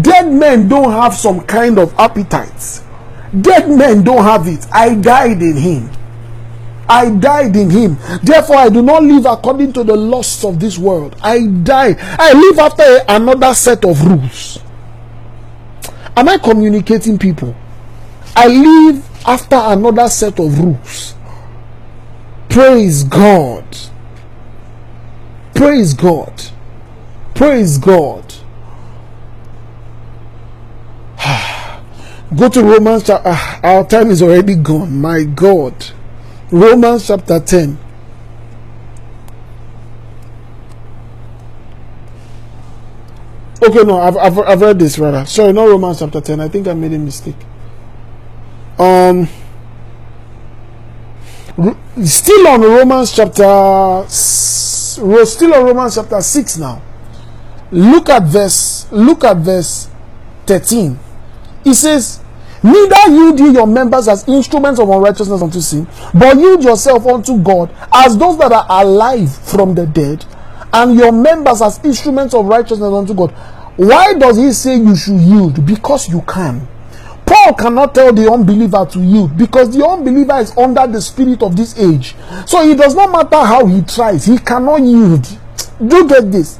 Dead 0.01 0.31
men 0.31 0.67
don't 0.67 0.91
have 0.91 1.13
some 1.13 1.41
kind 1.41 1.77
of 1.77 1.93
appetites. 1.99 2.83
Dead 3.41 3.69
men 3.69 4.03
don't 4.03 4.23
have 4.23 4.47
it. 4.47 4.65
I 4.71 4.95
died 4.95 5.41
in 5.41 5.55
him. 5.55 5.89
I 6.87 7.09
died 7.09 7.55
in 7.55 7.69
him. 7.69 7.97
Therefore, 8.21 8.57
I 8.57 8.69
do 8.69 8.81
not 8.81 9.03
live 9.03 9.25
according 9.25 9.73
to 9.73 9.83
the 9.83 9.95
lusts 9.95 10.43
of 10.43 10.59
this 10.59 10.77
world. 10.77 11.15
I 11.21 11.45
die. 11.45 11.95
I 11.99 12.33
live 12.33 12.59
after 12.59 12.99
another 13.07 13.53
set 13.53 13.85
of 13.85 14.01
rules. 14.05 14.59
Am 16.15 16.29
I 16.29 16.37
communicating 16.37 17.17
people? 17.17 17.55
I 18.35 18.47
live 18.47 19.27
after 19.27 19.55
another 19.55 20.07
set 20.09 20.39
of 20.39 20.59
rules. 20.59 21.15
Praise 22.49 23.03
God. 23.03 23.65
Praise 25.55 25.93
God. 25.93 26.33
Praise 27.33 27.77
God. 27.77 28.22
Go 32.35 32.49
to 32.49 32.63
Romans. 32.63 33.09
Uh, 33.09 33.59
our 33.63 33.87
time 33.87 34.09
is 34.09 34.21
already 34.21 34.55
gone. 34.55 34.99
My 34.99 35.23
God. 35.23 35.73
Romans 36.51 37.07
chapter 37.07 37.39
10. 37.39 37.77
Okay, 43.63 43.83
no, 43.83 43.97
I've, 43.97 44.17
I've, 44.17 44.39
I've 44.39 44.61
read 44.61 44.79
this 44.79 44.99
rather. 44.99 45.25
Sorry, 45.25 45.53
not 45.53 45.65
Romans 45.65 45.99
chapter 45.99 46.19
10. 46.19 46.39
I 46.39 46.47
think 46.49 46.67
I 46.67 46.73
made 46.73 46.93
a 46.93 46.99
mistake. 46.99 47.35
Um, 48.77 49.27
still 52.03 52.47
on 52.47 52.61
Romans 52.61 53.15
chapter, 53.15 54.05
still 54.09 55.53
on 55.53 55.65
Romans 55.65 55.95
chapter 55.95 56.21
6 56.21 56.57
now. 56.57 56.81
Look 57.71 58.09
at 58.09 58.23
verse, 58.23 58.91
look 58.91 59.23
at 59.23 59.37
verse 59.37 59.89
13. 60.45 60.99
He 61.63 61.73
says, 61.73 62.22
Neither 62.63 63.11
yield 63.11 63.39
ye 63.39 63.51
your 63.51 63.67
members 63.67 64.07
as 64.07 64.27
instruments 64.27 64.79
of 64.79 64.89
unrighteousness 64.89 65.41
unto 65.41 65.59
sin, 65.59 65.85
but 66.13 66.37
yield 66.37 66.63
yourself 66.63 67.05
unto 67.05 67.37
God 67.37 67.75
as 67.91 68.17
those 68.17 68.37
that 68.37 68.53
are 68.53 68.65
alive 68.69 69.35
from 69.37 69.75
the 69.75 69.85
dead, 69.85 70.25
and 70.71 70.95
your 70.95 71.11
members 71.11 71.61
as 71.61 71.83
instruments 71.83 72.33
of 72.33 72.45
righteousness 72.45 72.91
unto 72.91 73.13
God. 73.13 73.31
Why 73.75 74.13
does 74.13 74.37
he 74.37 74.53
say 74.53 74.77
you 74.77 74.95
should 74.95 75.19
yield? 75.19 75.65
Because 75.65 76.07
you 76.07 76.21
can. 76.21 76.67
Paul 77.25 77.53
cannot 77.53 77.95
tell 77.95 78.13
the 78.13 78.31
unbeliever 78.31 78.85
to 78.91 78.99
yield 78.99 79.37
because 79.37 79.75
the 79.75 79.85
unbeliever 79.85 80.37
is 80.39 80.55
under 80.57 80.85
the 80.87 81.01
spirit 81.01 81.41
of 81.41 81.55
this 81.55 81.77
age. 81.79 82.15
So 82.45 82.61
it 82.69 82.77
does 82.77 82.95
not 82.95 83.11
matter 83.11 83.43
how 83.45 83.65
he 83.65 83.81
tries, 83.81 84.25
he 84.25 84.37
cannot 84.37 84.81
yield. 84.81 85.27
Do 85.85 86.07
get 86.07 86.31
this? 86.31 86.59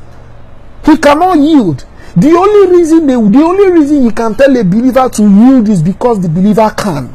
He 0.86 0.98
cannot 0.98 1.38
yield. 1.38 1.86
The 2.16 2.30
only 2.30 2.78
reason 2.78 3.08
they, 3.08 3.14
the 3.16 3.44
only 3.44 3.72
reason 3.72 4.04
he 4.04 4.12
can 4.12 4.36
tell 4.36 4.56
a 4.56 4.64
believer 4.64 5.10
to 5.10 5.24
yield 5.24 5.68
is 5.70 5.82
because 5.82 6.22
the 6.22 6.30
believer 6.30 6.70
can. 6.78 7.14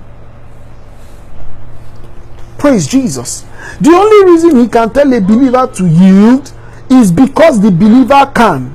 Praise 2.59 2.89
Jesus. 2.89 3.47
The 3.81 3.91
only 3.91 4.33
reason 4.33 4.57
he 4.59 4.67
can 4.69 4.93
tell 4.93 5.13
a 5.13 5.21
believer 5.21 5.71
to 5.75 5.87
yield 5.87 6.53
is 6.91 7.13
because 7.13 7.61
the 7.61 7.71
believer 7.71 8.31
can. 8.35 8.75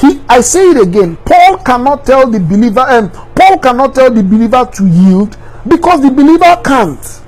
He, 0.00 0.20
I 0.28 0.40
say 0.40 0.70
it 0.70 0.80
again. 0.80 1.16
Paul 1.24 1.58
cannot 1.58 2.06
tell 2.06 2.30
the 2.30 2.38
believer, 2.38 2.84
and 2.88 3.10
um, 3.12 3.28
Paul 3.34 3.58
cannot 3.58 3.96
tell 3.96 4.10
the 4.12 4.22
believer 4.22 4.68
to 4.74 4.86
yield 4.86 5.36
because 5.66 6.00
the 6.02 6.10
believer 6.10 6.60
can't. 6.64 7.20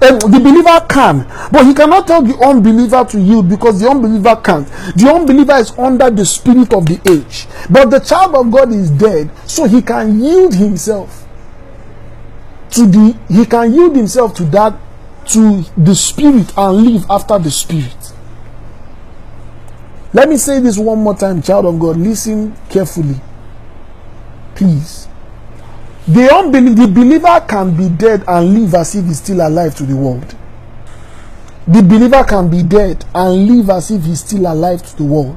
Um, 0.00 0.18
the 0.30 0.38
believer 0.38 0.86
can, 0.88 1.26
but 1.50 1.66
he 1.66 1.74
cannot 1.74 2.06
tell 2.06 2.22
the 2.22 2.38
unbeliever 2.38 3.04
to 3.04 3.20
yield 3.20 3.48
because 3.48 3.80
the 3.80 3.88
unbeliever 3.90 4.36
can't. 4.36 4.68
The 4.94 5.10
unbeliever 5.12 5.54
is 5.54 5.76
under 5.76 6.08
the 6.08 6.24
spirit 6.24 6.72
of 6.72 6.86
the 6.86 7.00
age, 7.10 7.48
but 7.68 7.90
the 7.90 7.98
child 7.98 8.36
of 8.36 8.48
God 8.50 8.72
is 8.72 8.90
dead, 8.90 9.28
so 9.44 9.64
he 9.66 9.82
can 9.82 10.20
yield 10.20 10.54
himself 10.54 11.26
to 12.70 12.86
the 12.86 13.16
he 13.28 13.44
can 13.44 13.72
yield 13.74 13.96
himself 13.96 14.34
to 14.34 14.44
that 14.44 14.78
to 15.26 15.64
the 15.76 15.94
spirit 15.94 16.56
and 16.56 16.76
live 16.76 17.04
after 17.10 17.36
the 17.38 17.50
spirit. 17.50 17.96
Let 20.12 20.28
me 20.28 20.36
say 20.36 20.60
this 20.60 20.78
one 20.78 21.00
more 21.02 21.16
time, 21.16 21.42
child 21.42 21.66
of 21.66 21.78
God. 21.78 21.96
Listen 21.96 22.54
carefully. 22.70 23.20
Please. 24.54 25.07
The 26.08 26.34
unbeliever, 26.34 26.86
the 26.86 26.88
believer 26.88 27.44
can 27.46 27.76
be 27.76 27.90
dead 27.90 28.24
and 28.26 28.54
live 28.54 28.74
as 28.74 28.94
if 28.94 29.04
he's 29.04 29.18
still 29.18 29.46
alive 29.46 29.74
to 29.76 29.82
the 29.84 29.94
world. 29.94 30.34
The 31.66 31.82
believer 31.82 32.24
can 32.24 32.48
be 32.48 32.62
dead 32.62 33.04
and 33.14 33.46
live 33.46 33.68
as 33.68 33.90
if 33.90 34.04
he's 34.04 34.20
still 34.20 34.50
alive 34.50 34.82
to 34.88 34.96
the 34.96 35.04
world. 35.04 35.36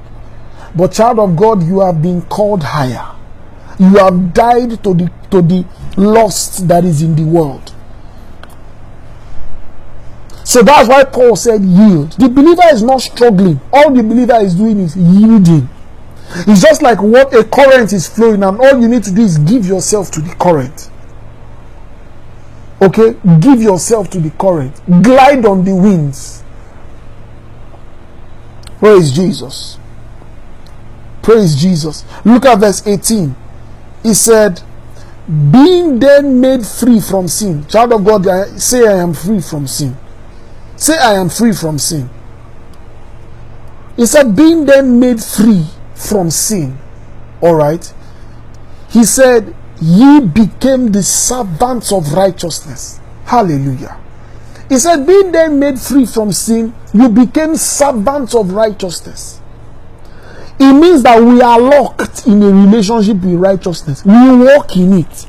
But 0.74 0.94
child 0.94 1.20
of 1.20 1.36
God, 1.36 1.62
you 1.64 1.82
have 1.82 2.02
been 2.02 2.22
called 2.22 2.64
higher. 2.64 3.16
You 3.78 3.98
have 3.98 4.34
died 4.34 4.82
to 4.86 4.94
the 4.94 5.12
to 5.32 5.42
the 5.42 5.66
lust 5.98 6.68
that 6.70 6.86
is 6.86 7.02
in 7.02 7.16
the 7.16 7.24
world. 7.24 7.74
So 10.46 10.62
that's 10.62 10.88
why 10.88 11.04
Paul 11.04 11.36
said, 11.36 11.62
yield. 11.64 12.14
The 12.14 12.30
believer 12.30 12.64
is 12.72 12.82
not 12.84 13.02
struggling. 13.02 13.60
All 13.74 13.92
the 13.94 14.04
believer 14.04 14.40
is 14.42 14.56
doing 14.56 14.80
is 14.80 14.96
yielding. 14.96 15.70
It's 16.48 16.62
just 16.62 16.82
like 16.82 17.02
what 17.02 17.34
a 17.34 17.44
current 17.44 17.94
is 17.94 18.08
flowing, 18.08 18.44
and 18.44 18.60
all 18.60 18.80
you 18.80 18.88
need 18.88 19.04
to 19.04 19.12
do 19.12 19.22
is 19.22 19.38
give 19.38 19.66
yourself 19.66 20.12
to 20.12 20.22
the 20.22 20.34
current. 20.36 20.90
Okay? 22.82 23.16
Give 23.40 23.62
yourself 23.62 24.10
to 24.12 24.20
the 24.20 24.32
current. 24.32 24.82
Glide 25.04 25.46
on 25.46 25.64
the 25.64 25.76
winds. 25.76 26.44
Praise 28.80 29.12
Jesus. 29.12 29.78
Praise 31.22 31.56
Jesus. 31.56 32.04
Look 32.26 32.46
at 32.46 32.60
verse 32.60 32.86
18. 32.88 33.36
He 34.02 34.14
said, 34.14 34.62
Being 35.28 36.00
then 36.00 36.42
made 36.42 36.66
free 36.66 37.00
from 37.00 37.28
sin. 37.28 37.68
Child 37.68 37.94
of 37.94 38.06
God, 38.06 38.60
say 38.60 38.88
I 38.88 39.02
am 39.04 39.14
free 39.14 39.40
from 39.40 39.68
sin. 39.68 39.96
Say, 40.76 40.98
I 40.98 41.14
am 41.14 41.30
free 41.30 41.54
from 41.54 41.78
sin. 41.78 42.10
He 43.96 44.08
said, 44.08 44.36
being 44.36 44.66
then 44.66 45.00
made 45.00 45.24
free 45.24 45.68
from 46.10 46.30
sin. 46.30 46.78
All 47.42 47.56
right. 47.56 47.94
He 48.90 49.04
said, 49.04 49.56
Ye 49.82 50.20
became 50.20 50.92
the 50.92 51.02
servants 51.02 51.92
of 51.92 52.14
righteousness. 52.14 53.00
Hallelujah. 53.26 53.98
He 54.70 54.78
said, 54.78 55.06
being 55.06 55.32
then 55.32 55.60
made 55.60 55.80
free 55.80 56.06
from 56.06 56.32
sin, 56.32 56.74
you 56.94 57.10
became 57.10 57.56
servants 57.56 58.36
of 58.36 58.54
righteousness. 58.54 59.42
It 60.60 60.74
means 60.74 61.02
that 61.04 61.22
we 61.22 61.42
are 61.42 61.60
locked 61.60 62.28
in 62.28 62.44
a 62.44 62.48
relationship 62.48 63.18
with 63.18 63.34
righteousness. 63.34 64.06
We 64.06 64.14
walk 64.14 64.78
in 64.78 64.94
it. 64.94 65.28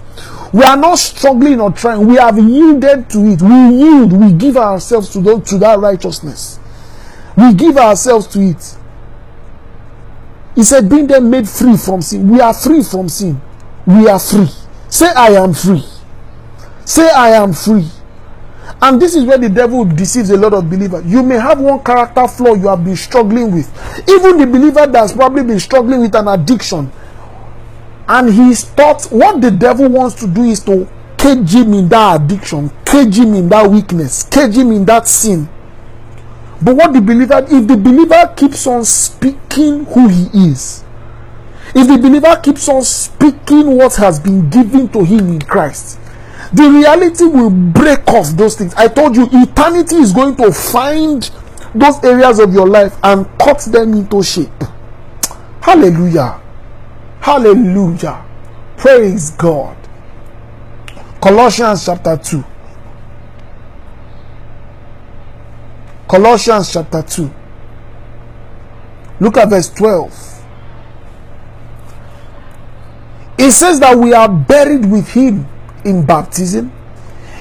We 0.52 0.62
are 0.62 0.76
not 0.76 0.98
struggling 0.98 1.60
or 1.60 1.72
trying. 1.72 2.06
We 2.06 2.16
have 2.16 2.38
yielded 2.38 3.08
to 3.10 3.18
it. 3.26 3.40
We 3.40 3.78
yield. 3.78 4.12
We 4.12 4.32
give 4.34 4.58
ourselves 4.58 5.08
to, 5.14 5.20
the, 5.22 5.40
to 5.40 5.58
that 5.58 5.78
righteousness. 5.78 6.60
We 7.36 7.54
give 7.54 7.78
ourselves 7.78 8.26
to 8.28 8.40
it. 8.40 8.76
He 10.54 10.64
said, 10.64 10.88
being 10.88 11.06
then 11.06 11.30
made 11.30 11.48
free 11.48 11.76
from 11.76 12.02
sin. 12.02 12.28
We 12.28 12.40
are 12.40 12.52
free 12.54 12.82
from 12.82 13.08
sin. 13.08 13.40
We 13.86 14.08
are 14.08 14.18
free. 14.18 14.48
Say, 14.88 15.08
I 15.08 15.30
am 15.42 15.54
free. 15.54 15.84
Say, 16.84 17.08
I 17.10 17.30
am 17.30 17.52
free. 17.52 17.88
And 18.80 19.00
this 19.00 19.14
is 19.14 19.24
where 19.24 19.38
the 19.38 19.48
devil 19.48 19.84
deceives 19.84 20.30
a 20.30 20.36
lot 20.36 20.52
of 20.52 20.68
believers. 20.68 21.04
You 21.06 21.22
may 21.22 21.36
have 21.36 21.60
one 21.60 21.82
character 21.82 22.26
flaw 22.28 22.54
you 22.54 22.68
have 22.68 22.84
been 22.84 22.96
struggling 22.96 23.52
with. 23.54 23.68
Even 24.08 24.38
the 24.38 24.46
believer 24.46 24.86
that's 24.86 25.12
probably 25.12 25.44
been 25.44 25.60
struggling 25.60 26.00
with 26.00 26.14
an 26.14 26.28
addiction 26.28 26.90
and 28.08 28.32
he's 28.32 28.64
thought 28.64 29.04
what 29.06 29.40
the 29.40 29.50
devil 29.50 29.88
wants 29.88 30.16
to 30.16 30.26
do 30.26 30.42
is 30.42 30.60
to 30.60 30.88
cage 31.16 31.54
him 31.54 31.72
in 31.72 31.88
that 31.88 32.20
addiction, 32.20 32.70
cage 32.84 33.18
him 33.18 33.34
in 33.34 33.48
that 33.48 33.70
weakness, 33.70 34.24
cage 34.24 34.56
him 34.56 34.72
in 34.72 34.84
that 34.84 35.06
sin. 35.06 35.48
But 36.64 36.76
what 36.76 36.92
the 36.92 37.00
believer, 37.00 37.44
if 37.48 37.66
the 37.66 37.76
believer 37.76 38.32
keeps 38.36 38.66
on 38.66 38.84
speaking 38.84 39.84
who 39.86 40.08
he 40.08 40.50
is, 40.50 40.84
if 41.74 41.88
the 41.88 41.98
believer 41.98 42.38
keeps 42.42 42.68
on 42.68 42.82
speaking 42.82 43.76
what 43.76 43.96
has 43.96 44.20
been 44.20 44.48
given 44.50 44.88
to 44.90 45.04
him 45.04 45.28
in 45.30 45.40
Christ, 45.40 45.98
the 46.52 46.70
reality 46.70 47.24
will 47.24 47.50
break 47.50 48.06
off 48.08 48.28
those 48.36 48.56
things. 48.56 48.74
I 48.74 48.88
told 48.88 49.16
you, 49.16 49.26
eternity 49.32 49.96
is 49.96 50.12
going 50.12 50.36
to 50.36 50.52
find 50.52 51.28
those 51.74 52.04
areas 52.04 52.38
of 52.38 52.52
your 52.52 52.68
life 52.68 52.94
and 53.02 53.26
cut 53.38 53.60
them 53.60 53.94
into 53.94 54.22
shape. 54.22 54.50
Hallelujah. 55.62 56.40
Hallelujah. 57.20 58.24
Praise 58.76 59.30
God. 59.30 59.76
Colossians 61.22 61.86
chapter 61.86 62.16
2. 62.16 62.44
Colossians 66.12 66.70
chapter 66.70 67.00
2. 67.00 67.30
Look 69.20 69.38
at 69.38 69.48
verse 69.48 69.70
12. 69.70 70.44
It 73.38 73.50
says 73.50 73.80
that 73.80 73.96
we 73.96 74.12
are 74.12 74.28
buried 74.28 74.84
with 74.84 75.08
him 75.08 75.48
in 75.86 76.04
baptism. 76.04 76.70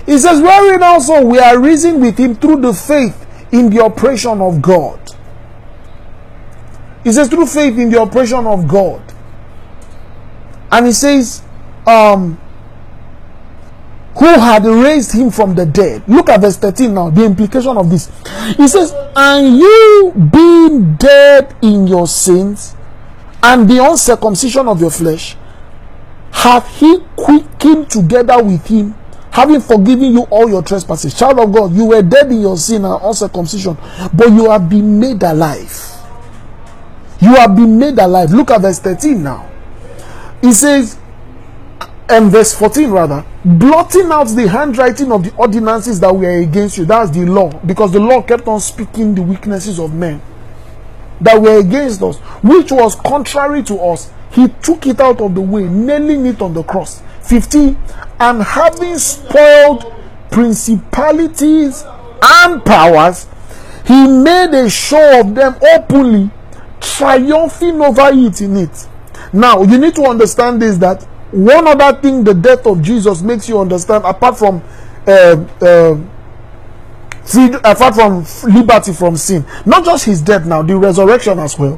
It 0.08 0.20
says, 0.20 0.42
wherein 0.42 0.82
also 0.82 1.22
we 1.22 1.38
are 1.38 1.60
risen 1.60 2.00
with 2.00 2.18
him 2.18 2.34
through 2.34 2.62
the 2.62 2.72
faith 2.72 3.28
in 3.52 3.70
the 3.70 3.84
operation 3.84 4.40
of 4.40 4.62
God. 4.62 5.02
It 7.04 7.12
says, 7.12 7.28
through 7.28 7.48
faith 7.48 7.78
in 7.78 7.90
the 7.90 8.00
operation 8.00 8.48
of 8.48 8.70
God. 8.70 9.04
And 10.72 10.86
he 10.86 10.94
says, 10.94 11.44
um, 11.86 12.40
who 14.18 14.26
had 14.26 14.66
raised 14.66 15.14
him 15.14 15.32
from 15.32 15.56
the 15.56 15.66
dead. 15.66 16.04
Look 16.08 16.30
at 16.30 16.42
verse 16.42 16.58
13 16.58 16.94
now, 16.94 17.10
the 17.10 17.26
implication 17.26 17.78
of 17.78 17.90
this. 17.90 18.12
He 18.58 18.68
says, 18.68 18.94
And 19.16 19.58
you 19.58 20.14
being 20.32 20.96
dead 20.96 21.56
in 21.62 21.88
your 21.88 22.08
sins 22.08 22.76
and 23.42 23.70
the 23.70 23.84
uncircumcision 23.84 24.68
of 24.68 24.82
your 24.82 24.92
flesh, 24.92 25.36
have 26.32 26.68
he 26.78 27.00
quickened 27.16 27.90
together 27.90 28.42
with 28.44 28.66
him, 28.68 28.94
having 29.32 29.62
forgiven 29.62 30.12
you 30.12 30.22
all 30.24 30.50
your 30.50 30.62
trespasses. 30.62 31.18
Child 31.18 31.40
of 31.40 31.54
God, 31.54 31.74
you 31.74 31.86
were 31.86 32.02
dead 32.02 32.32
in 32.32 32.42
your 32.42 32.58
sin 32.58 32.84
and 32.86 33.00
uncircumcision, 33.02 33.78
but 34.14 34.30
you 34.32 34.50
have 34.50 34.70
been 34.70 35.00
made 35.00 35.24
alive. 35.24 35.92
You 37.22 37.36
have 37.36 37.56
been 37.56 37.78
made 37.78 37.98
alive. 38.00 38.32
Look 38.32 38.52
at 38.52 38.62
verse 38.62 38.80
13 38.80 39.22
now. 39.24 39.50
He 40.42 40.52
says, 40.54 40.98
and 42.12 42.30
verse 42.30 42.54
14 42.54 42.90
rather, 42.92 43.26
blotting 43.46 44.12
out 44.12 44.26
the 44.26 44.48
handwriting 44.48 45.12
of 45.12 45.24
the 45.24 45.34
ordinances 45.36 46.00
that 46.02 46.14
were 46.14 46.42
against 46.42 46.78
you. 46.78 46.86
That's 46.86 47.10
the 47.12 47.26
law, 47.26 47.50
because 47.66 47.92
the 47.92 48.00
law 48.00 48.22
kept 48.22 48.48
on 48.48 48.60
speaking 48.60 49.16
the 49.16 49.22
weaknesses 49.22 49.80
of 49.80 49.94
men 49.94 50.22
that 51.22 51.42
were 51.42 51.60
against 51.60 52.02
us, 52.02 52.18
which 52.44 52.72
was 52.72 52.96
contrary 52.96 53.64
to 53.64 53.76
us. 53.80 54.12
He 54.32 54.48
took 54.62 54.88
it 54.88 55.00
out 55.00 55.22
of 55.22 55.36
the 55.36 55.42
way, 55.42 55.64
nailing 55.64 56.26
it 56.26 56.42
on 56.42 56.54
the 56.54 56.64
cross. 56.64 57.02
15, 57.24 57.78
and 58.20 58.44
having 58.44 58.98
spoiled 58.98 59.94
principalities 60.32 61.84
and 62.22 62.64
powers, 62.66 63.28
he 63.86 64.08
made 64.08 64.54
a 64.54 64.70
show 64.70 65.22
of 65.22 65.36
them 65.36 65.56
openly, 65.76 66.30
triumphing 66.80 67.82
over 67.82 68.10
it 68.12 68.42
in 68.42 68.58
it. 68.58 68.88
Now, 69.34 69.64
you 69.64 69.78
need 69.78 69.96
to 69.96 70.04
understand 70.04 70.62
this 70.62 70.78
that 70.78 71.08
one 71.32 71.68
other 71.68 72.00
thing 72.02 72.24
the 72.24 72.34
death 72.34 72.66
of 72.68 72.82
Jesus 72.82 73.22
makes 73.22 73.48
you 73.48 73.60
understand, 73.60 74.04
apart 74.06 74.38
from 74.38 74.62
uh, 75.08 75.46
uh, 75.62 75.98
freedom, 77.24 77.62
apart 77.64 77.96
from 77.96 78.26
liberty 78.54 78.94
from 78.94 79.16
sin, 79.16 79.46
not 79.66 79.86
just 79.86 80.06
his 80.06 80.22
death 80.22 80.46
now, 80.46 80.62
the 80.62 80.76
resurrection 80.76 81.40
as 81.40 81.58
well. 81.58 81.78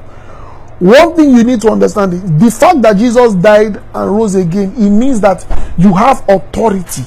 One 0.79 1.15
thing 1.15 1.33
you 1.35 1.43
need 1.43 1.61
to 1.61 1.69
understand 1.69 2.13
is 2.13 2.21
the 2.39 2.51
fact 2.51 2.81
that 2.81 2.97
Jesus 2.97 3.35
died 3.35 3.77
and 3.93 4.11
rose 4.11 4.35
again, 4.35 4.73
it 4.75 4.89
means 4.89 5.21
that 5.21 5.45
you 5.77 5.93
have 5.93 6.27
authority 6.27 7.03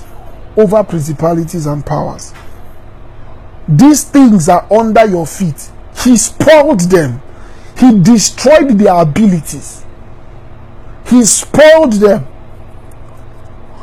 over 0.57 0.83
principalities 0.85 1.67
and 1.67 1.85
powers. 1.85 2.33
These 3.69 4.05
things 4.05 4.49
are 4.49 4.67
under 4.73 5.05
your 5.07 5.27
feet. 5.27 5.71
He 6.05 6.17
spoiled 6.17 6.81
them, 6.81 7.21
He 7.79 8.01
destroyed 8.01 8.71
their 8.79 8.95
abilities, 8.95 9.85
He 11.09 11.25
spoiled 11.25 11.95
them. 11.95 12.27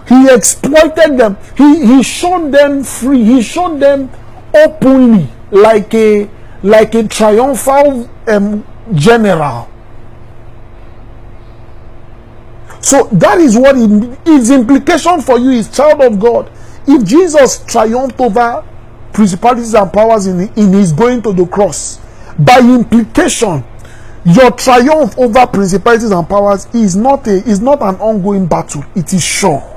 He 0.08 0.28
exploited 0.30 1.18
them. 1.18 1.38
He, 1.58 1.86
he 1.86 2.04
showed 2.04 2.52
them 2.52 2.84
free. 2.84 3.24
He 3.24 3.42
showed 3.42 3.80
them 3.80 4.10
openly 4.54 5.28
like 5.52 5.94
a 5.94 6.30
like 6.62 6.96
a 6.96 7.08
triumphal 7.08 8.10
um, 8.28 8.66
general. 8.94 9.70
So 12.82 13.08
that 13.14 13.40
is 13.40 13.58
what 13.58 13.76
its 13.78 14.50
implication 14.50 15.22
for 15.22 15.40
you 15.40 15.52
is 15.52 15.70
child 15.74 16.02
of 16.02 16.20
God. 16.20 16.52
If 16.86 17.06
Jesus 17.06 17.64
triumphed 17.66 18.20
over 18.20 18.64
principalities 19.14 19.74
and 19.74 19.92
powers 19.92 20.28
in, 20.28 20.42
in 20.58 20.74
his 20.74 20.92
going 20.92 21.22
to 21.22 21.32
the 21.32 21.46
cross, 21.46 22.00
by 22.38 22.60
implication, 22.60 23.64
your 24.26 24.52
triumph 24.52 25.18
over 25.18 25.46
principalities 25.48 26.12
and 26.12 26.28
powers 26.28 26.66
is 26.74 26.96
not 26.96 27.28
a 27.28 27.36
is 27.50 27.60
not 27.62 27.82
an 27.82 27.96
ongoing 27.96 28.48
battle. 28.48 28.84
It 28.96 29.14
is 29.14 29.24
sure. 29.24 29.73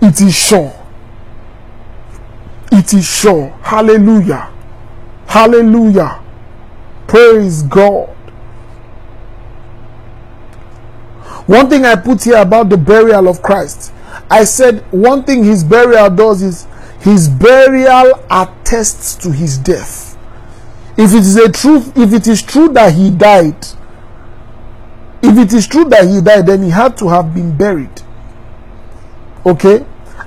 It 0.00 0.20
is 0.20 0.34
sure. 0.34 0.74
It 2.70 2.92
is 2.94 3.06
sure. 3.06 3.48
Hallelujah. 3.62 4.52
Hallelujah. 5.26 6.22
Praise 7.06 7.62
God. 7.64 8.08
One 11.46 11.70
thing 11.70 11.84
I 11.86 11.96
put 11.96 12.24
here 12.24 12.36
about 12.36 12.68
the 12.68 12.76
burial 12.76 13.26
of 13.26 13.42
Christ, 13.42 13.92
I 14.30 14.44
said 14.44 14.80
one 14.92 15.24
thing 15.24 15.44
his 15.44 15.64
burial 15.64 16.10
does 16.10 16.42
is 16.42 16.66
his 17.00 17.28
burial 17.28 18.22
attests 18.30 19.14
to 19.16 19.32
his 19.32 19.56
death. 19.56 20.18
If 20.98 21.12
it 21.12 21.20
is 21.20 21.36
a 21.36 21.50
truth, 21.50 21.96
if 21.96 22.12
it 22.12 22.26
is 22.26 22.42
true 22.42 22.68
that 22.70 22.92
he 22.92 23.10
died, 23.10 23.66
if 25.22 25.38
it 25.38 25.52
is 25.52 25.66
true 25.66 25.84
that 25.86 26.06
he 26.06 26.20
died, 26.20 26.46
then 26.46 26.62
he 26.62 26.70
had 26.70 26.96
to 26.98 27.08
have 27.08 27.34
been 27.34 27.56
buried. 27.56 28.02
Okay? 29.48 29.84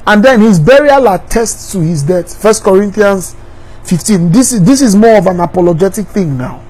And 0.07 0.23
then 0.23 0.41
his 0.41 0.59
burial 0.59 1.07
attests 1.07 1.71
to 1.73 1.79
his 1.79 2.03
death. 2.03 2.41
First 2.41 2.63
Corinthians 2.63 3.35
15. 3.83 4.31
This 4.31 4.51
is 4.53 4.63
this 4.63 4.81
is 4.81 4.95
more 4.95 5.17
of 5.17 5.27
an 5.27 5.39
apologetic 5.39 6.07
thing 6.07 6.37
now. 6.37 6.63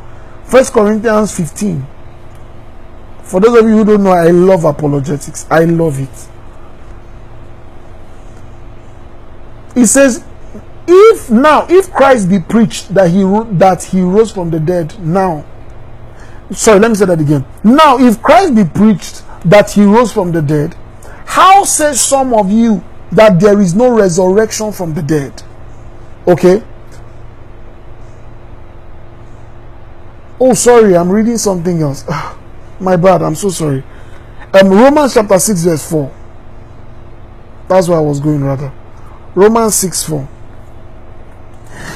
First 0.46 0.74
Corinthians 0.74 1.36
15 1.36 1.88
for 3.32 3.40
those 3.40 3.58
of 3.58 3.66
you 3.66 3.78
who 3.78 3.86
don't 3.86 4.04
know, 4.04 4.12
I 4.12 4.28
love 4.28 4.66
apologetics. 4.66 5.48
I 5.50 5.64
love 5.64 6.02
it. 6.02 6.28
He 9.74 9.86
says, 9.86 10.22
if 10.86 11.32
now, 11.32 11.66
if 11.70 11.90
Christ 11.92 12.28
be 12.28 12.40
preached 12.40 12.94
that 12.94 13.10
he 13.10 13.24
that 13.58 13.84
he 13.84 14.02
rose 14.02 14.34
from 14.34 14.50
the 14.50 14.60
dead, 14.60 15.00
now, 15.00 15.46
sorry, 16.52 16.82
let 16.82 16.90
me 16.90 16.96
say 16.96 17.06
that 17.06 17.22
again. 17.22 17.46
Now, 17.64 17.98
if 18.00 18.22
Christ 18.22 18.54
be 18.54 18.66
preached 18.66 19.24
that 19.46 19.72
he 19.72 19.86
rose 19.86 20.12
from 20.12 20.34
the 20.34 20.42
dead, 20.42 20.76
how 21.26 21.64
says 21.64 22.02
some 22.02 22.34
of 22.34 22.52
you 22.52 22.84
that 23.12 23.40
there 23.40 23.60
is 23.62 23.76
no 23.76 23.90
resurrection 23.96 24.72
from 24.72 24.94
the 24.94 25.02
dead? 25.02 25.44
Okay. 26.28 26.64
Oh, 30.40 30.54
sorry, 30.54 30.96
I'm 30.96 31.10
reading 31.10 31.38
something 31.38 31.82
else. 31.82 32.04
My 32.80 32.96
bad, 32.96 33.22
I'm 33.22 33.36
so 33.36 33.50
sorry. 33.50 33.84
Um, 34.54 34.70
Romans 34.70 35.14
chapter 35.14 35.38
6, 35.38 35.64
verse 35.64 35.90
4. 35.90 36.12
That's 37.68 37.88
where 37.88 38.00
I 38.00 38.02
was 38.02 38.20
going, 38.20 38.44
rather. 38.44 38.72
Romans 39.36 39.76
6 39.76 40.04
4. 40.04 40.30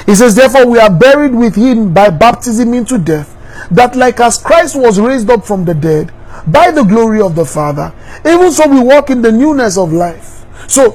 He 0.06 0.16
says, 0.16 0.36
Therefore, 0.36 0.68
we 0.68 0.80
are 0.80 0.90
buried 0.92 1.34
with 1.34 1.56
him 1.56 1.94
by 1.94 2.10
baptism 2.10 2.74
into 2.74 2.98
death, 2.98 3.36
that 3.72 3.96
like 3.96 4.20
as 4.20 4.38
Christ 4.38 4.76
was 4.76 5.00
raised 5.00 5.30
up 5.30 5.46
from 5.46 5.66
the 5.66 5.74
dead 5.74 6.14
by 6.48 6.72
the 6.72 6.84
glory 6.84 7.22
of 7.22 7.36
the 7.36 7.46
Father, 7.46 7.94
even 8.26 8.52
so 8.52 8.68
we 8.68 8.82
walk 8.82 9.10
in 9.10 9.22
the 9.22 9.32
newness 9.32 9.78
of 9.78 9.92
life. 9.92 10.46
So, 10.68 10.92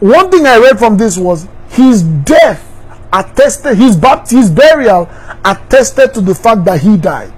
one 0.00 0.30
thing 0.30 0.46
I 0.46 0.58
read 0.58 0.78
from 0.78 0.96
this 0.96 1.16
was 1.18 1.48
his 1.70 2.02
death 2.02 2.64
attested, 3.12 3.76
his, 3.76 3.96
baptism, 3.96 4.38
his 4.40 4.50
burial 4.50 5.08
attested 5.44 6.14
to 6.14 6.20
the 6.20 6.34
fact 6.34 6.64
that 6.66 6.80
he 6.80 6.96
died. 6.96 7.32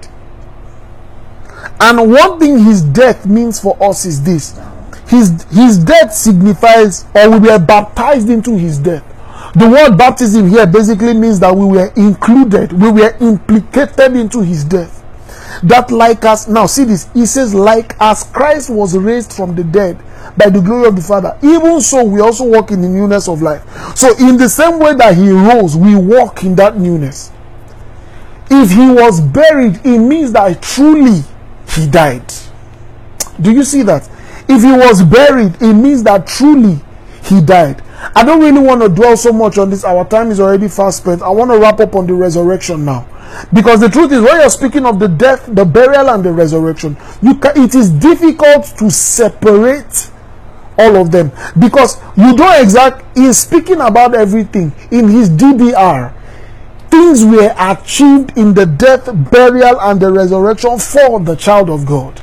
And 1.79 2.11
one 2.11 2.39
thing 2.39 2.59
his 2.59 2.81
death 2.81 3.25
means 3.25 3.59
for 3.59 3.81
us 3.83 4.05
is 4.05 4.21
this 4.23 4.59
his, 5.07 5.43
his 5.51 5.77
death 5.77 6.13
signifies, 6.13 7.05
or 7.13 7.31
we 7.31 7.49
were 7.49 7.59
baptized 7.59 8.29
into 8.29 8.55
his 8.57 8.77
death. 8.79 9.03
The 9.55 9.67
word 9.69 9.97
baptism 9.97 10.49
here 10.49 10.65
basically 10.65 11.13
means 11.13 11.39
that 11.41 11.53
we 11.53 11.65
were 11.65 11.91
included, 11.97 12.71
we 12.71 12.89
were 12.89 13.17
implicated 13.19 14.15
into 14.15 14.39
his 14.41 14.63
death. 14.63 15.00
That, 15.63 15.91
like 15.91 16.25
us, 16.25 16.47
now 16.47 16.65
see 16.65 16.85
this, 16.85 17.07
he 17.13 17.25
says, 17.25 17.53
like 17.53 17.95
as 17.99 18.23
Christ 18.23 18.69
was 18.69 18.97
raised 18.97 19.33
from 19.33 19.55
the 19.55 19.63
dead 19.63 20.01
by 20.35 20.49
the 20.49 20.59
glory 20.59 20.87
of 20.87 20.95
the 20.95 21.01
Father, 21.01 21.37
even 21.43 21.81
so 21.81 22.03
we 22.03 22.19
also 22.19 22.45
walk 22.45 22.71
in 22.71 22.81
the 22.81 22.89
newness 22.89 23.27
of 23.27 23.41
life. 23.41 23.63
So, 23.95 24.15
in 24.17 24.37
the 24.37 24.49
same 24.49 24.79
way 24.79 24.95
that 24.95 25.15
he 25.15 25.29
rose, 25.29 25.77
we 25.77 25.95
walk 25.95 26.43
in 26.43 26.55
that 26.55 26.77
newness. 26.77 27.31
If 28.49 28.71
he 28.71 28.89
was 28.89 29.21
buried, 29.21 29.85
it 29.85 29.99
means 29.99 30.31
that 30.33 30.61
truly 30.61 31.21
he 31.69 31.87
died. 31.87 32.33
Do 33.39 33.51
you 33.51 33.63
see 33.63 33.83
that? 33.83 34.09
If 34.49 34.63
he 34.63 34.71
was 34.71 35.03
buried, 35.03 35.61
it 35.61 35.73
means 35.73 36.03
that 36.03 36.27
truly 36.27 36.79
he 37.23 37.41
died. 37.41 37.81
I 38.15 38.25
don't 38.25 38.41
really 38.41 38.59
want 38.59 38.81
to 38.81 38.89
dwell 38.89 39.15
so 39.15 39.31
much 39.31 39.57
on 39.57 39.69
this. 39.69 39.83
Our 39.83 40.05
time 40.05 40.31
is 40.31 40.39
already 40.39 40.67
fast 40.67 40.97
spent. 40.97 41.21
I 41.21 41.29
want 41.29 41.51
to 41.51 41.57
wrap 41.59 41.79
up 41.79 41.95
on 41.95 42.07
the 42.07 42.13
resurrection 42.13 42.83
now. 42.83 43.07
Because 43.53 43.79
the 43.79 43.89
truth 43.89 44.11
is, 44.11 44.21
when 44.21 44.39
you're 44.39 44.49
speaking 44.49 44.85
of 44.85 44.99
the 44.99 45.07
death, 45.07 45.45
the 45.47 45.65
burial, 45.65 46.09
and 46.09 46.23
the 46.23 46.31
resurrection, 46.31 46.97
you 47.21 47.35
can, 47.35 47.59
it 47.61 47.75
is 47.75 47.89
difficult 47.89 48.65
to 48.79 48.89
separate 48.89 50.09
all 50.77 50.95
of 50.95 51.11
them 51.11 51.31
because 51.59 52.01
you 52.17 52.35
don't 52.35 52.61
exact 52.61 53.17
in 53.17 53.33
speaking 53.33 53.81
about 53.81 54.15
everything 54.15 54.71
in 54.89 55.09
his 55.09 55.29
DBR 55.29 56.13
things 56.91 57.23
were 57.23 57.55
achieved 57.57 58.37
in 58.37 58.53
the 58.53 58.65
death, 58.65 59.09
burial, 59.31 59.79
and 59.81 59.99
the 59.99 60.11
resurrection 60.11 60.77
for 60.77 61.19
the 61.21 61.35
child 61.35 61.69
of 61.69 61.85
God. 61.85 62.21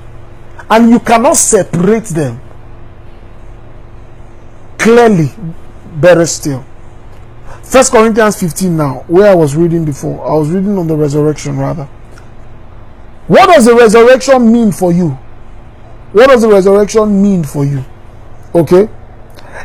And 0.71 0.91
you 0.91 1.01
cannot 1.01 1.37
separate 1.37 2.05
them. 2.05 2.41
Clearly, 4.79 5.31
better 5.97 6.27
still. 6.27 6.65
First 7.69 7.93
Corinthians 7.93 8.41
15 8.41 8.77
now, 8.79 9.05
where 9.09 9.31
I 9.31 9.35
was 9.35 9.55
reading 9.55 9.85
before. 9.85 10.27
I 10.27 10.33
was 10.33 10.49
reading 10.49 10.79
on 10.79 10.87
the 10.87 10.97
resurrection 10.97 11.59
rather. 11.59 11.85
What 13.27 13.47
does 13.49 13.67
the 13.67 13.75
resurrection 13.75 14.51
mean 14.51 14.73
for 14.73 14.91
you? 14.91 15.11
What 16.13 16.29
does 16.29 16.41
the 16.41 16.49
resurrection 16.49 17.23
mean 17.23 17.45
for 17.45 17.67
you? 17.67 17.85
Okay? 18.55 18.89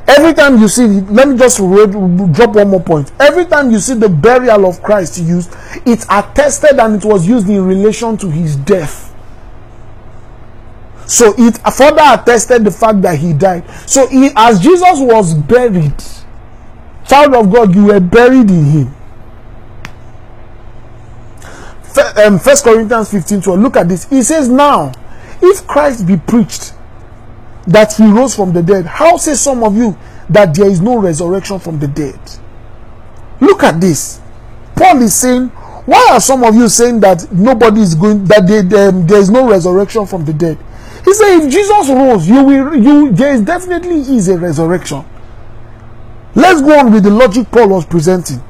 Every 0.05 0.33
time 0.33 0.59
you 0.59 0.67
see, 0.67 0.85
let 0.85 1.29
me 1.29 1.37
just 1.37 1.59
drop 1.59 2.55
one 2.55 2.67
more 2.67 2.81
point. 2.81 3.13
Every 3.21 3.45
time 3.45 3.71
you 3.71 3.79
see 3.79 3.93
the 3.93 4.09
burial 4.09 4.65
of 4.65 4.83
Christ 4.83 5.19
used, 5.19 5.55
it's 5.85 6.05
attested 6.09 6.77
and 6.79 7.01
it 7.01 7.05
was 7.05 7.25
used 7.25 7.47
in 7.49 7.65
relation 7.65 8.17
to 8.17 8.29
his 8.29 8.57
death. 8.57 9.15
So 11.05 11.33
it 11.37 11.57
further 11.73 12.01
attested 12.03 12.65
the 12.65 12.71
fact 12.71 13.01
that 13.03 13.17
he 13.17 13.31
died. 13.31 13.63
So 13.89 14.07
he, 14.07 14.29
as 14.35 14.59
Jesus 14.59 14.99
was 14.99 15.33
buried, 15.33 15.95
child 17.07 17.33
of 17.35 17.51
God, 17.51 17.75
you 17.75 17.85
were 17.85 17.99
buried 17.99 18.49
in 18.49 18.65
him. 18.65 18.95
Um, 22.17 22.39
Corinthians 22.39 23.11
15 23.11 23.41
12. 23.41 23.59
Look 23.59 23.77
at 23.77 23.87
this. 23.87 24.05
He 24.09 24.23
says, 24.23 24.49
Now, 24.49 24.91
if 25.41 25.65
Christ 25.67 26.07
be 26.07 26.17
preached 26.17 26.73
that 27.67 27.93
he 27.93 28.03
rose 28.05 28.35
from 28.35 28.53
the 28.53 28.61
dead. 28.61 28.85
How 28.85 29.17
say 29.17 29.35
some 29.35 29.63
of 29.63 29.75
you 29.75 29.97
that 30.29 30.53
there 30.55 30.67
is 30.67 30.81
no 30.81 30.99
resurrection 30.99 31.59
from 31.59 31.79
the 31.79 31.87
dead? 31.87 32.19
Look 33.39 33.63
at 33.63 33.79
this. 33.79 34.19
Paul 34.75 35.01
is 35.01 35.15
saying, 35.15 35.47
why 35.85 36.09
are 36.11 36.21
some 36.21 36.43
of 36.43 36.55
you 36.55 36.69
saying 36.69 37.01
that 37.01 37.31
nobody 37.31 37.81
is 37.81 37.93
going 37.95 38.23
that 38.25 38.47
they, 38.47 38.61
they, 38.61 38.89
there 39.05 39.19
is 39.19 39.29
no 39.29 39.47
resurrection 39.49 40.05
from 40.05 40.23
the 40.25 40.33
dead? 40.33 40.57
He 41.03 41.13
said, 41.13 41.39
if 41.41 41.51
Jesus 41.51 41.89
rose, 41.89 42.27
you 42.27 42.43
will 42.43 42.75
you 42.75 43.11
there 43.11 43.33
is 43.33 43.41
definitely 43.41 43.99
is 44.15 44.29
a 44.29 44.37
resurrection. 44.37 45.03
Let's 46.35 46.61
go 46.61 46.79
on 46.79 46.91
with 46.91 47.03
the 47.03 47.09
logic 47.11 47.49
Paul 47.51 47.69
was 47.69 47.85
presenting. 47.85 48.41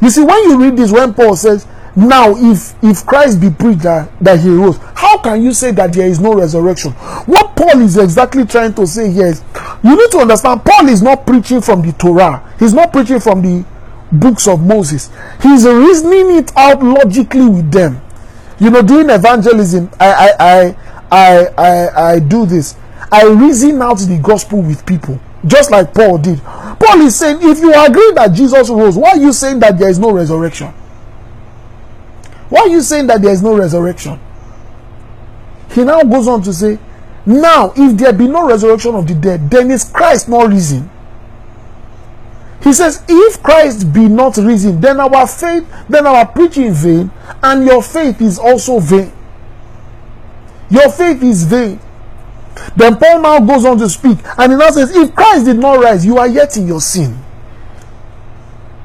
You 0.00 0.10
see, 0.10 0.22
when 0.24 0.42
you 0.44 0.60
read 0.62 0.76
this, 0.76 0.92
when 0.92 1.12
Paul 1.14 1.36
says, 1.36 1.66
Now 1.94 2.34
if 2.36 2.74
if 2.82 3.04
Christ 3.04 3.40
be 3.40 3.50
preached 3.50 3.82
that, 3.82 4.10
that 4.20 4.40
he 4.40 4.48
rose, 4.48 4.78
how 4.94 5.18
can 5.18 5.42
you 5.42 5.52
say 5.52 5.72
that 5.72 5.92
there 5.92 6.06
is 6.06 6.20
no 6.20 6.32
resurrection? 6.34 6.92
What 7.26 7.54
Paul 7.54 7.82
is 7.82 7.98
exactly 7.98 8.46
trying 8.46 8.72
to 8.74 8.86
say 8.86 9.10
here 9.12 9.26
is 9.26 9.42
you 9.84 9.94
need 9.96 10.10
to 10.12 10.18
understand 10.18 10.64
Paul 10.64 10.88
is 10.88 11.02
not 11.02 11.26
preaching 11.26 11.60
from 11.60 11.82
the 11.82 11.92
Torah, 11.92 12.42
he's 12.58 12.72
not 12.72 12.92
preaching 12.92 13.20
from 13.20 13.42
the 13.42 13.64
books 14.10 14.48
of 14.48 14.60
Moses, 14.62 15.10
he's 15.42 15.66
reasoning 15.66 16.36
it 16.36 16.56
out 16.56 16.82
logically 16.82 17.46
with 17.48 17.70
them. 17.70 18.00
You 18.58 18.70
know, 18.70 18.80
doing 18.80 19.10
evangelism, 19.10 19.90
I 20.00 20.30
I 20.40 20.40
I 20.40 20.76
I 21.10 21.46
I, 21.58 22.12
I 22.14 22.18
do 22.20 22.46
this. 22.46 22.74
I 23.10 23.24
reason 23.26 23.82
out 23.82 23.98
the 23.98 24.18
gospel 24.22 24.62
with 24.62 24.86
people, 24.86 25.20
just 25.46 25.70
like 25.70 25.92
Paul 25.92 26.18
did. 26.18 26.38
Paul 26.42 27.00
is 27.02 27.16
saying, 27.16 27.38
if 27.42 27.58
you 27.58 27.72
agree 27.74 28.12
that 28.14 28.32
Jesus 28.34 28.68
rose, 28.70 28.96
why 28.96 29.10
are 29.10 29.18
you 29.18 29.32
saying 29.32 29.60
that 29.60 29.78
there 29.78 29.88
is 29.88 29.98
no 29.98 30.12
resurrection? 30.12 30.68
Why 32.48 32.60
are 32.60 32.68
you 32.68 32.82
saying 32.82 33.06
that 33.06 33.22
there 33.22 33.32
is 33.32 33.42
no 33.42 33.56
resurrection? 33.56 34.20
He 35.70 35.84
now 35.84 36.02
goes 36.02 36.28
on 36.28 36.42
to 36.42 36.52
say, 36.52 36.78
Now, 37.24 37.72
if 37.74 37.96
there 37.96 38.12
be 38.12 38.28
no 38.28 38.46
resurrection 38.46 38.94
of 38.94 39.06
the 39.08 39.14
dead, 39.14 39.50
then 39.50 39.70
is 39.70 39.84
Christ 39.84 40.28
not 40.28 40.48
risen? 40.50 40.90
He 42.62 42.72
says, 42.72 43.02
If 43.08 43.42
Christ 43.42 43.92
be 43.92 44.06
not 44.06 44.36
risen, 44.36 44.80
then 44.80 45.00
our 45.00 45.26
faith, 45.26 45.66
then 45.88 46.06
our 46.06 46.26
preaching 46.26 46.72
vain, 46.72 47.10
and 47.42 47.64
your 47.64 47.82
faith 47.82 48.20
is 48.20 48.38
also 48.38 48.78
vain. 48.78 49.10
Your 50.70 50.90
faith 50.90 51.22
is 51.22 51.44
vain. 51.44 51.80
Then 52.76 52.96
Paul 52.96 53.20
now 53.20 53.40
goes 53.40 53.64
on 53.64 53.78
to 53.78 53.88
speak, 53.88 54.18
and 54.38 54.52
he 54.52 54.58
now 54.58 54.70
says, 54.70 54.94
If 54.94 55.14
Christ 55.14 55.46
did 55.46 55.56
not 55.56 55.80
rise, 55.80 56.04
you 56.04 56.18
are 56.18 56.28
yet 56.28 56.56
in 56.56 56.66
your 56.66 56.80
sin. 56.80 57.16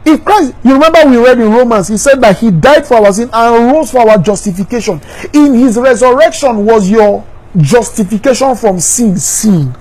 If 0.06 0.24
Christ, 0.24 0.54
you 0.64 0.74
remember 0.74 1.06
we 1.06 1.18
read 1.18 1.38
in 1.38 1.52
Romans, 1.52 1.90
he 1.90 1.98
said 1.98 2.22
that 2.22 2.38
he 2.38 2.50
died 2.50 2.88
for 2.88 2.96
our 2.96 3.12
sin 3.12 3.30
and 3.34 3.72
rose 3.74 3.92
for 3.92 4.10
our 4.10 4.18
justification. 4.18 5.02
In 5.34 5.54
his 5.54 5.78
resurrection 5.78 6.66
was 6.66 6.90
your 6.90 7.28
justification 7.58 8.56
from 8.56 8.80
sin 8.80 9.18
sin. 9.18 9.76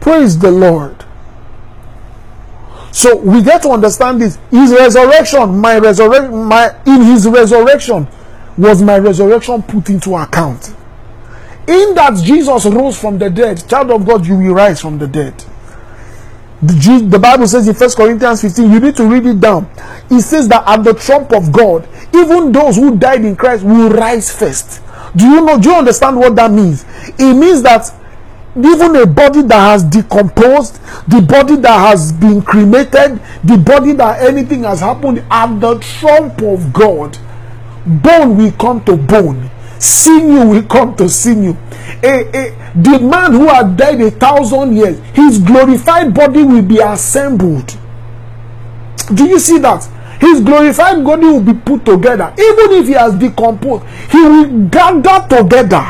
Praise 0.00 0.38
the 0.38 0.50
Lord. 0.50 1.02
So 2.92 3.16
we 3.16 3.42
get 3.42 3.62
to 3.62 3.70
understand 3.70 4.20
this. 4.20 4.38
His 4.50 4.70
resurrection, 4.72 5.58
my 5.58 5.78
resurrection, 5.78 6.44
my 6.44 6.76
in 6.86 7.02
his 7.02 7.26
resurrection 7.26 8.06
was 8.56 8.82
my 8.82 8.98
resurrection 8.98 9.62
put 9.62 9.90
into 9.90 10.14
account. 10.16 10.74
In 11.66 11.94
that 11.94 12.20
Jesus 12.22 12.66
rose 12.66 12.98
from 13.00 13.18
the 13.18 13.30
dead, 13.30 13.66
child 13.68 13.90
of 13.90 14.06
God, 14.06 14.26
you 14.26 14.36
will 14.36 14.54
rise 14.54 14.80
from 14.80 14.98
the 14.98 15.06
dead. 15.06 15.34
The, 16.62 17.06
the 17.08 17.18
Bible 17.18 17.46
says 17.46 17.68
in 17.68 17.74
1 17.74 17.90
Corinthians 17.90 18.42
15, 18.42 18.70
you 18.70 18.80
need 18.80 18.96
to 18.96 19.06
read 19.06 19.26
it 19.26 19.40
down. 19.40 19.68
It 20.10 20.20
says 20.22 20.48
that 20.48 20.66
at 20.66 20.84
the 20.84 20.94
trump 20.94 21.32
of 21.32 21.52
God, 21.52 21.88
even 22.14 22.52
those 22.52 22.76
who 22.76 22.96
died 22.96 23.24
in 23.24 23.36
Christ 23.36 23.64
will 23.64 23.90
rise 23.90 24.34
first. 24.34 24.80
Do 25.16 25.26
you 25.26 25.44
know? 25.44 25.58
Do 25.58 25.70
you 25.70 25.76
understand 25.76 26.16
what 26.16 26.34
that 26.36 26.50
means? 26.50 26.84
It 27.18 27.34
means 27.34 27.62
that 27.62 27.92
even 28.56 28.96
a 28.96 29.06
body 29.06 29.42
that 29.42 29.72
has 29.72 29.84
decomposed, 29.84 30.76
the 31.08 31.20
body 31.20 31.56
that 31.56 31.88
has 31.90 32.12
been 32.12 32.40
cremated, 32.40 33.20
the 33.42 33.58
body 33.58 33.92
that 33.92 34.22
anything 34.22 34.62
has 34.62 34.80
happened 34.80 35.24
at 35.30 35.58
the 35.60 35.78
trump 35.80 36.40
of 36.42 36.72
God, 36.72 37.18
bone 37.86 38.36
will 38.36 38.52
come 38.52 38.84
to 38.84 38.96
bone, 38.96 39.50
sinew 39.78 40.46
will 40.48 40.62
come 40.64 40.94
to 40.96 41.08
sinew. 41.08 41.56
A, 42.02 42.28
a, 42.36 42.72
the 42.74 42.98
man 43.00 43.32
who 43.32 43.46
had 43.46 43.76
died 43.76 44.00
a 44.00 44.10
thousand 44.10 44.76
years, 44.76 44.98
his 45.14 45.38
glorified 45.38 46.14
body 46.14 46.42
will 46.42 46.62
be 46.62 46.78
assembled. 46.78 47.76
Do 49.14 49.26
you 49.26 49.38
see 49.38 49.58
that? 49.58 49.84
His 50.20 50.40
glorified 50.40 51.04
body 51.04 51.26
will 51.26 51.42
be 51.42 51.52
put 51.52 51.84
together. 51.84 52.32
Even 52.38 52.72
if 52.80 52.86
he 52.86 52.92
has 52.92 53.14
decomposed, 53.14 53.84
he 54.10 54.20
will 54.22 54.68
gather 54.68 55.26
together. 55.28 55.84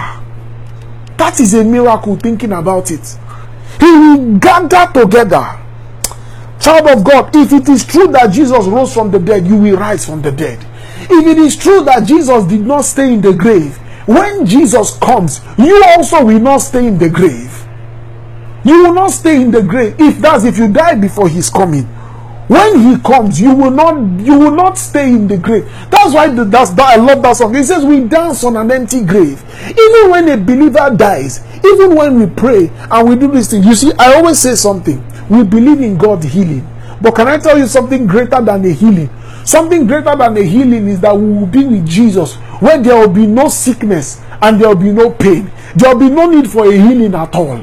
That 1.17 1.39
is 1.39 1.55
a 1.55 1.63
miracle 1.63 2.17
thinking 2.17 2.53
about 2.53 2.91
it. 2.91 3.17
He 3.79 3.87
will 3.87 4.39
gather 4.39 4.91
together. 4.93 5.61
Child 6.59 6.89
of 6.89 7.05
God, 7.05 7.37
if 7.37 7.53
it 7.53 7.69
is 7.69 7.85
true 7.85 8.09
that 8.09 8.33
Jesus 8.33 8.67
rose 8.67 8.93
from 8.95 9.11
the 9.11 9.19
dead, 9.19 9.47
you 9.47 9.57
will 9.57 9.77
rise 9.77 10.05
from 10.07 10.23
the 10.23 10.33
dead. 10.33 10.65
If 11.11 11.27
it 11.27 11.39
is 11.39 11.57
true 11.57 11.85
that 11.85 12.07
Jesus 12.07 12.45
did 12.45 12.67
not 12.67 12.85
stay 12.85 13.13
in 13.13 13.21
the 13.21 13.33
grave, 13.33 13.77
when 14.07 14.45
Jesus 14.45 14.97
comes, 14.99 15.41
you 15.59 15.83
also 15.97 16.25
will 16.25 16.41
not 16.41 16.59
stay 16.59 16.87
in 16.87 16.99
the 16.99 17.09
grave. 17.09 17.67
You 18.65 18.85
will 18.85 18.95
not 18.95 19.11
stay 19.11 19.41
in 19.41 19.51
the 19.51 19.63
grave. 19.63 19.97
If 19.99 20.19
that's 20.19 20.45
if 20.45 20.59
you 20.59 20.73
die 20.73 20.95
before 20.95 21.29
his 21.29 21.51
coming. 21.51 21.85
When 22.47 22.81
he 22.81 22.99
comes, 22.99 23.41
you 23.41 23.55
will 23.55 23.71
not 23.71 23.95
you 24.21 24.39
will 24.39 24.51
not 24.51 24.77
stay 24.77 25.09
in 25.09 25.27
the 25.27 25.39
grave. 25.39 25.65
That's 25.91 26.13
why 26.13 26.29
the, 26.29 26.45
that's 26.45 26.71
that 26.71 26.87
I 26.87 26.97
love 26.97 27.23
that 27.23 27.37
song. 27.37 27.55
It 27.55 27.65
says 27.65 27.87
we 27.87 28.01
dance 28.01 28.45
on 28.45 28.57
an 28.57 28.71
empty 28.71 29.03
grave. 29.03 29.43
Even 29.67 30.11
when 30.11 30.29
a 30.29 30.37
believer 30.37 30.95
dies, 30.95 31.41
even 31.65 31.95
when 31.95 32.21
we 32.21 32.27
pray 32.27 32.71
and 32.91 33.09
we 33.09 33.17
do 33.17 33.31
this 33.33 33.51
thing, 33.51 33.63
you 33.63 33.75
see, 33.75 33.93
I 33.99 34.15
always 34.15 34.39
say 34.39 34.55
something. 34.57 35.03
We 35.31 35.43
believe 35.43 35.81
in 35.81 35.97
God 35.97 36.23
healing. 36.23 36.69
But 37.01 37.15
can 37.15 37.29
I 37.29 37.39
tell 37.39 37.59
you 37.59 37.67
something 37.67 38.07
greater 38.07 38.41
than 38.43 38.63
the 38.63 38.73
healing? 38.73 39.09
Something 39.45 39.87
greater 39.87 40.17
than 40.17 40.35
the 40.35 40.43
healing 40.43 40.89
is 40.89 41.01
that 41.01 41.17
we 41.17 41.27
will 41.27 41.47
be 41.47 41.65
with 41.67 41.87
Jesus 41.87 42.35
when 42.61 42.83
there 42.83 42.97
will 42.97 43.13
be 43.13 43.27
no 43.27 43.49
sickness 43.49 44.21
and 44.41 44.61
there 44.61 44.69
will 44.69 44.83
be 44.83 44.91
no 44.91 45.11
pain. 45.11 45.51
There 45.77 45.95
will 45.95 46.09
be 46.09 46.15
no 46.15 46.27
need 46.31 46.51
for 46.51 46.67
a 46.67 46.73
healing 46.73 47.15
at 47.15 47.35
all. 47.35 47.63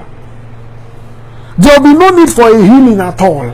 There 1.57 1.79
will 1.79 1.93
be 1.93 1.93
no 1.97 2.09
need 2.09 2.29
for 2.29 2.49
a 2.49 2.61
healing 2.61 2.99
at 2.99 3.19
all. 3.21 3.51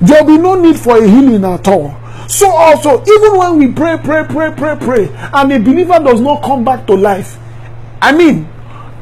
There 0.00 0.22
will 0.22 0.36
be 0.36 0.42
no 0.42 0.54
need 0.54 0.78
for 0.78 0.98
a 0.98 1.06
healing 1.08 1.44
at 1.44 1.66
all. 1.66 1.96
So 2.28 2.50
also, 2.50 3.02
even 3.02 3.38
when 3.38 3.58
we 3.58 3.72
pray, 3.72 3.98
pray, 4.02 4.24
pray, 4.28 4.52
pray, 4.56 4.76
pray, 4.78 5.08
and 5.32 5.52
a 5.52 5.58
believer 5.58 5.98
does 5.98 6.20
not 6.20 6.42
come 6.42 6.64
back 6.64 6.86
to 6.86 6.94
life, 6.94 7.38
I 8.00 8.12
mean, 8.12 8.48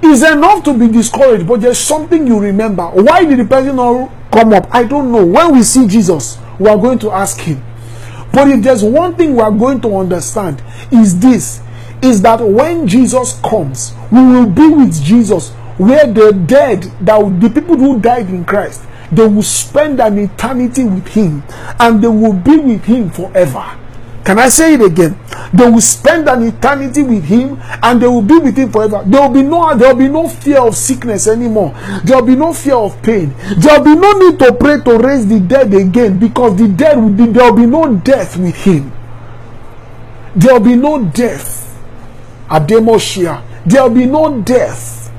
it's 0.03 0.23
enough 0.23 0.65
to 0.65 0.77
be 0.77 0.89
discouraged, 0.89 1.47
but 1.47 1.61
there's 1.61 1.79
something 1.79 2.27
you 2.27 2.39
remember. 2.39 2.87
Why 2.87 3.25
did 3.25 3.39
the 3.39 3.45
person 3.45 3.77
not 3.77 4.11
come 4.33 4.53
up? 4.53 4.69
I 4.75 4.85
don't 4.85 5.13
know. 5.13 5.25
When 5.25 5.55
we 5.55 5.63
see 5.63 5.87
Jesus, 5.87 6.39
we 6.59 6.69
are 6.69 6.79
going 6.79 6.99
to 7.01 7.11
ask 7.11 7.39
him. 7.39 7.63
But 8.33 8.49
if 8.49 8.63
there's 8.63 8.85
one 8.85 9.17
thing 9.17 9.35
we 9.35 9.41
are 9.41 9.51
going 9.51 9.81
to 9.83 9.97
understand, 9.97 10.63
is 10.93 11.19
this 11.19 11.61
is 12.03 12.23
that 12.23 12.41
when 12.41 12.87
Jesus 12.87 13.39
comes, 13.41 13.93
we 14.11 14.21
will 14.23 14.47
be 14.47 14.69
with 14.69 15.03
Jesus 15.03 15.51
where 15.77 16.07
the 16.07 16.33
dead, 16.47 16.83
that 17.01 17.41
the 17.41 17.49
people 17.49 17.77
who 17.77 18.01
died 18.01 18.29
in 18.29 18.45
Christ, 18.45 18.83
they 19.13 19.27
will 19.27 19.43
spend 19.43 20.01
an 20.01 20.19
eternity 20.19 20.85
with 20.85 21.07
him 21.09 21.43
and 21.79 22.03
they 22.03 22.09
will 22.09 22.33
be 22.33 22.57
with 22.59 22.85
him 22.85 23.11
forever. 23.11 23.80
Can 24.25 24.39
I 24.39 24.49
say 24.49 24.75
it 24.75 24.83
again? 24.83 25.19
They 25.53 25.69
will 25.69 25.81
spend 25.81 26.29
an 26.29 26.43
eternity 26.43 27.03
with 27.03 27.25
him 27.25 27.59
and 27.83 28.01
they 28.01 28.07
will 28.07 28.23
be 28.23 28.39
with 28.39 28.57
him 28.57 28.71
forever. 28.71 29.03
There 29.07 29.21
will 29.23 29.31
be 29.35 29.43
no 29.43 29.75
there 29.77 29.89
will 29.95 29.99
be 30.01 30.09
no 30.09 30.29
fear 30.29 30.61
of 30.61 30.77
sickness 30.77 31.27
anymore. 31.27 31.73
There 32.05 32.17
will 32.19 32.27
be 32.27 32.37
no 32.37 32.53
fear 32.53 32.75
of 32.77 33.01
pain. 33.03 33.35
There 33.57 33.79
will 33.79 33.85
be 33.85 33.95
no 33.97 34.13
need 34.13 34.39
to 34.41 34.53
pray 34.55 34.81
to 34.83 34.99
raise 34.99 35.27
the 35.27 35.41
dead 35.41 35.73
again 35.75 36.19
because 36.19 36.57
the 36.57 36.69
dead 36.69 36.99
will 36.99 37.09
be 37.11 37.27
there 37.27 37.51
will 37.51 37.59
be 37.61 37.67
no 37.67 37.97
death 37.97 38.37
with 38.37 38.55
him. 38.57 38.93
There 40.37 40.53
will 40.55 40.61
be 40.67 40.77
no 40.77 41.05
death. 41.07 41.67
Ademoshia. 42.49 43.43
There 43.65 43.83
will 43.83 43.95
be 43.95 44.07
no 44.07 44.41
death. 44.43 45.11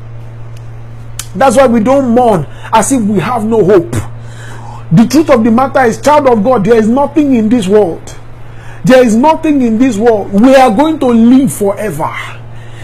That's 1.35 1.57
why 1.57 1.67
we 1.67 1.79
don't 1.79 2.13
mourn 2.13 2.45
as 2.71 2.91
if 2.91 3.01
we 3.01 3.19
have 3.19 3.43
no 3.45 3.63
hope. 3.63 3.91
The 4.91 5.07
truth 5.09 5.29
of 5.29 5.43
the 5.43 5.51
matter 5.51 5.81
is, 5.85 6.01
child 6.01 6.27
of 6.27 6.43
God, 6.43 6.65
there 6.65 6.75
is 6.77 6.87
nothing 6.89 7.35
in 7.35 7.47
this 7.47 7.67
world 7.67 8.17
there 8.83 9.05
is 9.05 9.15
nothing 9.15 9.61
in 9.61 9.77
this 9.77 9.97
world. 9.97 10.31
We 10.31 10.55
are 10.55 10.75
going 10.75 10.99
to 10.99 11.07
live 11.07 11.53
forever. 11.53 12.09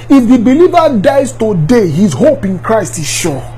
If 0.10 0.30
the 0.30 0.38
believer 0.38 0.98
dies 1.00 1.34
today, 1.34 1.88
his 1.90 2.14
hope 2.14 2.46
in 2.46 2.60
Christ 2.60 3.00
is 3.00 3.08
sure. 3.08 3.54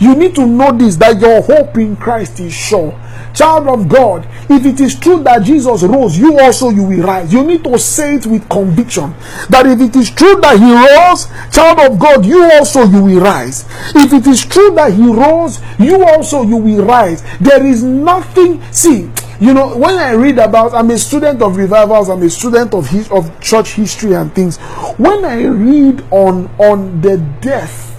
You 0.00 0.14
need 0.16 0.34
to 0.34 0.46
know 0.46 0.72
this 0.76 0.96
that 0.96 1.20
your 1.20 1.42
hope 1.42 1.78
in 1.78 1.96
Christ 1.96 2.40
is 2.40 2.52
sure. 2.52 2.98
Child 3.34 3.68
of 3.68 3.88
God, 3.88 4.26
if 4.48 4.66
it 4.66 4.80
is 4.80 4.98
true 4.98 5.22
that 5.22 5.42
Jesus 5.42 5.82
rose, 5.82 6.18
you 6.18 6.38
also 6.38 6.70
you 6.70 6.82
will 6.82 7.02
rise. 7.02 7.32
You 7.32 7.44
need 7.44 7.64
to 7.64 7.78
say 7.78 8.16
it 8.16 8.26
with 8.26 8.48
conviction 8.48 9.14
that 9.48 9.66
if 9.66 9.80
it 9.80 9.96
is 9.96 10.10
true 10.10 10.40
that 10.40 10.58
he 10.58 10.72
rose, 10.72 11.26
child 11.52 11.78
of 11.80 11.98
God, 11.98 12.26
you 12.26 12.42
also 12.52 12.84
you 12.84 13.02
will 13.02 13.20
rise. 13.20 13.64
If 13.94 14.12
it 14.12 14.26
is 14.26 14.44
true 14.44 14.74
that 14.74 14.92
he 14.92 15.06
rose, 15.06 15.60
you 15.78 16.04
also 16.04 16.42
you 16.42 16.56
will 16.56 16.84
rise. 16.84 17.22
There 17.40 17.64
is 17.64 17.82
nothing, 17.82 18.62
see, 18.72 19.10
you 19.40 19.52
know, 19.54 19.76
when 19.76 19.98
I 19.98 20.12
read 20.12 20.38
about, 20.38 20.72
I'm 20.72 20.90
a 20.90 20.98
student 20.98 21.42
of 21.42 21.56
revivals, 21.56 22.08
I'm 22.08 22.22
a 22.22 22.30
student 22.30 22.74
of 22.74 22.88
his, 22.88 23.10
of 23.10 23.40
church 23.40 23.72
history 23.72 24.12
and 24.12 24.32
things. 24.32 24.58
When 24.98 25.24
I 25.24 25.42
read 25.44 26.04
on 26.12 26.46
on 26.58 27.00
the 27.00 27.16
death, 27.40 27.90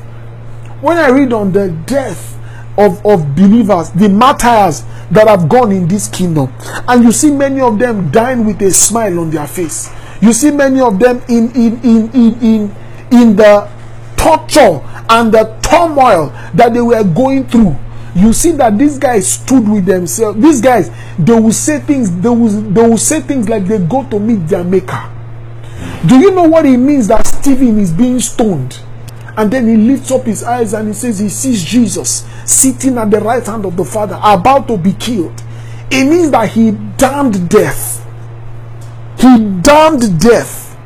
when 0.80 0.98
I 0.98 1.10
read 1.10 1.34
on 1.34 1.52
the 1.52 1.70
death 1.86 2.40
of, 2.78 3.06
of 3.06 3.36
believers, 3.36 3.90
the 3.92 4.10
martyrs 4.10 4.84
that 5.12 5.28
have 5.28 5.48
gone 5.48 5.72
in 5.72 5.88
this 5.88 6.08
kingdom, 6.08 6.52
and 6.88 7.04
you 7.04 7.12
see 7.12 7.32
many 7.32 7.62
of 7.62 7.78
them 7.80 8.10
dying 8.12 8.46
with 8.46 8.62
a 8.62 8.72
smile 8.72 9.20
on 9.20 9.30
their 9.30 9.48
face. 9.48 9.90
You 10.22 10.34
see 10.34 10.52
many 10.52 10.80
of 10.80 11.00
them 11.00 11.22
in 11.30 11.52
in 11.52 11.80
in 11.82 12.12
in 12.12 12.40
in, 12.42 12.76
in 13.12 13.36
the 13.36 13.70
torture 14.16 14.82
and 15.10 15.34
the 15.34 15.58
turmoil 15.62 16.30
that 16.54 16.74
they 16.74 16.82
were 16.82 17.04
going 17.04 17.46
through 17.48 17.76
you 18.16 18.32
see 18.32 18.52
that 18.52 18.78
these 18.78 18.98
guys 19.00 19.28
stood 19.34 19.68
with 19.68 19.86
themselves. 19.86 20.40
These 20.40 20.62
guys, 20.62 20.92
they 21.18 21.34
will 21.34 21.52
say 21.52 21.80
things, 21.80 22.16
they 22.22 22.30
will, 22.30 22.50
they 22.50 22.82
will 22.88 22.98
say 22.98 23.22
things 23.22 23.50
like 23.50 23.66
they 23.66 23.80
go 23.80 24.08
to 24.10 24.20
meet 24.20 24.48
their 24.48 24.64
maker. 24.64 25.10
Do 26.06 26.20
you 26.20 26.32
know 26.32 26.44
what 26.44 26.66
it 26.66 26.78
means 26.78 27.08
that 27.08 27.26
Stephen 27.26 27.80
is 27.80 27.92
being 27.92 28.20
stoned? 28.20 28.80
And 29.36 29.52
then 29.52 29.68
he 29.68 29.78
lifts 29.78 30.12
up 30.12 30.26
his 30.26 30.44
eyes 30.44 30.74
and 30.74 30.88
he 30.88 30.94
says 30.94 31.20
he 31.20 31.30
sees 31.30 31.64
Jesus 31.64 32.28
sitting 32.46 32.98
at 32.98 33.10
the 33.10 33.20
right 33.20 33.46
hand 33.46 33.66
of 33.66 33.76
the 33.76 33.84
Father, 33.84 34.20
about 34.24 34.68
to 34.68 34.78
be 34.78 34.94
killed. 34.94 35.42
It 35.90 36.06
means 36.06 36.32
that 36.32 36.50
he 36.50 36.72
damned 36.98 37.50
death. 37.50 38.06
He 39.18 39.38
damned 39.62 40.20
death. 40.20 40.78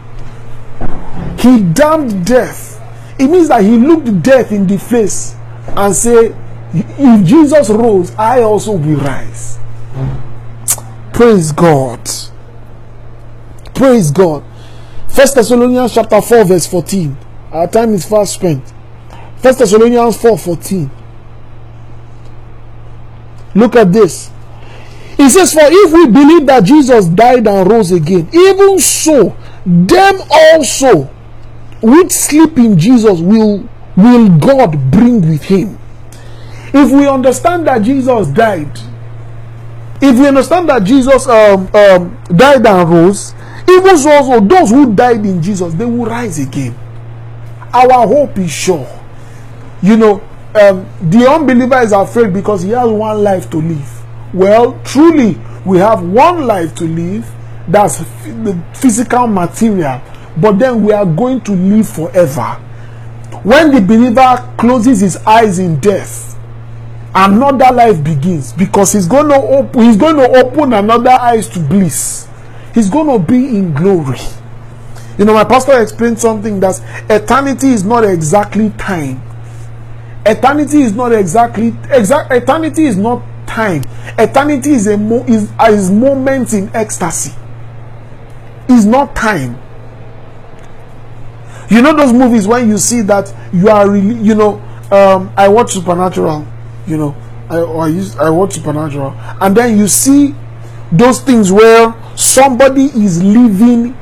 He 1.40 1.62
damned 1.64 2.26
death. 2.26 2.82
It 3.20 3.28
means 3.28 3.50
that 3.50 3.64
he 3.64 3.78
looked 3.78 4.22
death 4.22 4.52
in 4.52 4.68
the 4.68 4.78
face 4.78 5.36
and 5.68 5.94
said, 5.96 6.36
If 6.74 7.26
Jesus 7.26 7.70
rose, 7.70 8.14
I 8.16 8.42
also 8.42 8.74
will 8.74 8.98
rise. 8.98 9.58
Praise 11.14 11.52
God. 11.52 12.08
Praise 13.74 14.12
God. 14.12 14.44
First 15.08 15.36
Thessalonians 15.36 15.94
chapter 15.94 16.22
4, 16.22 16.46
verse 16.46 16.68
14. 16.68 17.18
Our 17.58 17.68
time 17.68 17.96
is 17.96 18.06
fast 18.06 18.36
spent. 18.36 18.64
First 19.38 19.58
Thessalonians 19.58 20.16
4 20.22 20.38
14. 20.38 20.92
Look 23.56 23.76
at 23.76 23.92
this. 23.92 24.30
He 25.18 25.28
says, 25.28 25.54
For 25.54 25.64
if 25.64 25.92
we 25.92 26.06
believe 26.06 26.46
that 26.46 26.66
Jesus 26.66 27.08
died 27.08 27.48
and 27.48 27.68
rose 27.68 27.92
again, 27.92 28.30
even 28.32 28.78
so, 28.78 29.36
them 29.66 30.22
also 30.32 31.06
which 31.82 32.12
sleep 32.12 32.60
in 32.60 32.78
Jesus 32.78 33.20
will, 33.20 33.68
will 33.96 34.38
God 34.38 34.92
bring 34.92 35.28
with 35.28 35.42
him. 35.42 35.80
If 36.76 36.92
we 36.92 37.08
understand 37.08 37.66
that 37.66 37.82
Jesus 37.82 38.28
died, 38.28 38.78
if 40.00 40.20
we 40.20 40.28
understand 40.28 40.70
that 40.70 40.84
Jesus 40.84 41.26
um, 41.26 41.68
um, 41.74 42.24
died 42.28 42.68
and 42.68 42.88
rose, 42.88 43.34
even 43.68 43.98
so 43.98 44.12
also 44.12 44.40
those 44.42 44.70
who 44.70 44.94
died 44.94 45.26
in 45.26 45.42
Jesus, 45.42 45.74
they 45.74 45.86
will 45.86 46.06
rise 46.06 46.38
again. 46.38 46.78
Our 47.78 48.08
hope 48.08 48.40
is 48.40 48.52
sure. 48.52 48.88
You 49.84 49.98
know, 49.98 50.14
um, 50.56 50.88
the 51.12 51.30
unbeliever 51.30 51.80
is 51.82 51.92
afraid 51.92 52.34
because 52.34 52.64
he 52.64 52.72
has 52.72 52.90
one 52.90 53.24
life 53.24 53.52
to 53.52 53.58
live. 53.58 54.04
Well, 54.34 54.82
truly, 54.84 55.40
we 55.64 55.78
have 55.78 56.02
one 56.02 56.48
life 56.48 56.74
to 56.76 56.86
live. 56.86 57.32
That's 57.68 58.00
the 58.00 58.64
physical 58.74 59.28
material. 59.28 60.02
But 60.38 60.58
then 60.58 60.84
we 60.84 60.92
are 60.92 61.06
going 61.06 61.42
to 61.42 61.52
live 61.52 61.88
forever. 61.88 62.54
When 63.44 63.72
the 63.76 63.82
believer 63.82 64.54
closes 64.58 65.02
his 65.02 65.18
eyes 65.18 65.60
in 65.60 65.80
death, 65.80 66.36
another 67.14 67.72
life 67.72 68.04
begins 68.04 68.54
because 68.54 68.94
he's 68.94 69.08
going 69.08 69.28
to 69.30 69.36
open, 69.36 69.84
he's 69.84 69.98
going 69.98 70.16
to 70.16 70.44
open 70.44 70.74
another 70.74 71.12
eyes 71.12 71.48
to 71.50 71.60
bliss. 71.60 72.28
He's 72.74 72.90
going 72.90 73.08
to 73.08 73.24
be 73.24 73.56
in 73.56 73.74
glory. 73.76 74.18
You 75.18 75.26
know, 75.26 75.34
my 75.34 75.44
pastor 75.44 75.82
explained 75.82 76.20
something 76.20 76.60
that 76.60 76.80
eternity 77.10 77.70
is 77.70 77.84
not 77.84 78.04
exactly 78.04 78.70
time. 78.72 79.22
Eternity 80.26 80.82
is 80.82 80.94
not 80.94 81.12
exactly 81.12 81.74
exact. 81.90 82.32
Eternity 82.32 82.86
is 82.86 82.98
not 82.98 83.24
time. 83.48 83.84
Eternity 84.20 84.72
is 84.72 84.86
a 84.88 84.98
mo, 84.98 85.24
is 85.24 85.50
is 85.70 85.90
moment 85.90 86.54
in 86.54 86.70
ecstasy. 86.76 87.34
Is 88.70 88.86
not 88.86 89.16
time. 89.16 89.58
You 91.70 91.82
know 91.82 91.96
those 91.96 92.14
movies 92.14 92.48
when 92.48 92.70
you 92.70 92.78
see 92.78 93.02
that 93.02 93.34
you 93.52 93.70
are 93.70 93.90
really, 93.90 94.16
you 94.22 94.36
know, 94.36 94.62
um, 94.92 95.34
I 95.36 95.48
watch 95.48 95.72
Supernatural. 95.72 96.46
You 96.86 96.98
know, 96.98 97.16
I 97.50 97.58
I 97.58 97.88
use 97.88 98.16
I 98.18 98.30
watch 98.30 98.54
Supernatural, 98.54 99.14
and 99.42 99.58
then 99.58 99.78
you 99.78 99.88
see 99.88 100.36
those 100.92 101.22
things 101.22 101.52
where 101.52 101.94
somebody 102.16 102.86
is 102.86 103.24
living 103.24 103.98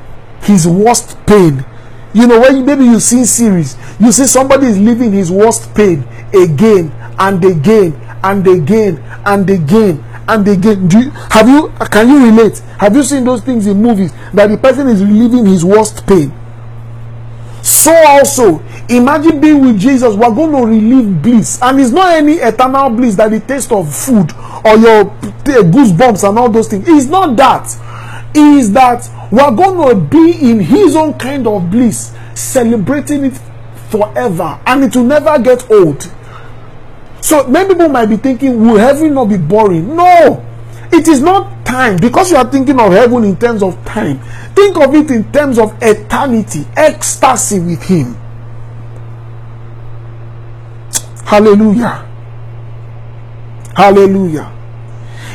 his 0.46 0.68
worst 0.68 1.18
pain. 1.26 1.66
You 2.14 2.28
know, 2.28 2.39
when 2.39 2.66
maybe 2.66 2.86
you 2.86 3.00
see 3.00 3.26
series, 3.26 3.76
you 4.00 4.12
see 4.12 4.26
somebody 4.26 4.68
is 4.68 4.80
living 4.80 5.12
his 5.12 5.32
worst 5.32 5.74
pain 5.76 6.08
again 6.34 6.91
and 7.20 7.43
again 7.43 7.93
and 8.24 8.48
again 8.48 9.04
and 9.26 9.50
again 9.50 10.04
and 10.28 10.48
again. 10.48 10.88
Do 10.88 11.00
you, 11.00 11.10
have 11.10 11.48
you 11.48 11.72
can 11.91 12.10
you 12.10 12.26
relate? 12.32 12.60
Have 12.80 12.96
you 12.96 13.04
seen 13.04 13.24
those 13.24 13.41
things 13.41 13.68
in 13.68 13.82
movies 13.82 14.12
that 14.34 14.48
the 14.48 14.58
person 14.58 14.88
is 14.88 15.04
reliving 15.04 15.46
his 15.46 15.64
worst 15.66 16.06
pain? 16.08 16.34
So 17.62 17.91
also, 17.91 18.60
imagine 18.89 19.41
being 19.41 19.66
with 19.66 19.80
Jesus. 19.80 20.16
We're 20.16 20.34
going 20.34 20.52
to 20.52 20.68
relieve 20.68 21.22
bliss, 21.22 21.60
and 21.64 21.80
it's 21.82 21.89
not 21.89 22.14
any 22.14 22.34
eternal 22.34 22.91
bliss 22.91 23.16
that 23.16 23.32
the 23.32 23.39
taste 23.39 23.72
of 23.72 23.93
food 23.93 24.32
or 24.64 24.78
your 24.78 25.02
eh, 25.02 25.66
goosebumps 25.66 26.30
and 26.30 26.38
all 26.38 26.50
those 26.50 26.68
things. 26.68 26.86
It's 26.88 27.08
not 27.08 27.36
that. 27.38 27.66
Is 28.36 28.72
that 28.74 29.10
we're 29.32 29.52
going 29.52 29.90
to 29.90 29.96
be 29.96 30.52
in 30.52 30.60
His 30.60 30.96
own 30.96 31.14
kind 31.14 31.48
of 31.48 31.72
bliss, 31.72 32.14
celebrating 32.34 33.26
it 33.26 33.40
forever, 33.90 34.60
and 34.66 34.84
it 34.84 34.96
will 34.96 35.06
never 35.06 35.40
get 35.40 35.70
old. 35.72 36.12
So 37.22 37.48
many 37.48 37.70
people 37.70 37.90
might 37.90 38.08
be 38.08 38.18
thinking, 38.18 38.60
will 38.62 38.78
heaven 38.78 39.14
not 39.14 39.26
be 39.26 39.38
boring? 39.38 39.96
No, 39.96 40.46
it 40.92 41.08
is 41.08 41.22
not 41.22 41.66
time 41.66 41.98
because 41.98 42.30
you 42.32 42.38
are 42.38 42.50
thinking 42.50 42.80
of 42.80 42.92
heaven 42.92 43.24
in 43.24 43.36
terms 43.38 43.64
of 43.64 43.84
time. 43.86 44.20
Think 44.54 44.78
of 44.78 44.94
it 44.94 45.10
in 45.12 45.32
terms 45.32 45.58
of 45.58 45.76
eternity, 45.82 46.66
ecstasy 46.76 47.60
with 47.60 47.82
Him. 47.84 48.16
Hallelujah. 51.26 52.08
Hallelujah. 53.76 54.55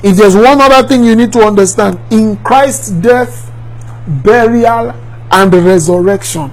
If 0.03 0.17
there's 0.17 0.35
one 0.35 0.61
other 0.61 0.87
thing 0.89 1.05
you 1.05 1.15
need 1.15 1.33
to 1.35 1.41
understand, 1.41 2.01
in 2.11 2.37
Christ's 2.39 2.91
death, 2.91 3.51
burial, 4.25 4.91
and 5.31 5.53
resurrection, 5.55 6.51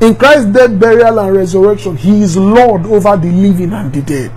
in 0.00 0.14
Christ's 0.14 0.46
death, 0.52 0.78
burial, 0.78 1.18
and 1.18 1.34
resurrection, 1.34 1.96
He 1.96 2.20
is 2.22 2.36
Lord 2.36 2.84
over 2.86 3.16
the 3.16 3.32
living 3.32 3.72
and 3.72 3.92
the 3.92 4.02
dead. 4.02 4.30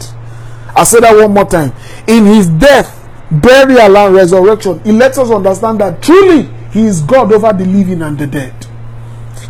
I 0.76 0.86
say 0.86 1.02
that 1.02 1.14
one 1.16 1.34
more 1.34 1.46
time. 1.46 1.74
In 2.08 2.26
His 2.26 2.48
death, 2.48 2.96
burial, 3.30 3.98
and 3.98 4.16
resurrection, 4.16 4.80
He 4.86 4.94
lets 4.94 5.18
us 5.18 5.30
understand 5.32 5.82
that 5.82 6.02
truly 6.02 6.44
He 6.72 6.86
is 6.86 7.02
God 7.02 7.34
over 7.34 7.52
the 7.52 7.66
living 7.66 8.02
and 8.02 8.18
the 8.18 8.28
dead. 8.28 8.54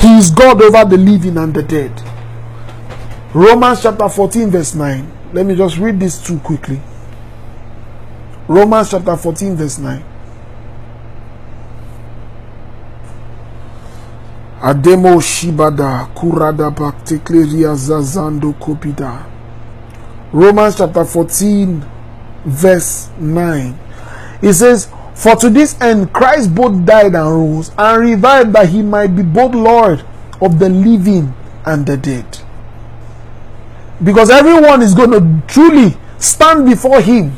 He 0.02 0.18
is 0.18 0.32
God 0.32 0.62
over 0.64 0.84
the 0.90 0.98
living 0.98 1.38
and 1.38 1.54
the 1.54 1.62
dead. 1.62 1.92
Romans 3.36 3.84
chapter 3.84 4.10
14, 4.10 4.50
verse 4.50 4.74
9. 4.74 5.12
Let 5.34 5.46
me 5.46 5.56
just 5.56 5.78
read 5.78 6.00
this 6.00 6.26
too 6.26 6.40
quickly. 6.40 6.82
Romans 8.50 8.90
chapter 8.90 9.16
14, 9.16 9.56
verse 9.56 9.78
9. 9.78 10.04
Ademo 14.60 15.22
Shibada 15.22 16.10
Kurada 16.16 16.72
Baktekleria 16.74 17.76
Zazando 17.78 18.52
Kopida. 18.58 19.24
Romans 20.34 20.78
chapter 20.80 21.06
14, 21.06 21.86
verse 22.46 23.10
9. 23.20 23.78
It 24.42 24.54
says, 24.54 24.90
For 25.14 25.36
to 25.36 25.52
this 25.52 25.80
end 25.80 26.12
Christ 26.12 26.56
both 26.56 26.84
died 26.88 27.14
and 27.14 27.30
rose 27.30 27.70
and 27.78 28.02
revived 28.02 28.54
that 28.54 28.70
he 28.70 28.82
might 28.82 29.16
be 29.16 29.22
both 29.22 29.54
Lord 29.54 30.04
of 30.42 30.58
the 30.58 30.70
living 30.70 31.36
and 31.68 31.86
the 31.86 31.98
dead. 31.98 32.26
Because 34.04 34.32
everyone 34.32 34.82
is 34.82 34.96
going 34.96 35.12
to 35.12 35.44
truly 35.48 35.96
stand 36.18 36.66
before 36.66 37.00
him. 37.00 37.38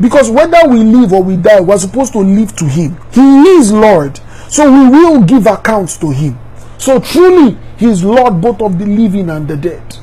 Because 0.00 0.30
whether 0.30 0.68
we 0.68 0.84
live 0.84 1.12
or 1.12 1.22
we 1.22 1.36
die, 1.36 1.60
we're 1.60 1.78
supposed 1.78 2.12
to 2.12 2.20
live 2.20 2.54
to 2.56 2.64
him. 2.64 2.96
He 3.12 3.42
is 3.58 3.72
Lord. 3.72 4.20
So 4.48 4.70
we 4.70 4.88
will 4.88 5.22
give 5.22 5.46
accounts 5.46 5.96
to 5.98 6.10
him. 6.10 6.38
So 6.78 7.00
truly, 7.00 7.58
he 7.76 7.86
is 7.86 8.04
Lord 8.04 8.40
both 8.40 8.62
of 8.62 8.78
the 8.78 8.86
living 8.86 9.28
and 9.30 9.48
the 9.48 9.56
dead. 9.56 9.96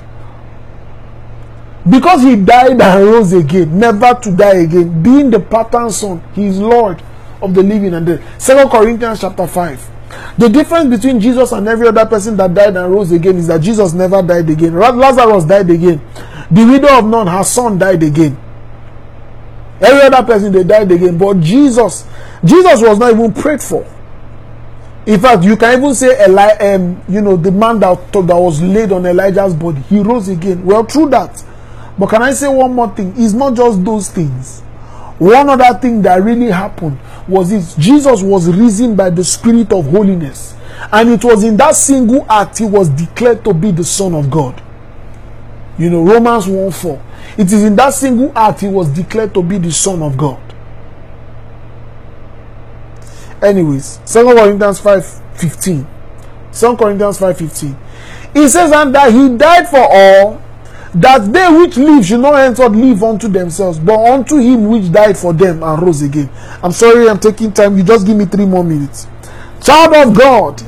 Because 1.90 2.24
he 2.24 2.36
died 2.36 2.82
and 2.82 3.06
rose 3.06 3.32
again, 3.34 3.78
never 3.80 4.16
to 4.16 4.36
die 4.36 4.58
again, 4.64 5.04
being 5.04 5.30
the 5.30 5.40
pattern 5.40 5.92
son, 5.92 6.22
he 6.34 6.46
is 6.48 6.60
Lord 6.60 7.02
of 7.42 7.54
the 7.54 7.62
living 7.64 7.94
and 7.94 8.08
the. 8.08 8.24
Second 8.40 8.70
Corinthians 8.70 9.22
chapter 9.22 9.48
5. 9.48 9.90
The 10.38 10.50
difference 10.50 10.90
between 10.90 11.20
Jesus 11.20 11.52
and 11.52 11.68
every 11.68 11.88
other 11.88 12.06
person 12.06 12.36
that 12.38 12.54
died 12.54 12.76
and 12.76 12.92
rose 12.92 13.12
again 13.12 13.38
is 13.38 13.48
that 13.48 13.62
Jesus 13.62 13.94
never 13.94 14.22
died 14.22 14.50
again. 14.50 14.76
Lazarus 14.76 15.46
died 15.46 15.70
again. 15.70 16.02
The 16.52 16.66
widow 16.66 17.00
of 17.00 17.06
Nain, 17.06 17.28
her 17.28 17.44
son 17.44 17.78
died 17.78 18.04
again. 18.04 18.38
Every 19.86 20.02
other 20.02 20.26
person 20.26 20.52
they 20.52 20.64
died 20.64 20.92
again. 20.92 21.18
But 21.18 21.40
Jesus, 21.40 22.06
Jesus 22.44 22.82
was 22.82 22.98
not 22.98 23.12
even 23.12 23.34
prayed 23.34 23.62
for. 23.62 23.86
In 25.06 25.20
fact, 25.20 25.44
you 25.44 25.56
can 25.56 25.78
even 25.78 25.94
say 25.94 26.26
Eli, 26.28 26.74
um, 26.74 27.02
you 27.08 27.22
know, 27.22 27.38
the 27.38 27.52
man 27.52 27.80
that, 27.80 28.12
that 28.12 28.36
was 28.36 28.60
laid 28.62 28.92
on 28.92 29.06
Elijah's 29.06 29.54
body, 29.54 29.80
he 29.82 30.00
rose 30.00 30.30
again. 30.30 30.66
Well, 30.66 30.84
true 30.84 31.08
that. 31.10 31.44
But 31.98 32.10
can 32.10 32.24
I 32.24 32.32
say 32.32 32.48
one 32.48 32.74
more 32.74 32.94
thing? 32.96 33.14
It's 33.16 33.34
not 33.34 33.56
just 33.56 33.84
those 33.86 34.10
things. 34.10 34.62
One 35.20 35.48
other 35.50 35.80
thing 35.80 36.02
that 36.02 36.22
really 36.22 36.48
happened 36.52 37.00
was 37.28 37.50
this 37.50 37.76
Jesus 37.76 38.22
was 38.22 38.50
risen 38.50 38.96
by 38.96 39.10
the 39.10 39.24
Spirit 39.24 39.72
of 39.72 39.86
holiness. 39.86 40.56
And 40.92 41.10
it 41.10 41.24
was 41.24 41.44
in 41.44 41.56
that 41.58 41.76
single 41.76 42.26
act 42.30 42.58
he 42.58 42.66
was 42.66 42.90
declared 42.90 43.46
to 43.46 43.54
be 43.54 43.72
the 43.72 43.84
Son 43.84 44.14
of 44.14 44.30
God. 44.30 44.62
You 45.78 45.90
know, 45.90 46.04
Romans 46.04 46.48
1 46.48 46.72
4. 46.72 47.02
It 47.38 47.52
is 47.52 47.64
in 47.64 47.76
that 47.76 47.94
single 47.94 48.32
act 48.38 48.62
he 48.62 48.68
was 48.68 48.88
declared 48.90 49.34
to 49.34 49.44
be 49.44 49.58
the 49.58 49.72
Son 49.72 50.02
of 50.02 50.18
God. 50.18 50.42
anyways, 53.46 54.00
Second 54.06 54.36
Corinthians 54.38 54.80
5 54.80 55.22
15. 55.36 55.88
2 56.54 56.78
Corinthians 56.78 57.20
5 57.20 57.38
15. 57.38 57.78
He 58.34 58.48
says, 58.50 58.72
And 58.72 58.94
that 58.96 59.14
he 59.14 59.30
died 59.38 59.68
for 59.70 59.86
all, 59.90 60.42
that 60.94 61.32
they 61.32 61.58
which 61.58 61.78
live 61.78 62.06
should 62.06 62.22
not 62.22 62.36
henceforth 62.36 62.74
live 62.74 63.04
unto 63.04 63.28
themselves, 63.28 63.80
but 63.80 64.00
unto 64.12 64.38
him 64.38 64.68
which 64.70 64.92
died 64.92 65.18
for 65.18 65.34
them 65.34 65.62
and 65.64 65.82
rose 65.82 66.02
again. 66.02 66.30
I'm 66.64 66.72
sorry, 66.72 67.10
I'm 67.10 67.20
taking 67.20 67.52
time. 67.52 67.78
You 67.78 67.84
just 67.84 68.06
give 68.06 68.16
me 68.18 68.26
three 68.26 68.46
more 68.46 68.64
minutes. 68.64 69.08
Child 69.62 70.10
of 70.10 70.18
God, 70.18 70.62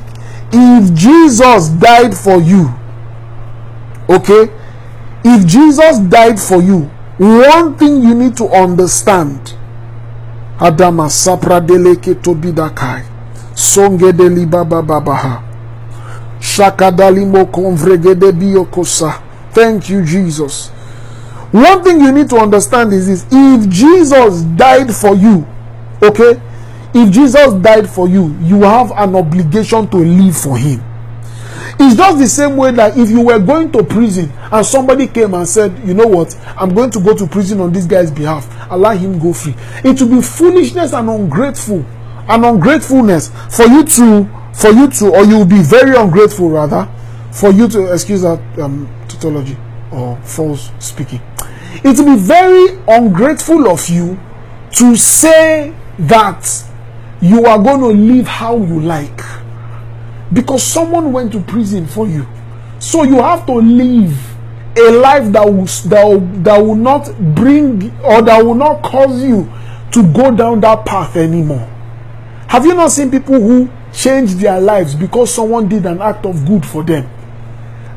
if 0.52 0.94
Jesus 0.94 1.68
died 1.68 2.16
for 2.16 2.40
you, 2.40 2.68
okay, 4.08 4.52
if 5.24 5.46
Jesus 5.46 5.98
died 5.98 6.38
for 6.40 6.62
you, 6.62 6.90
one 7.18 7.76
thing 7.76 8.02
you 8.02 8.14
need 8.14 8.36
to 8.36 8.48
understand 8.48 9.54
Adama 10.58 11.08
sapra 11.10 11.60
deleke 11.60 12.14
tobidakai. 12.14 13.02
Songe 13.54 14.12
deli 14.12 14.44
baba 14.46 14.82
babaha. 14.82 15.42
Shakadalimo 16.40 17.46
konvregede 17.46 18.32
biokosa. 18.32 19.20
Thank 19.52 19.88
you, 19.90 20.02
Jesus. 20.02 20.70
One 21.52 21.82
thing 21.84 22.00
you 22.00 22.12
need 22.12 22.28
to 22.30 22.36
understand 22.38 22.92
is 22.92 23.06
this 23.06 23.24
if 23.30 23.68
Jesus 23.68 24.42
died 24.42 24.94
for 24.94 25.14
you, 25.14 25.46
okay, 26.02 26.40
if 26.92 27.10
Jesus 27.10 27.54
died 27.54 27.88
for 27.88 28.08
you, 28.08 28.36
you 28.42 28.62
have 28.62 28.90
an 28.96 29.14
obligation 29.14 29.88
to 29.88 29.96
live 29.96 30.36
for 30.36 30.58
him. 30.58 30.82
It's 31.80 31.96
just 31.96 32.18
the 32.18 32.26
same 32.26 32.56
way 32.56 32.72
that 32.72 32.96
if 32.98 33.08
you 33.08 33.20
were 33.20 33.38
going 33.38 33.70
to 33.72 33.84
prison 33.84 34.30
and 34.50 34.66
somebody 34.66 35.06
came 35.06 35.34
and 35.34 35.46
said, 35.48 35.78
you 35.86 35.94
know 35.94 36.06
what, 36.08 36.34
I'm 36.56 36.74
going 36.74 36.90
to 36.90 37.00
go 37.00 37.14
to 37.16 37.26
prison 37.26 37.60
on 37.60 37.72
this 37.72 37.86
guy's 37.86 38.10
behalf, 38.10 38.48
allow 38.70 38.90
him 38.96 39.18
go 39.18 39.32
free. 39.32 39.54
It 39.84 40.00
will 40.02 40.16
be 40.16 40.22
foolishness 40.22 40.92
and 40.92 41.08
ungrateful 41.08 41.84
and 42.28 42.44
ungratefulness 42.44 43.28
for 43.56 43.64
you 43.66 43.84
to, 43.84 44.28
for 44.54 44.70
you 44.70 44.88
to, 44.90 45.10
or 45.14 45.24
you 45.24 45.38
will 45.38 45.46
be 45.46 45.62
very 45.62 45.96
ungrateful 45.96 46.50
rather, 46.50 46.88
for 47.30 47.50
you 47.52 47.68
to, 47.68 47.92
excuse 47.92 48.22
that 48.22 48.40
um, 48.58 48.88
tautology 49.08 49.56
or 49.92 50.16
false 50.22 50.70
speaking. 50.80 51.20
It 51.84 51.96
will 51.98 52.16
be 52.16 52.20
very 52.20 52.76
ungrateful 52.88 53.68
of 53.68 53.88
you 53.88 54.18
to 54.72 54.96
say 54.96 55.74
that 56.00 56.64
you 57.22 57.46
are 57.46 57.62
going 57.62 57.80
to 57.80 57.86
live 58.14 58.26
how 58.26 58.56
you 58.56 58.80
like 58.80 59.20
because 60.32 60.62
someone 60.62 61.12
went 61.12 61.32
to 61.32 61.40
prison 61.40 61.86
for 61.86 62.06
you. 62.06 62.26
So 62.78 63.02
you 63.02 63.16
have 63.16 63.46
to 63.46 63.54
live 63.54 64.16
a 64.76 64.90
life 64.92 65.32
that 65.32 65.44
will, 65.44 65.64
that 65.88 66.04
will, 66.04 66.20
that 66.42 66.58
will 66.58 66.74
not 66.76 67.10
bring 67.34 67.90
or 68.00 68.22
that 68.22 68.44
will 68.44 68.54
not 68.54 68.82
cause 68.82 69.22
you 69.22 69.50
to 69.92 70.12
go 70.12 70.34
down 70.34 70.60
that 70.60 70.84
path 70.84 71.16
anymore. 71.16 71.66
Have 72.48 72.64
you 72.64 72.74
not 72.74 72.90
seen 72.92 73.10
people 73.10 73.40
who 73.40 73.70
change 73.92 74.34
their 74.34 74.60
lives 74.60 74.94
because 74.94 75.32
someone 75.34 75.68
did 75.68 75.86
an 75.86 76.00
act 76.00 76.24
of 76.26 76.46
good 76.46 76.64
for 76.64 76.84
them? 76.84 77.08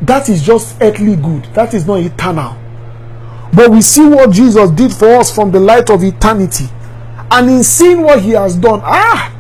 That 0.02 0.30
is 0.30 0.42
just 0.44 0.76
earthly 0.82 1.16
good, 1.16 1.44
that 1.54 1.74
is 1.74 1.86
not 1.86 2.00
eternal. 2.00 2.58
But 3.54 3.70
we 3.70 3.82
see 3.82 4.08
what 4.08 4.32
Jesus 4.32 4.72
did 4.72 4.94
for 4.94 5.08
us 5.16 5.34
from 5.34 5.52
the 5.52 5.60
light 5.60 5.90
of 5.90 6.04
eternity. 6.04 6.66
And 7.30 7.50
in 7.50 7.64
seeing 7.64 8.02
what 8.02 8.22
he 8.22 8.32
has 8.32 8.56
done, 8.56 8.82
ah, 8.84 9.32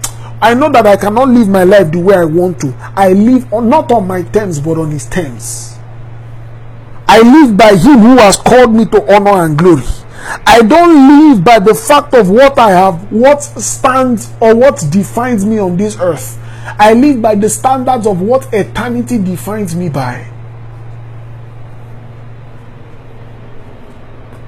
I 0.41 0.55
know 0.55 0.71
that 0.71 0.87
I 0.87 0.97
cannot 0.97 1.29
live 1.29 1.47
my 1.47 1.63
life 1.63 1.91
the 1.91 1.99
way 1.99 2.15
I 2.15 2.25
want 2.25 2.59
to. 2.61 2.73
I 2.95 3.09
live 3.13 3.51
on, 3.53 3.69
not 3.69 3.91
on 3.91 4.07
my 4.07 4.23
terms, 4.23 4.59
but 4.59 4.77
on 4.77 4.89
His 4.89 5.05
terms. 5.07 5.77
I 7.07 7.19
live 7.21 7.55
by 7.55 7.75
Him 7.75 7.99
who 7.99 8.17
has 8.17 8.37
called 8.37 8.73
me 8.73 8.85
to 8.85 9.13
honor 9.13 9.45
and 9.45 9.55
glory. 9.57 9.83
I 10.47 10.61
don't 10.61 11.07
live 11.35 11.43
by 11.43 11.59
the 11.59 11.75
fact 11.75 12.13
of 12.15 12.29
what 12.29 12.57
I 12.57 12.71
have, 12.71 13.11
what 13.11 13.41
stands 13.43 14.31
or 14.39 14.55
what 14.55 14.83
defines 14.91 15.45
me 15.45 15.59
on 15.59 15.77
this 15.77 15.97
earth. 15.99 16.39
I 16.79 16.93
live 16.93 17.21
by 17.21 17.35
the 17.35 17.49
standards 17.49 18.07
of 18.07 18.21
what 18.21 18.51
eternity 18.53 19.17
defines 19.17 19.75
me 19.75 19.89
by. 19.89 20.27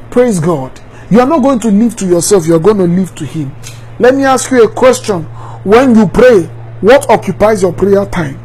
Praise 0.10 0.40
God. 0.40 0.80
You 1.12 1.20
are 1.20 1.28
not 1.28 1.42
going 1.44 1.60
to 1.60 1.70
live 1.70 1.96
to 1.98 2.06
yourself, 2.08 2.48
you 2.48 2.56
are 2.56 2.60
going 2.60 2.78
to 2.78 2.86
live 2.86 3.14
to 3.16 3.26
Him. 3.26 3.54
Let 4.00 4.16
me 4.16 4.24
ask 4.24 4.50
you 4.52 4.64
a 4.64 4.72
question 4.72 5.28
when 5.64 5.96
you 5.96 6.08
pray, 6.08 6.44
what 6.82 7.10
occupies 7.10 7.62
your 7.62 7.74
prayer 7.74 8.06
time? 8.06 8.40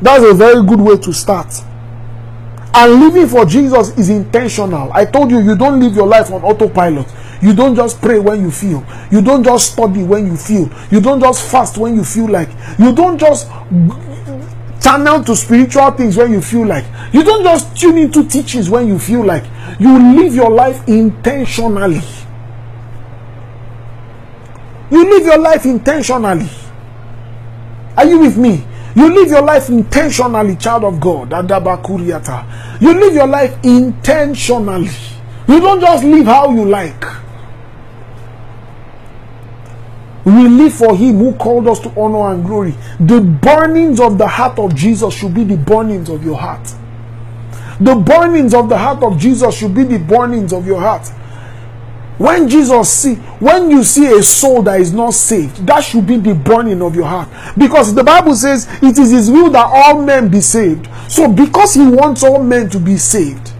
That's 0.00 0.24
a 0.24 0.34
very 0.34 0.64
good 0.66 0.80
way 0.80 0.96
to 0.98 1.12
start. 1.12 1.54
And 2.74 3.00
living 3.00 3.28
for 3.28 3.44
Jesus 3.44 3.90
is 3.98 4.08
intentional. 4.08 4.90
I 4.92 5.04
told 5.04 5.30
you, 5.30 5.40
you 5.40 5.56
don't 5.56 5.78
live 5.78 5.94
your 5.94 6.06
life 6.06 6.30
on 6.30 6.42
autopilot. 6.42 7.06
You 7.42 7.54
don't 7.54 7.74
just 7.74 8.00
pray 8.00 8.18
when 8.18 8.40
you 8.40 8.50
feel. 8.50 8.84
You 9.10 9.20
don't 9.20 9.44
just 9.44 9.72
study 9.72 10.02
when 10.02 10.26
you 10.26 10.36
feel. 10.36 10.70
You 10.90 11.00
don't 11.00 11.20
just 11.20 11.50
fast 11.50 11.76
when 11.76 11.94
you 11.94 12.04
feel 12.04 12.28
like. 12.28 12.48
You 12.78 12.94
don't 12.94 13.18
just 13.18 13.48
channel 14.82 15.22
to 15.24 15.36
spiritual 15.36 15.90
things 15.92 16.16
when 16.16 16.32
you 16.32 16.40
feel 16.40 16.66
like. 16.66 16.84
You 17.12 17.22
don't 17.22 17.42
just 17.42 17.76
tune 17.76 17.98
into 17.98 18.24
teachings 18.24 18.70
when 18.70 18.88
you 18.88 18.98
feel 18.98 19.24
like. 19.24 19.44
You 19.78 19.98
live 20.16 20.34
your 20.34 20.50
life 20.50 20.88
intentionally. 20.88 22.00
You 24.92 25.08
live 25.08 25.24
your 25.24 25.38
life 25.38 25.64
intentionally. 25.64 26.50
Are 27.96 28.04
you 28.04 28.18
with 28.18 28.36
me? 28.36 28.62
You 28.94 29.14
live 29.14 29.28
your 29.28 29.40
life 29.40 29.70
intentionally, 29.70 30.54
child 30.56 30.84
of 30.84 31.00
God. 31.00 31.32
You 32.78 33.00
live 33.00 33.14
your 33.14 33.26
life 33.26 33.56
intentionally. 33.64 34.90
You 35.48 35.60
don't 35.60 35.80
just 35.80 36.04
live 36.04 36.26
how 36.26 36.52
you 36.52 36.66
like. 36.66 37.02
We 40.26 40.46
live 40.46 40.74
for 40.74 40.94
Him 40.94 41.16
who 41.16 41.32
called 41.36 41.68
us 41.68 41.80
to 41.80 41.88
honor 41.98 42.34
and 42.34 42.44
glory. 42.44 42.74
The 43.00 43.22
burnings 43.22 43.98
of 43.98 44.18
the 44.18 44.28
heart 44.28 44.58
of 44.58 44.74
Jesus 44.74 45.14
should 45.14 45.32
be 45.32 45.44
the 45.44 45.56
burnings 45.56 46.10
of 46.10 46.22
your 46.22 46.36
heart. 46.36 46.70
The 47.80 47.94
burnings 47.94 48.52
of 48.52 48.68
the 48.68 48.76
heart 48.76 49.02
of 49.02 49.18
Jesus 49.18 49.56
should 49.56 49.74
be 49.74 49.84
the 49.84 49.98
burnings 49.98 50.52
of 50.52 50.66
your 50.66 50.80
heart. 50.80 51.10
When 52.22 52.48
Jesus 52.48 52.88
see, 52.88 53.16
when 53.40 53.68
you 53.68 53.82
see 53.82 54.06
a 54.06 54.22
soul 54.22 54.62
that 54.62 54.80
is 54.80 54.92
not 54.92 55.12
saved, 55.12 55.66
that 55.66 55.80
should 55.80 56.06
be 56.06 56.18
the 56.18 56.36
burning 56.36 56.80
of 56.80 56.94
your 56.94 57.06
heart. 57.06 57.28
Because 57.58 57.92
the 57.96 58.04
Bible 58.04 58.36
says 58.36 58.68
it 58.80 58.96
is 58.96 59.10
his 59.10 59.28
will 59.28 59.50
that 59.50 59.68
all 59.68 60.00
men 60.04 60.28
be 60.28 60.40
saved. 60.40 60.88
So 61.08 61.26
because 61.26 61.74
he 61.74 61.84
wants 61.84 62.22
all 62.22 62.40
men 62.40 62.70
to 62.70 62.78
be 62.78 62.96
saved, 62.96 63.52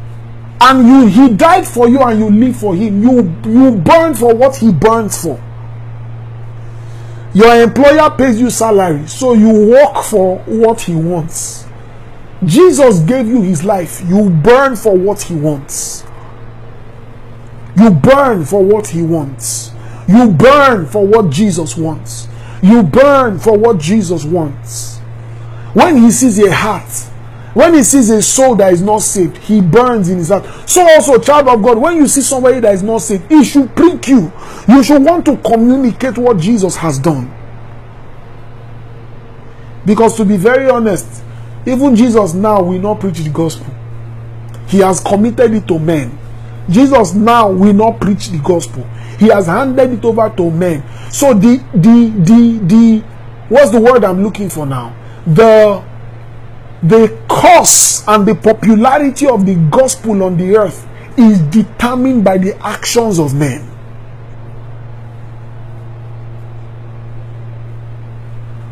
and 0.61 0.87
you 0.87 1.07
he 1.07 1.35
died 1.35 1.67
for 1.67 1.89
you 1.89 2.03
and 2.03 2.21
you 2.21 2.31
live 2.31 2.57
for 2.57 2.77
him, 2.77 3.03
you 3.03 3.23
you 3.51 3.73
burn 3.79 4.15
for 4.15 4.33
what 4.33 4.55
he 4.55 4.71
burns 4.71 5.21
for. 5.21 5.43
Your 7.35 7.65
employer 7.65 8.11
pays 8.11 8.41
you 8.41 8.49
salary, 8.49 9.09
so 9.09 9.33
you 9.33 9.71
work 9.71 10.05
for 10.05 10.39
what 10.47 10.83
he 10.83 10.95
wants. 10.95 11.67
Jesus 12.45 13.01
gave 13.01 13.27
you 13.27 13.43
his 13.43 13.65
life, 13.65 14.01
you 14.07 14.31
burn 14.31 14.77
for 14.77 14.97
what 14.97 15.21
he 15.23 15.35
wants. 15.35 16.05
You 17.77 17.91
burn 17.91 18.45
for 18.45 18.63
what 18.63 18.89
He 18.89 19.03
wants. 19.03 19.73
You 20.09 20.31
burn 20.31 20.87
for 20.87 21.07
what 21.07 21.31
Jesus 21.31 21.77
wants. 21.77 22.29
You 22.63 22.83
burn 22.83 23.39
for 23.39 23.57
what 23.57 23.79
Jesus 23.79 24.25
wants. 24.25 24.99
When 25.75 25.97
He 25.97 26.11
sees 26.11 26.39
a 26.39 26.53
heart, 26.53 26.91
when 27.55 27.75
He 27.75 27.83
sees 27.83 28.11
a 28.11 28.23
soul 28.23 28.57
that 28.57 28.73
is 28.73 28.83
not 28.83 28.99
saved, 29.03 29.37
He 29.39 29.61
burns 29.61 30.09
in 30.09 30.19
His 30.19 30.29
heart. 30.29 30.45
So, 30.69 30.83
also, 30.83 31.19
child 31.19 31.49
of 31.49 31.63
God, 31.63 31.79
when 31.79 31.97
you 31.97 32.07
see 32.07 32.21
somebody 32.21 32.61
that 32.61 32.75
is 32.75 32.83
not 32.83 32.99
saved, 32.99 33.31
it 33.31 33.45
should 33.45 33.75
prick 33.75 34.09
you. 34.09 34.33
You 34.69 34.83
should 34.83 35.03
want 35.03 35.25
to 35.27 35.37
communicate 35.39 36.19
what 36.19 36.39
Jesus 36.39 36.77
has 36.77 36.99
done. 36.99 37.33
Because, 39.85 40.17
to 40.17 40.25
be 40.25 40.37
very 40.37 40.71
honest, 40.71 41.23
even 41.67 41.97
Jesus 41.97 42.35
now 42.35 42.63
will 42.63 42.79
not 42.79 43.01
preach 43.01 43.19
the 43.19 43.31
gospel. 43.31 43.67
He 44.69 44.79
has 44.79 45.01
committed 45.01 45.53
it 45.53 45.69
to 45.69 45.79
men. 45.79 46.19
Jesus 46.71 47.15
now 47.15 47.51
will 47.51 47.73
not 47.73 48.01
preach 48.01 48.29
the 48.29 48.39
gospel. 48.39 48.85
He 49.19 49.29
has 49.29 49.47
handed 49.47 49.91
it 49.93 50.05
over 50.05 50.33
to 50.37 50.51
men. 50.51 50.83
So 51.11 51.35
the 51.35 51.57
the 51.75 52.13
the 52.25 52.61
the 52.67 52.99
what's 53.49 53.71
the 53.71 53.81
word 53.81 54.05
I'm 54.05 54.23
looking 54.23 54.49
for 54.49 54.67
now? 54.67 54.95
The 55.27 55.85
the 56.83 57.19
cost 57.29 58.05
and 58.09 58.27
the 58.27 58.35
popularity 58.35 59.27
of 59.27 59.47
the 59.47 59.55
gospel 59.71 60.23
on 60.23 60.37
the 60.37 60.57
earth 60.57 60.87
is 61.17 61.39
determined 61.41 62.25
by 62.25 62.39
the 62.39 62.57
actions 62.67 63.19
of 63.19 63.35
men. 63.35 63.69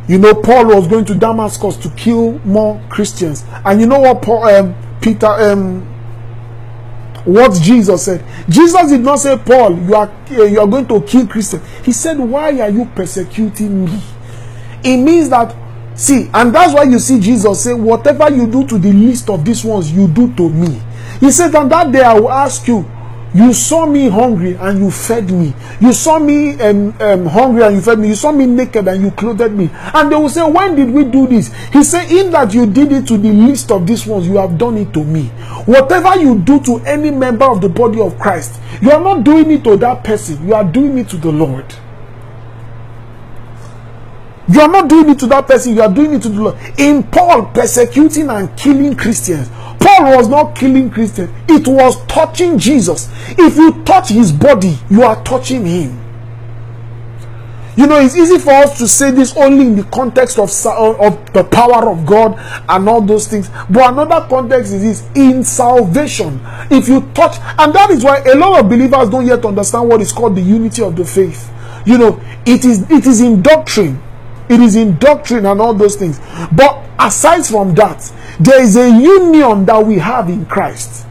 You 0.09 0.19
know, 0.19 0.35
Paul 0.35 0.67
was 0.67 0.89
going 0.89 1.05
to 1.05 1.15
Damascus 1.15 1.77
to 1.77 1.91
kill 1.91 2.41
more 2.41 2.83
Christians, 2.89 3.45
and 3.65 3.81
you 3.81 3.87
know 3.87 4.01
what 4.01 4.23
Paul, 4.23 4.43
um, 4.43 4.75
Peter, 5.01 5.27
um, 5.27 5.87
what 7.25 7.53
Jesus 7.61 8.05
said. 8.05 8.25
Jesus 8.49 8.91
did 8.91 9.01
not 9.01 9.17
say, 9.17 9.37
Paul, 9.37 9.79
you 9.79 9.95
are, 9.95 10.09
eh, 10.31 10.45
you 10.47 10.61
are 10.61 10.67
going 10.67 10.87
to 10.89 11.01
kill 11.03 11.27
Christians. 11.27 11.63
He 11.85 11.93
said, 11.93 12.19
Why 12.19 12.61
are 12.61 12.71
you 12.71 12.85
persecuting 12.95 13.85
me? 13.85 14.01
It 14.83 14.97
means 14.97 15.29
that, 15.31 15.55
see, 15.99 16.31
and 16.33 16.55
that's 16.55 16.73
why 16.75 16.85
you 16.85 16.99
see 16.99 17.21
Jesus 17.21 17.65
say, 17.65 17.75
Whatever 17.75 18.31
you 18.31 18.47
do 18.51 18.67
to 18.67 18.79
the 18.79 18.93
least 18.93 19.29
of 19.31 19.45
these 19.45 19.65
ones, 19.65 19.93
you 19.93 20.09
do 20.09 20.33
to 20.35 20.49
me. 20.49 20.81
He 21.21 21.31
said, 21.31 21.55
On 21.55 21.69
that 21.69 21.93
day 21.93 22.03
I 22.03 22.15
will 22.15 22.31
ask 22.31 22.67
you, 22.67 22.85
You 23.33 23.53
saw 23.53 23.87
me 23.87 24.09
hungry 24.09 24.55
and 24.57 24.79
you 24.81 24.91
fed 24.91 25.31
me. 25.31 25.55
You 25.81 25.93
saw 25.93 26.19
me 26.19 26.61
um, 26.61 26.95
um, 27.01 27.27
hungry 27.27 27.63
and 27.63 27.77
you 27.77 27.81
fed 27.81 27.99
me. 28.01 28.09
You 28.09 28.17
saw 28.17 28.33
me 28.33 28.45
naked 28.47 28.89
and 28.89 29.01
you 29.03 29.13
clothed 29.13 29.53
me. 29.53 29.71
And 29.95 30.11
they 30.11 30.17
will 30.17 30.29
say, 30.29 30.43
When 30.43 30.75
did 30.75 30.91
we 30.91 31.05
do 31.05 31.29
this? 31.29 31.53
He 31.73 31.85
said, 31.85 32.11
In 32.11 32.33
that 32.33 32.53
you 32.53 32.67
did 32.67 32.91
it 32.91 33.07
to 33.07 33.17
the 33.17 33.31
least 33.31 33.71
of 33.71 33.87
these 33.87 34.05
ones, 34.07 34.27
you 34.27 34.37
have 34.39 34.59
done 34.59 34.77
it 34.79 34.93
to 34.95 35.05
me. 35.05 35.27
Whatever 35.67 36.17
you 36.21 36.41
do 36.41 36.61
to 36.65 36.79
any 36.81 37.11
member 37.13 37.45
of 37.45 37.61
the 37.61 37.69
body 37.69 38.01
of 38.01 38.19
Christ, 38.19 38.61
you 38.83 38.91
are 38.91 39.01
not 39.03 39.23
doing 39.23 39.51
it 39.53 39.63
to 39.65 39.77
that 39.77 40.03
person, 40.03 40.47
you 40.47 40.55
are 40.55 40.65
doing 40.65 40.99
it 40.99 41.09
to 41.11 41.17
the 41.17 41.31
Lord. 41.31 41.73
You 44.53 44.61
are 44.61 44.69
not 44.69 44.89
doing 44.89 45.11
it 45.11 45.19
to 45.21 45.27
that 45.29 45.47
person, 45.47 45.75
you 45.75 45.83
are 45.83 45.93
doing 45.93 46.15
it 46.15 46.23
to 46.23 46.29
the 46.29 46.43
Lord. 46.43 46.59
In 46.79 47.03
Paul 47.05 47.47
persecuting 47.47 48.29
and 48.31 48.57
killing 48.57 48.97
Christians, 48.97 49.49
Paul 49.79 50.17
was 50.17 50.29
not 50.29 50.57
killing 50.57 50.91
Christians, 50.91 51.31
it 51.49 51.69
was 51.69 52.05
touching 52.07 52.59
Jesus. 52.59 53.09
If 53.39 53.57
you 53.57 53.83
touch 53.85 54.09
his 54.09 54.33
body, 54.33 54.77
you 54.91 55.03
are 55.03 55.23
touching 55.25 55.65
him. 55.65 56.01
You 57.77 57.87
know, 57.87 57.99
it's 58.01 58.17
easy 58.17 58.39
for 58.39 58.51
us 58.51 58.77
to 58.79 58.89
say 58.89 59.11
this 59.11 59.37
only 59.37 59.65
in 59.67 59.77
the 59.77 59.85
context 59.85 60.39
of, 60.39 60.51
of 60.67 61.33
the 61.33 61.45
power 61.45 61.89
of 61.89 62.05
God 62.05 62.35
and 62.69 62.89
all 62.89 63.01
those 63.01 63.29
things. 63.29 63.49
But 63.71 63.93
another 63.93 64.27
context 64.29 64.73
is 64.73 64.83
this 64.83 65.09
in 65.17 65.45
salvation. 65.45 66.41
If 66.71 66.89
you 66.89 67.09
touch, 67.15 67.37
and 67.59 67.73
that 67.73 67.91
is 67.91 68.05
why 68.05 68.19
a 68.19 68.35
lot 68.35 68.61
of 68.61 68.69
believers 68.69 69.09
don't 69.09 69.27
yet 69.27 69.45
understand 69.45 69.89
what 69.89 70.01
is 70.01 70.13
called 70.13 70.35
the 70.37 70.43
unity 70.43 70.83
of 70.83 70.97
the 70.97 71.05
faith. 71.05 71.51
You 71.87 71.97
know, 71.97 72.21
it 72.45 72.65
is 72.65 72.83
it 72.91 73.07
is 73.07 73.21
in 73.21 73.41
doctrine, 73.41 74.03
it 74.51 74.61
is 74.61 74.77
in 74.77 74.99
doctrine 74.99 75.47
and 75.47 75.61
all 75.61 75.73
those 75.73 75.97
things. 75.97 76.19
But 76.53 76.85
aside 76.99 77.47
from 77.47 77.75
that, 77.77 78.13
there 78.41 78.63
is 78.63 78.77
a 78.77 78.89
union 78.89 79.65
that 79.67 79.85
we 79.85 79.99
have 79.99 80.29
in 80.29 80.45
Christ. 80.47 81.07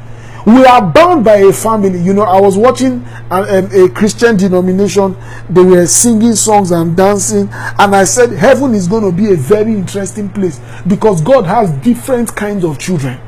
We 0.46 0.66
are 0.66 0.82
bound 0.82 1.26
by 1.26 1.38
a 1.38 1.54
family. 1.54 2.00
You 2.00 2.14
know, 2.14 2.24
I 2.24 2.40
was 2.42 2.58
watching 2.58 3.06
a, 3.30 3.44
a, 3.44 3.86
a 3.86 3.90
Christian 3.90 4.36
denomination, 4.36 5.16
they 5.50 5.62
were 5.64 5.86
singing 5.86 6.36
songs 6.36 6.72
and 6.72 6.96
dancing, 6.98 7.50
and 7.52 7.96
I 7.96 8.04
said, 8.06 8.32
Heaven 8.32 8.74
is 8.74 8.88
going 8.88 9.04
to 9.04 9.12
be 9.16 9.32
a 9.32 9.36
very 9.36 9.74
interesting 9.74 10.30
place 10.30 10.60
because 10.88 11.22
God 11.22 11.46
has 11.46 11.72
different 11.84 12.36
kinds 12.36 12.66
of 12.66 12.80
children. 12.80 13.20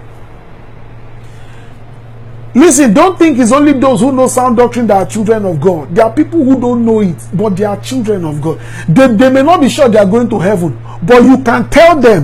Listen, 2.54 2.93
don't 2.93 3.18
think 3.18 3.39
it's 3.39 3.54
only 3.54 3.74
those 3.74 4.02
who 4.02 4.12
know 4.12 4.28
sound 4.28 4.58
doctrine 4.58 4.86
that 4.88 4.97
are 4.97 5.10
children 5.10 5.45
of 5.45 5.62
God. 5.62 5.95
There 5.95 6.04
are 6.04 6.14
people 6.14 6.43
who 6.43 6.60
don't 6.60 6.86
know 6.86 6.99
it, 6.99 7.16
but 7.34 7.56
they 7.56 7.64
are 7.64 7.80
children 7.82 8.26
of 8.26 8.41
God. 8.41 8.60
They, 8.89 9.08
they 9.16 9.30
may 9.30 9.41
not 9.41 9.62
be 9.62 9.70
sure 9.70 9.88
they 9.88 9.97
are 9.97 10.06
going 10.06 10.30
to 10.30 10.39
heaven, 10.39 10.78
but 11.04 11.24
you 11.24 11.41
can 11.43 11.70
tell 11.70 11.99
them, 11.99 12.24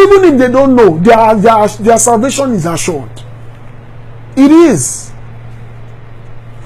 even 0.00 0.24
if 0.24 0.38
they 0.38 0.50
don't 0.50 0.74
know, 0.74 0.98
their, 0.98 1.34
their, 1.36 1.68
their 1.68 1.98
salvation 1.98 2.52
is 2.52 2.64
assured. 2.64 3.10
It 4.36 4.50
is. 4.50 5.12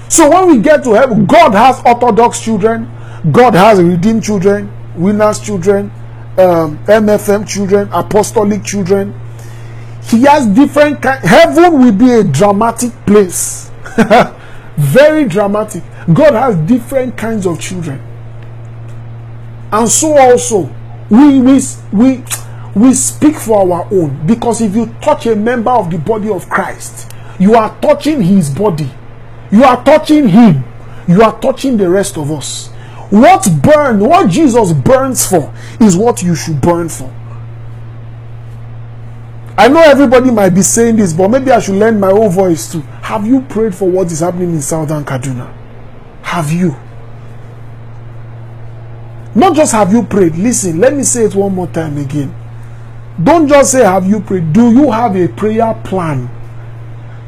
So 0.09 0.31
when 0.31 0.49
we 0.49 0.59
get 0.59 0.85
to 0.85 0.93
heaven, 0.93 1.27
God 1.27 1.53
has 1.55 1.81
orthodox 1.85 2.41
children, 2.41 2.89
God 3.33 3.55
has 3.55 3.83
redeemed 3.83 4.23
children, 4.23 4.73
winners 4.95 5.41
children, 5.41 5.91
um, 6.39 6.79
MFM 6.87 7.47
children, 7.49 7.89
apostolic 7.93 8.65
children, 8.65 9.15
he 10.05 10.23
has 10.23 10.47
different 10.47 11.03
kind. 11.03 11.23
Heaven 11.25 11.79
will 11.79 11.93
be 11.93 12.11
a 12.11 12.25
dramatic 12.25 12.93
place. 13.07 13.71
Very 14.77 15.27
dramatic. 15.27 15.83
God 16.13 16.35
has 16.35 16.57
different 16.69 17.17
kinds 17.17 17.47
of 17.47 17.61
children. 17.61 18.01
And 19.73 19.89
so 19.89 20.17
also, 20.19 20.75
we, 21.11 21.41
we, 21.41 21.61
we, 21.93 22.25
we 22.75 22.95
speak 22.95 23.37
for 23.37 23.61
our 23.73 23.87
own. 23.93 24.27
Because 24.27 24.61
if 24.61 24.75
you 24.75 24.87
touch 25.01 25.27
a 25.27 25.37
member 25.37 25.71
of 25.71 25.91
the 25.91 25.99
body 25.99 26.29
of 26.31 26.49
Christ, 26.49 27.13
you 27.39 27.55
are 27.55 27.79
touching 27.81 28.23
his 28.23 28.51
body. 28.51 28.91
You 29.53 29.65
are 29.65 29.83
touching 29.85 30.29
him. 30.29 30.65
You 31.09 31.23
are 31.23 31.39
touching 31.41 31.77
the 31.77 31.89
rest 31.89 32.17
of 32.17 32.31
us. 32.31 32.69
What 33.11 33.49
burn, 33.63 33.99
what 34.01 34.31
Jesus 34.31 34.73
burns 34.73 35.27
for, 35.27 35.53
is 35.81 35.97
what 35.97 36.23
you 36.23 36.35
should 36.35 36.61
burn 36.61 36.89
for. 36.89 37.13
I 39.61 39.69
know 39.69 39.83
everybody 39.83 40.31
might 40.31 40.55
be 40.55 40.63
saying 40.63 40.97
this, 40.97 41.13
but 41.13 41.29
maybe 41.29 41.51
I 41.51 41.61
should 41.61 41.75
lend 41.75 42.01
my 42.01 42.11
own 42.11 42.31
voice 42.31 42.73
too. 42.73 42.81
Have 43.03 43.27
you 43.27 43.43
prayed 43.43 43.75
for 43.75 43.91
what 43.91 44.11
is 44.11 44.21
happening 44.21 44.53
in 44.55 44.63
Southern 44.63 45.05
Kaduna? 45.05 45.53
Have 46.23 46.51
you? 46.51 46.75
Not 49.35 49.55
just 49.55 49.73
have 49.73 49.93
you 49.93 50.03
prayed. 50.03 50.35
Listen, 50.37 50.79
let 50.81 50.95
me 50.97 51.03
say 51.03 51.25
it 51.27 51.35
one 51.35 51.55
more 51.55 51.67
time 51.67 51.99
again. 51.99 52.35
Don't 53.23 53.49
just 53.49 53.73
say, 53.73 53.85
Have 53.85 54.07
you 54.07 54.21
prayed? 54.21 54.51
Do 54.55 54.73
you 54.73 54.91
have 54.91 55.15
a 55.15 55.29
prayer 55.29 55.75
plan? 55.85 56.31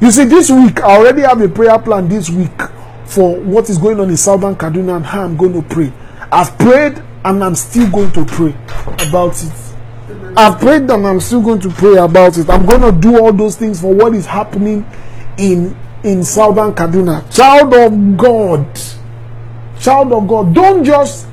You 0.00 0.10
see, 0.10 0.24
this 0.24 0.50
week, 0.50 0.80
I 0.80 0.96
already 0.96 1.20
have 1.20 1.38
a 1.42 1.50
prayer 1.50 1.78
plan 1.78 2.08
this 2.08 2.30
week 2.30 2.62
for 3.04 3.38
what 3.40 3.68
is 3.68 3.76
going 3.76 4.00
on 4.00 4.08
in 4.08 4.16
Southern 4.16 4.56
Kaduna 4.56 4.96
and 4.96 5.04
how 5.04 5.24
I'm 5.24 5.36
going 5.36 5.52
to 5.52 5.60
pray. 5.68 5.92
I've 6.32 6.56
prayed 6.56 6.94
and 7.26 7.44
I'm 7.44 7.54
still 7.56 7.90
going 7.90 8.10
to 8.12 8.24
pray 8.24 8.54
about 9.06 9.36
it. 9.44 9.71
I've 10.36 10.58
prayed 10.58 10.90
and 10.90 11.06
I'm 11.06 11.20
still 11.20 11.42
going 11.42 11.60
to 11.60 11.70
pray 11.70 11.96
about 11.96 12.38
it. 12.38 12.48
I'm 12.48 12.66
going 12.66 12.80
to 12.80 12.92
do 12.92 13.18
all 13.20 13.32
those 13.32 13.56
things 13.56 13.80
for 13.80 13.94
what 13.94 14.14
is 14.14 14.26
happening 14.26 14.86
in 15.38 15.76
in 16.02 16.24
Southern 16.24 16.72
Kaduna. 16.74 17.32
Child 17.34 17.74
of 17.74 18.16
God. 18.16 18.66
Child 19.80 20.12
of 20.12 20.26
God. 20.26 20.54
Don't 20.54 20.84
just 20.84 21.26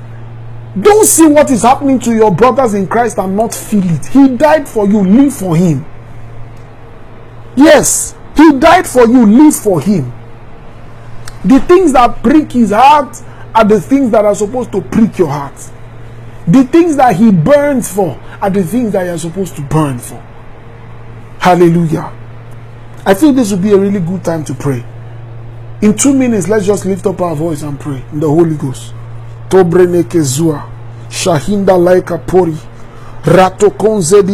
don't 0.80 1.04
see 1.04 1.26
what 1.26 1.50
is 1.50 1.62
happening 1.62 1.98
to 2.00 2.14
your 2.14 2.32
brothers 2.32 2.74
in 2.74 2.86
Christ 2.86 3.18
and 3.18 3.36
not 3.36 3.52
feel 3.54 3.82
it. 3.84 4.06
He 4.06 4.28
died 4.36 4.68
for 4.68 4.86
you. 4.86 5.02
Live 5.02 5.34
for 5.34 5.56
him. 5.56 5.84
Yes, 7.56 8.14
he 8.36 8.52
died 8.58 8.86
for 8.86 9.06
you. 9.06 9.26
Live 9.26 9.56
for 9.56 9.80
him. 9.80 10.12
The 11.44 11.58
things 11.60 11.92
that 11.94 12.22
prick 12.22 12.52
his 12.52 12.70
heart 12.70 13.20
are 13.54 13.64
the 13.64 13.80
things 13.80 14.10
that 14.12 14.24
are 14.24 14.34
supposed 14.34 14.70
to 14.72 14.80
prick 14.80 15.18
your 15.18 15.28
heart. 15.28 15.58
The 16.50 16.64
things 16.64 16.96
that 16.96 17.14
he 17.14 17.30
burns 17.30 17.92
for 17.92 18.18
are 18.42 18.50
the 18.50 18.64
things 18.64 18.92
that 18.92 19.04
you're 19.04 19.18
supposed 19.18 19.54
to 19.54 19.62
burn 19.62 20.00
for. 20.00 20.20
Hallelujah. 21.38 22.12
I 23.06 23.14
think 23.14 23.36
this 23.36 23.52
would 23.52 23.62
be 23.62 23.70
a 23.70 23.76
really 23.78 24.00
good 24.00 24.24
time 24.24 24.44
to 24.44 24.54
pray. 24.54 24.84
In 25.80 25.96
two 25.96 26.12
minutes, 26.12 26.48
let's 26.48 26.66
just 26.66 26.84
lift 26.86 27.06
up 27.06 27.20
our 27.20 27.36
voice 27.36 27.62
and 27.62 27.78
pray 27.78 28.02
in 28.12 28.18
the 28.18 28.26
Holy 28.28 28.56
Ghost. 28.56 28.92
Zua, 29.48 30.68
shahinda 31.08 31.78
laika 31.78 32.18
pori, 32.26 32.56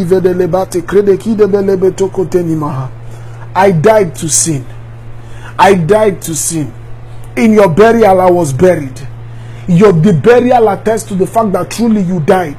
vedelebate. 0.04 0.82
I 3.54 3.72
died 3.72 4.14
to 4.16 4.28
sin. 4.28 4.64
I 5.58 5.74
died 5.74 6.22
to 6.22 6.34
sin. 6.34 6.72
In 7.36 7.52
your 7.52 7.68
burial, 7.68 8.20
I 8.20 8.30
was 8.30 8.52
buried. 8.54 9.06
Your 9.68 9.92
the 9.92 10.12
burial 10.12 10.68
attests 10.68 11.08
to 11.08 11.14
the 11.14 11.26
fact 11.26 11.52
that 11.52 11.70
truly 11.70 12.02
you 12.02 12.20
died. 12.20 12.56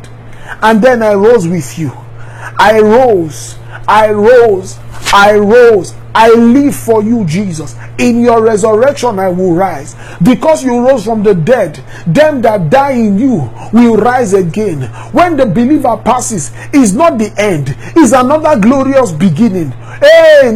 And 0.62 0.82
then 0.82 1.02
I 1.04 1.14
rose 1.14 1.48
with 1.48 1.78
you. 1.78 1.92
I 2.58 2.80
rose. 2.80 3.58
I 3.88 4.12
rose. 4.12 4.78
I 5.14 5.36
rose. 5.36 5.94
I 6.18 6.34
live 6.34 6.76
for 6.76 7.04
you, 7.04 7.26
Jesus. 7.26 7.76
In 8.00 8.22
your 8.22 8.42
resurrection, 8.42 9.20
I 9.20 9.30
will 9.30 9.54
rise. 9.54 9.96
Because 10.24 10.64
you 10.64 10.76
rose 10.84 11.06
from 11.06 11.22
the 11.22 11.36
dead, 11.36 11.76
them 12.08 12.42
that 12.42 12.72
die 12.72 12.94
in 12.94 13.20
you 13.20 13.52
will 13.72 13.98
rise 13.98 14.34
again. 14.34 14.82
When 15.12 15.38
the 15.38 15.46
believer 15.46 15.96
passes, 16.04 16.52
is 16.74 16.96
not 16.96 17.20
the 17.20 17.32
end, 17.38 17.78
is 17.96 18.14
another 18.14 18.60
glorious 18.60 19.12
beginning. 19.12 19.70
Hey. 20.00 20.52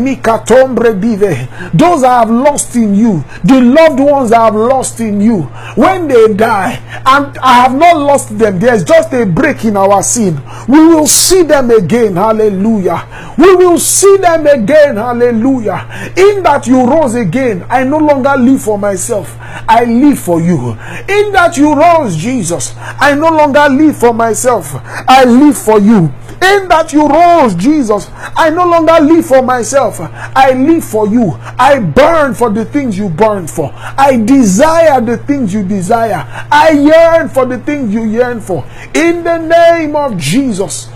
Those 1.74 2.04
I 2.04 2.20
have 2.20 2.30
lost 2.32 2.76
in 2.76 2.96
you, 2.96 3.24
the 3.44 3.62
loved 3.62 4.00
ones 4.00 4.32
I 4.32 4.46
have 4.46 4.56
lost 4.56 5.00
in 5.00 5.22
you, 5.22 5.44
when 5.76 6.08
they 6.08 6.34
die, 6.34 6.80
and 7.06 7.38
I 7.38 7.54
have 7.62 7.76
not 7.76 7.98
lost 7.98 8.38
them, 8.38 8.60
there's 8.60 8.84
just 8.84 9.14
a 9.14 9.26
break 9.28 9.64
in 9.66 9.78
our 9.78 10.02
sin. 10.02 10.42
We 10.68 10.80
will 10.80 11.08
see 11.08 11.44
them 11.44 11.70
again. 11.70 12.16
Hallelujah. 12.16 13.36
We 13.38 13.56
will 13.56 13.80
see 13.80 14.18
them 14.18 14.48
again. 14.48 14.96
Hallelujah. 14.98 15.51
In 15.60 16.44
that 16.44 16.64
you 16.68 16.86
rose 16.86 17.16
again, 17.16 17.66
I 17.70 17.84
no 17.84 17.98
longer 17.98 18.36
live 18.38 18.62
for 18.62 18.78
myself, 18.78 19.36
I 19.40 19.84
live 19.86 20.20
for 20.20 20.42
you. 20.42 20.72
In 21.10 21.32
that 21.34 21.58
you 21.58 21.74
rose, 21.74 22.16
Jesus, 22.16 22.74
I 22.78 23.16
no 23.16 23.30
longer 23.30 23.68
live 23.70 23.98
for 23.98 24.14
myself, 24.14 24.72
I 24.74 25.24
live 25.26 25.58
for 25.58 25.80
you. 25.80 26.12
In 26.42 26.68
that 26.70 26.92
you 26.92 27.08
rose, 27.08 27.54
Jesus, 27.54 28.10
I 28.36 28.50
no 28.50 28.66
longer 28.66 28.98
live 29.00 29.28
for 29.28 29.44
myself. 29.44 30.00
I 30.00 30.54
live 30.54 30.84
for 30.84 31.08
you. 31.08 31.34
I 31.38 31.78
burn 31.78 32.34
for 32.34 32.50
the 32.50 32.66
things 32.66 32.98
you 32.98 33.10
burn 33.10 33.46
for. 33.46 33.72
I 33.76 34.18
desire 34.18 35.00
the 35.02 35.18
things 35.18 35.54
you 35.54 35.64
desire. 35.64 36.26
I 36.52 36.72
yearn 36.72 37.30
for 37.30 37.46
the 37.46 37.60
things 37.60 37.94
you 37.94 38.06
yearn 38.06 38.42
for. 38.42 38.66
In 38.96 39.24
the 39.24 39.38
name 39.38 39.96
of 39.96 40.18
Jesus. 40.18 40.90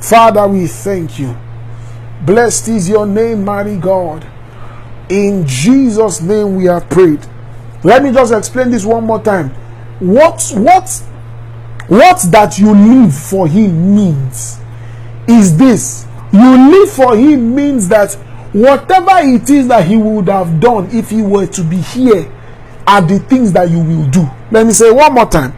Father, 0.00 0.46
we 0.46 0.66
thank 0.66 1.18
you. 1.18 1.36
Blessed 2.24 2.68
is 2.68 2.88
your 2.88 3.06
name, 3.06 3.44
mighty 3.44 3.76
God. 3.76 4.26
In 5.08 5.46
Jesus' 5.46 6.20
name 6.20 6.56
we 6.56 6.64
have 6.64 6.88
prayed. 6.88 7.24
Let 7.84 8.02
me 8.02 8.12
just 8.12 8.32
explain 8.32 8.70
this 8.70 8.84
one 8.84 9.04
more 9.04 9.22
time 9.22 9.50
what 10.00 10.52
what 10.56 10.90
what 11.88 12.20
that 12.30 12.58
you 12.58 12.72
live 12.74 13.14
for 13.16 13.48
him 13.48 13.94
means 13.94 14.58
is 15.28 15.56
this 15.56 16.06
You 16.32 16.70
live 16.70 16.90
for 16.90 17.16
Him 17.16 17.54
means 17.54 17.88
that 17.88 18.12
whatever 18.52 19.18
it 19.22 19.48
is 19.48 19.68
that 19.68 19.86
He 19.86 19.96
would 19.96 20.28
have 20.28 20.60
done 20.60 20.88
if 20.92 21.10
He 21.10 21.22
were 21.22 21.46
to 21.46 21.62
be 21.64 21.76
here 21.78 22.30
are 22.86 23.02
the 23.02 23.18
things 23.18 23.52
that 23.52 23.68
you 23.70 23.78
will 23.78 24.08
do. 24.10 24.24
Let 24.50 24.66
me 24.66 24.72
say 24.72 24.90
one 24.92 25.12
more 25.14 25.26
time. 25.26 25.52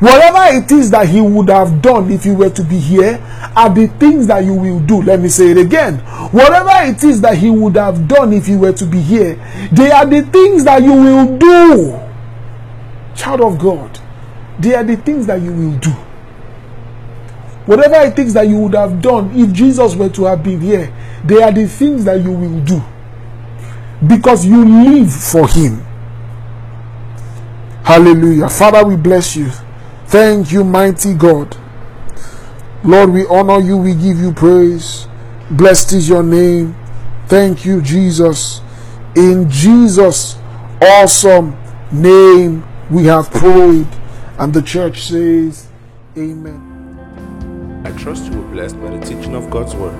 Whatever 0.00 0.56
it 0.56 0.70
is 0.72 0.90
that 0.90 1.08
He 1.08 1.20
would 1.20 1.48
have 1.48 1.80
done 1.80 2.10
if 2.10 2.26
you 2.26 2.34
were 2.34 2.50
to 2.50 2.64
be 2.64 2.78
here 2.78 3.20
are 3.56 3.72
the 3.72 3.86
things 4.00 4.26
that 4.26 4.44
you 4.44 4.54
will 4.54 4.80
do. 4.80 5.00
Let 5.02 5.20
me 5.20 5.28
say 5.28 5.50
it 5.52 5.58
again. 5.58 5.98
Whatever 6.32 6.70
it 6.90 7.04
is 7.04 7.20
that 7.20 7.38
He 7.38 7.50
would 7.50 7.76
have 7.76 8.08
done 8.08 8.32
if 8.32 8.48
you 8.48 8.58
were 8.58 8.72
to 8.72 8.84
be 8.84 9.00
here, 9.00 9.36
they 9.72 9.90
are 9.92 10.06
the 10.06 10.22
things 10.22 10.64
that 10.64 10.82
you 10.82 10.92
will 10.92 11.38
do. 11.38 11.98
Child 13.14 13.40
of 13.42 13.58
God, 13.58 14.00
they 14.58 14.74
are 14.74 14.82
the 14.84 14.96
things 14.96 15.26
that 15.26 15.40
you 15.40 15.52
will 15.52 15.78
do. 15.78 15.90
Whatever 17.66 18.06
it 18.10 18.18
is 18.18 18.34
that 18.34 18.48
you 18.48 18.58
would 18.58 18.74
have 18.74 19.00
done 19.00 19.30
if 19.38 19.52
Jesus 19.52 19.94
were 19.94 20.08
to 20.08 20.24
have 20.24 20.42
been 20.42 20.60
here, 20.60 20.92
they 21.24 21.40
are 21.40 21.52
the 21.52 21.68
things 21.68 22.04
that 22.06 22.20
you 22.20 22.32
will 22.32 22.60
do. 22.64 22.82
Because 24.04 24.44
you 24.44 24.64
live 24.64 25.12
for 25.14 25.46
Him. 25.46 25.86
Hallelujah. 27.84 28.48
Father, 28.48 28.84
we 28.86 28.96
bless 28.96 29.36
you. 29.36 29.50
Thank 30.06 30.52
you, 30.52 30.62
mighty 30.62 31.14
God. 31.14 31.56
Lord, 32.84 33.10
we 33.10 33.26
honor 33.26 33.60
you. 33.60 33.76
We 33.76 33.94
give 33.94 34.18
you 34.18 34.32
praise. 34.32 35.06
Blessed 35.50 35.92
is 35.92 36.08
your 36.08 36.22
name. 36.22 36.76
Thank 37.26 37.64
you, 37.64 37.80
Jesus. 37.80 38.60
In 39.16 39.48
Jesus' 39.50 40.36
awesome 40.80 41.56
name, 41.90 42.64
we 42.90 43.04
have 43.04 43.30
prayed. 43.30 43.86
And 44.38 44.52
the 44.52 44.62
church 44.62 45.02
says, 45.02 45.68
Amen. 46.16 47.82
I 47.84 47.92
trust 47.98 48.30
you 48.30 48.38
were 48.40 48.48
blessed 48.52 48.80
by 48.80 48.96
the 48.96 49.04
teaching 49.04 49.34
of 49.34 49.50
God's 49.50 49.74
Word. 49.74 49.96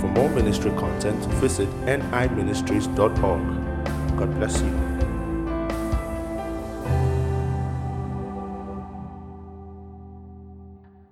For 0.00 0.08
more 0.08 0.28
ministry 0.30 0.70
content, 0.72 1.18
visit 1.34 1.68
niministries.org. 1.84 3.16
God 4.16 4.34
bless 4.36 4.60
you. 4.60 4.91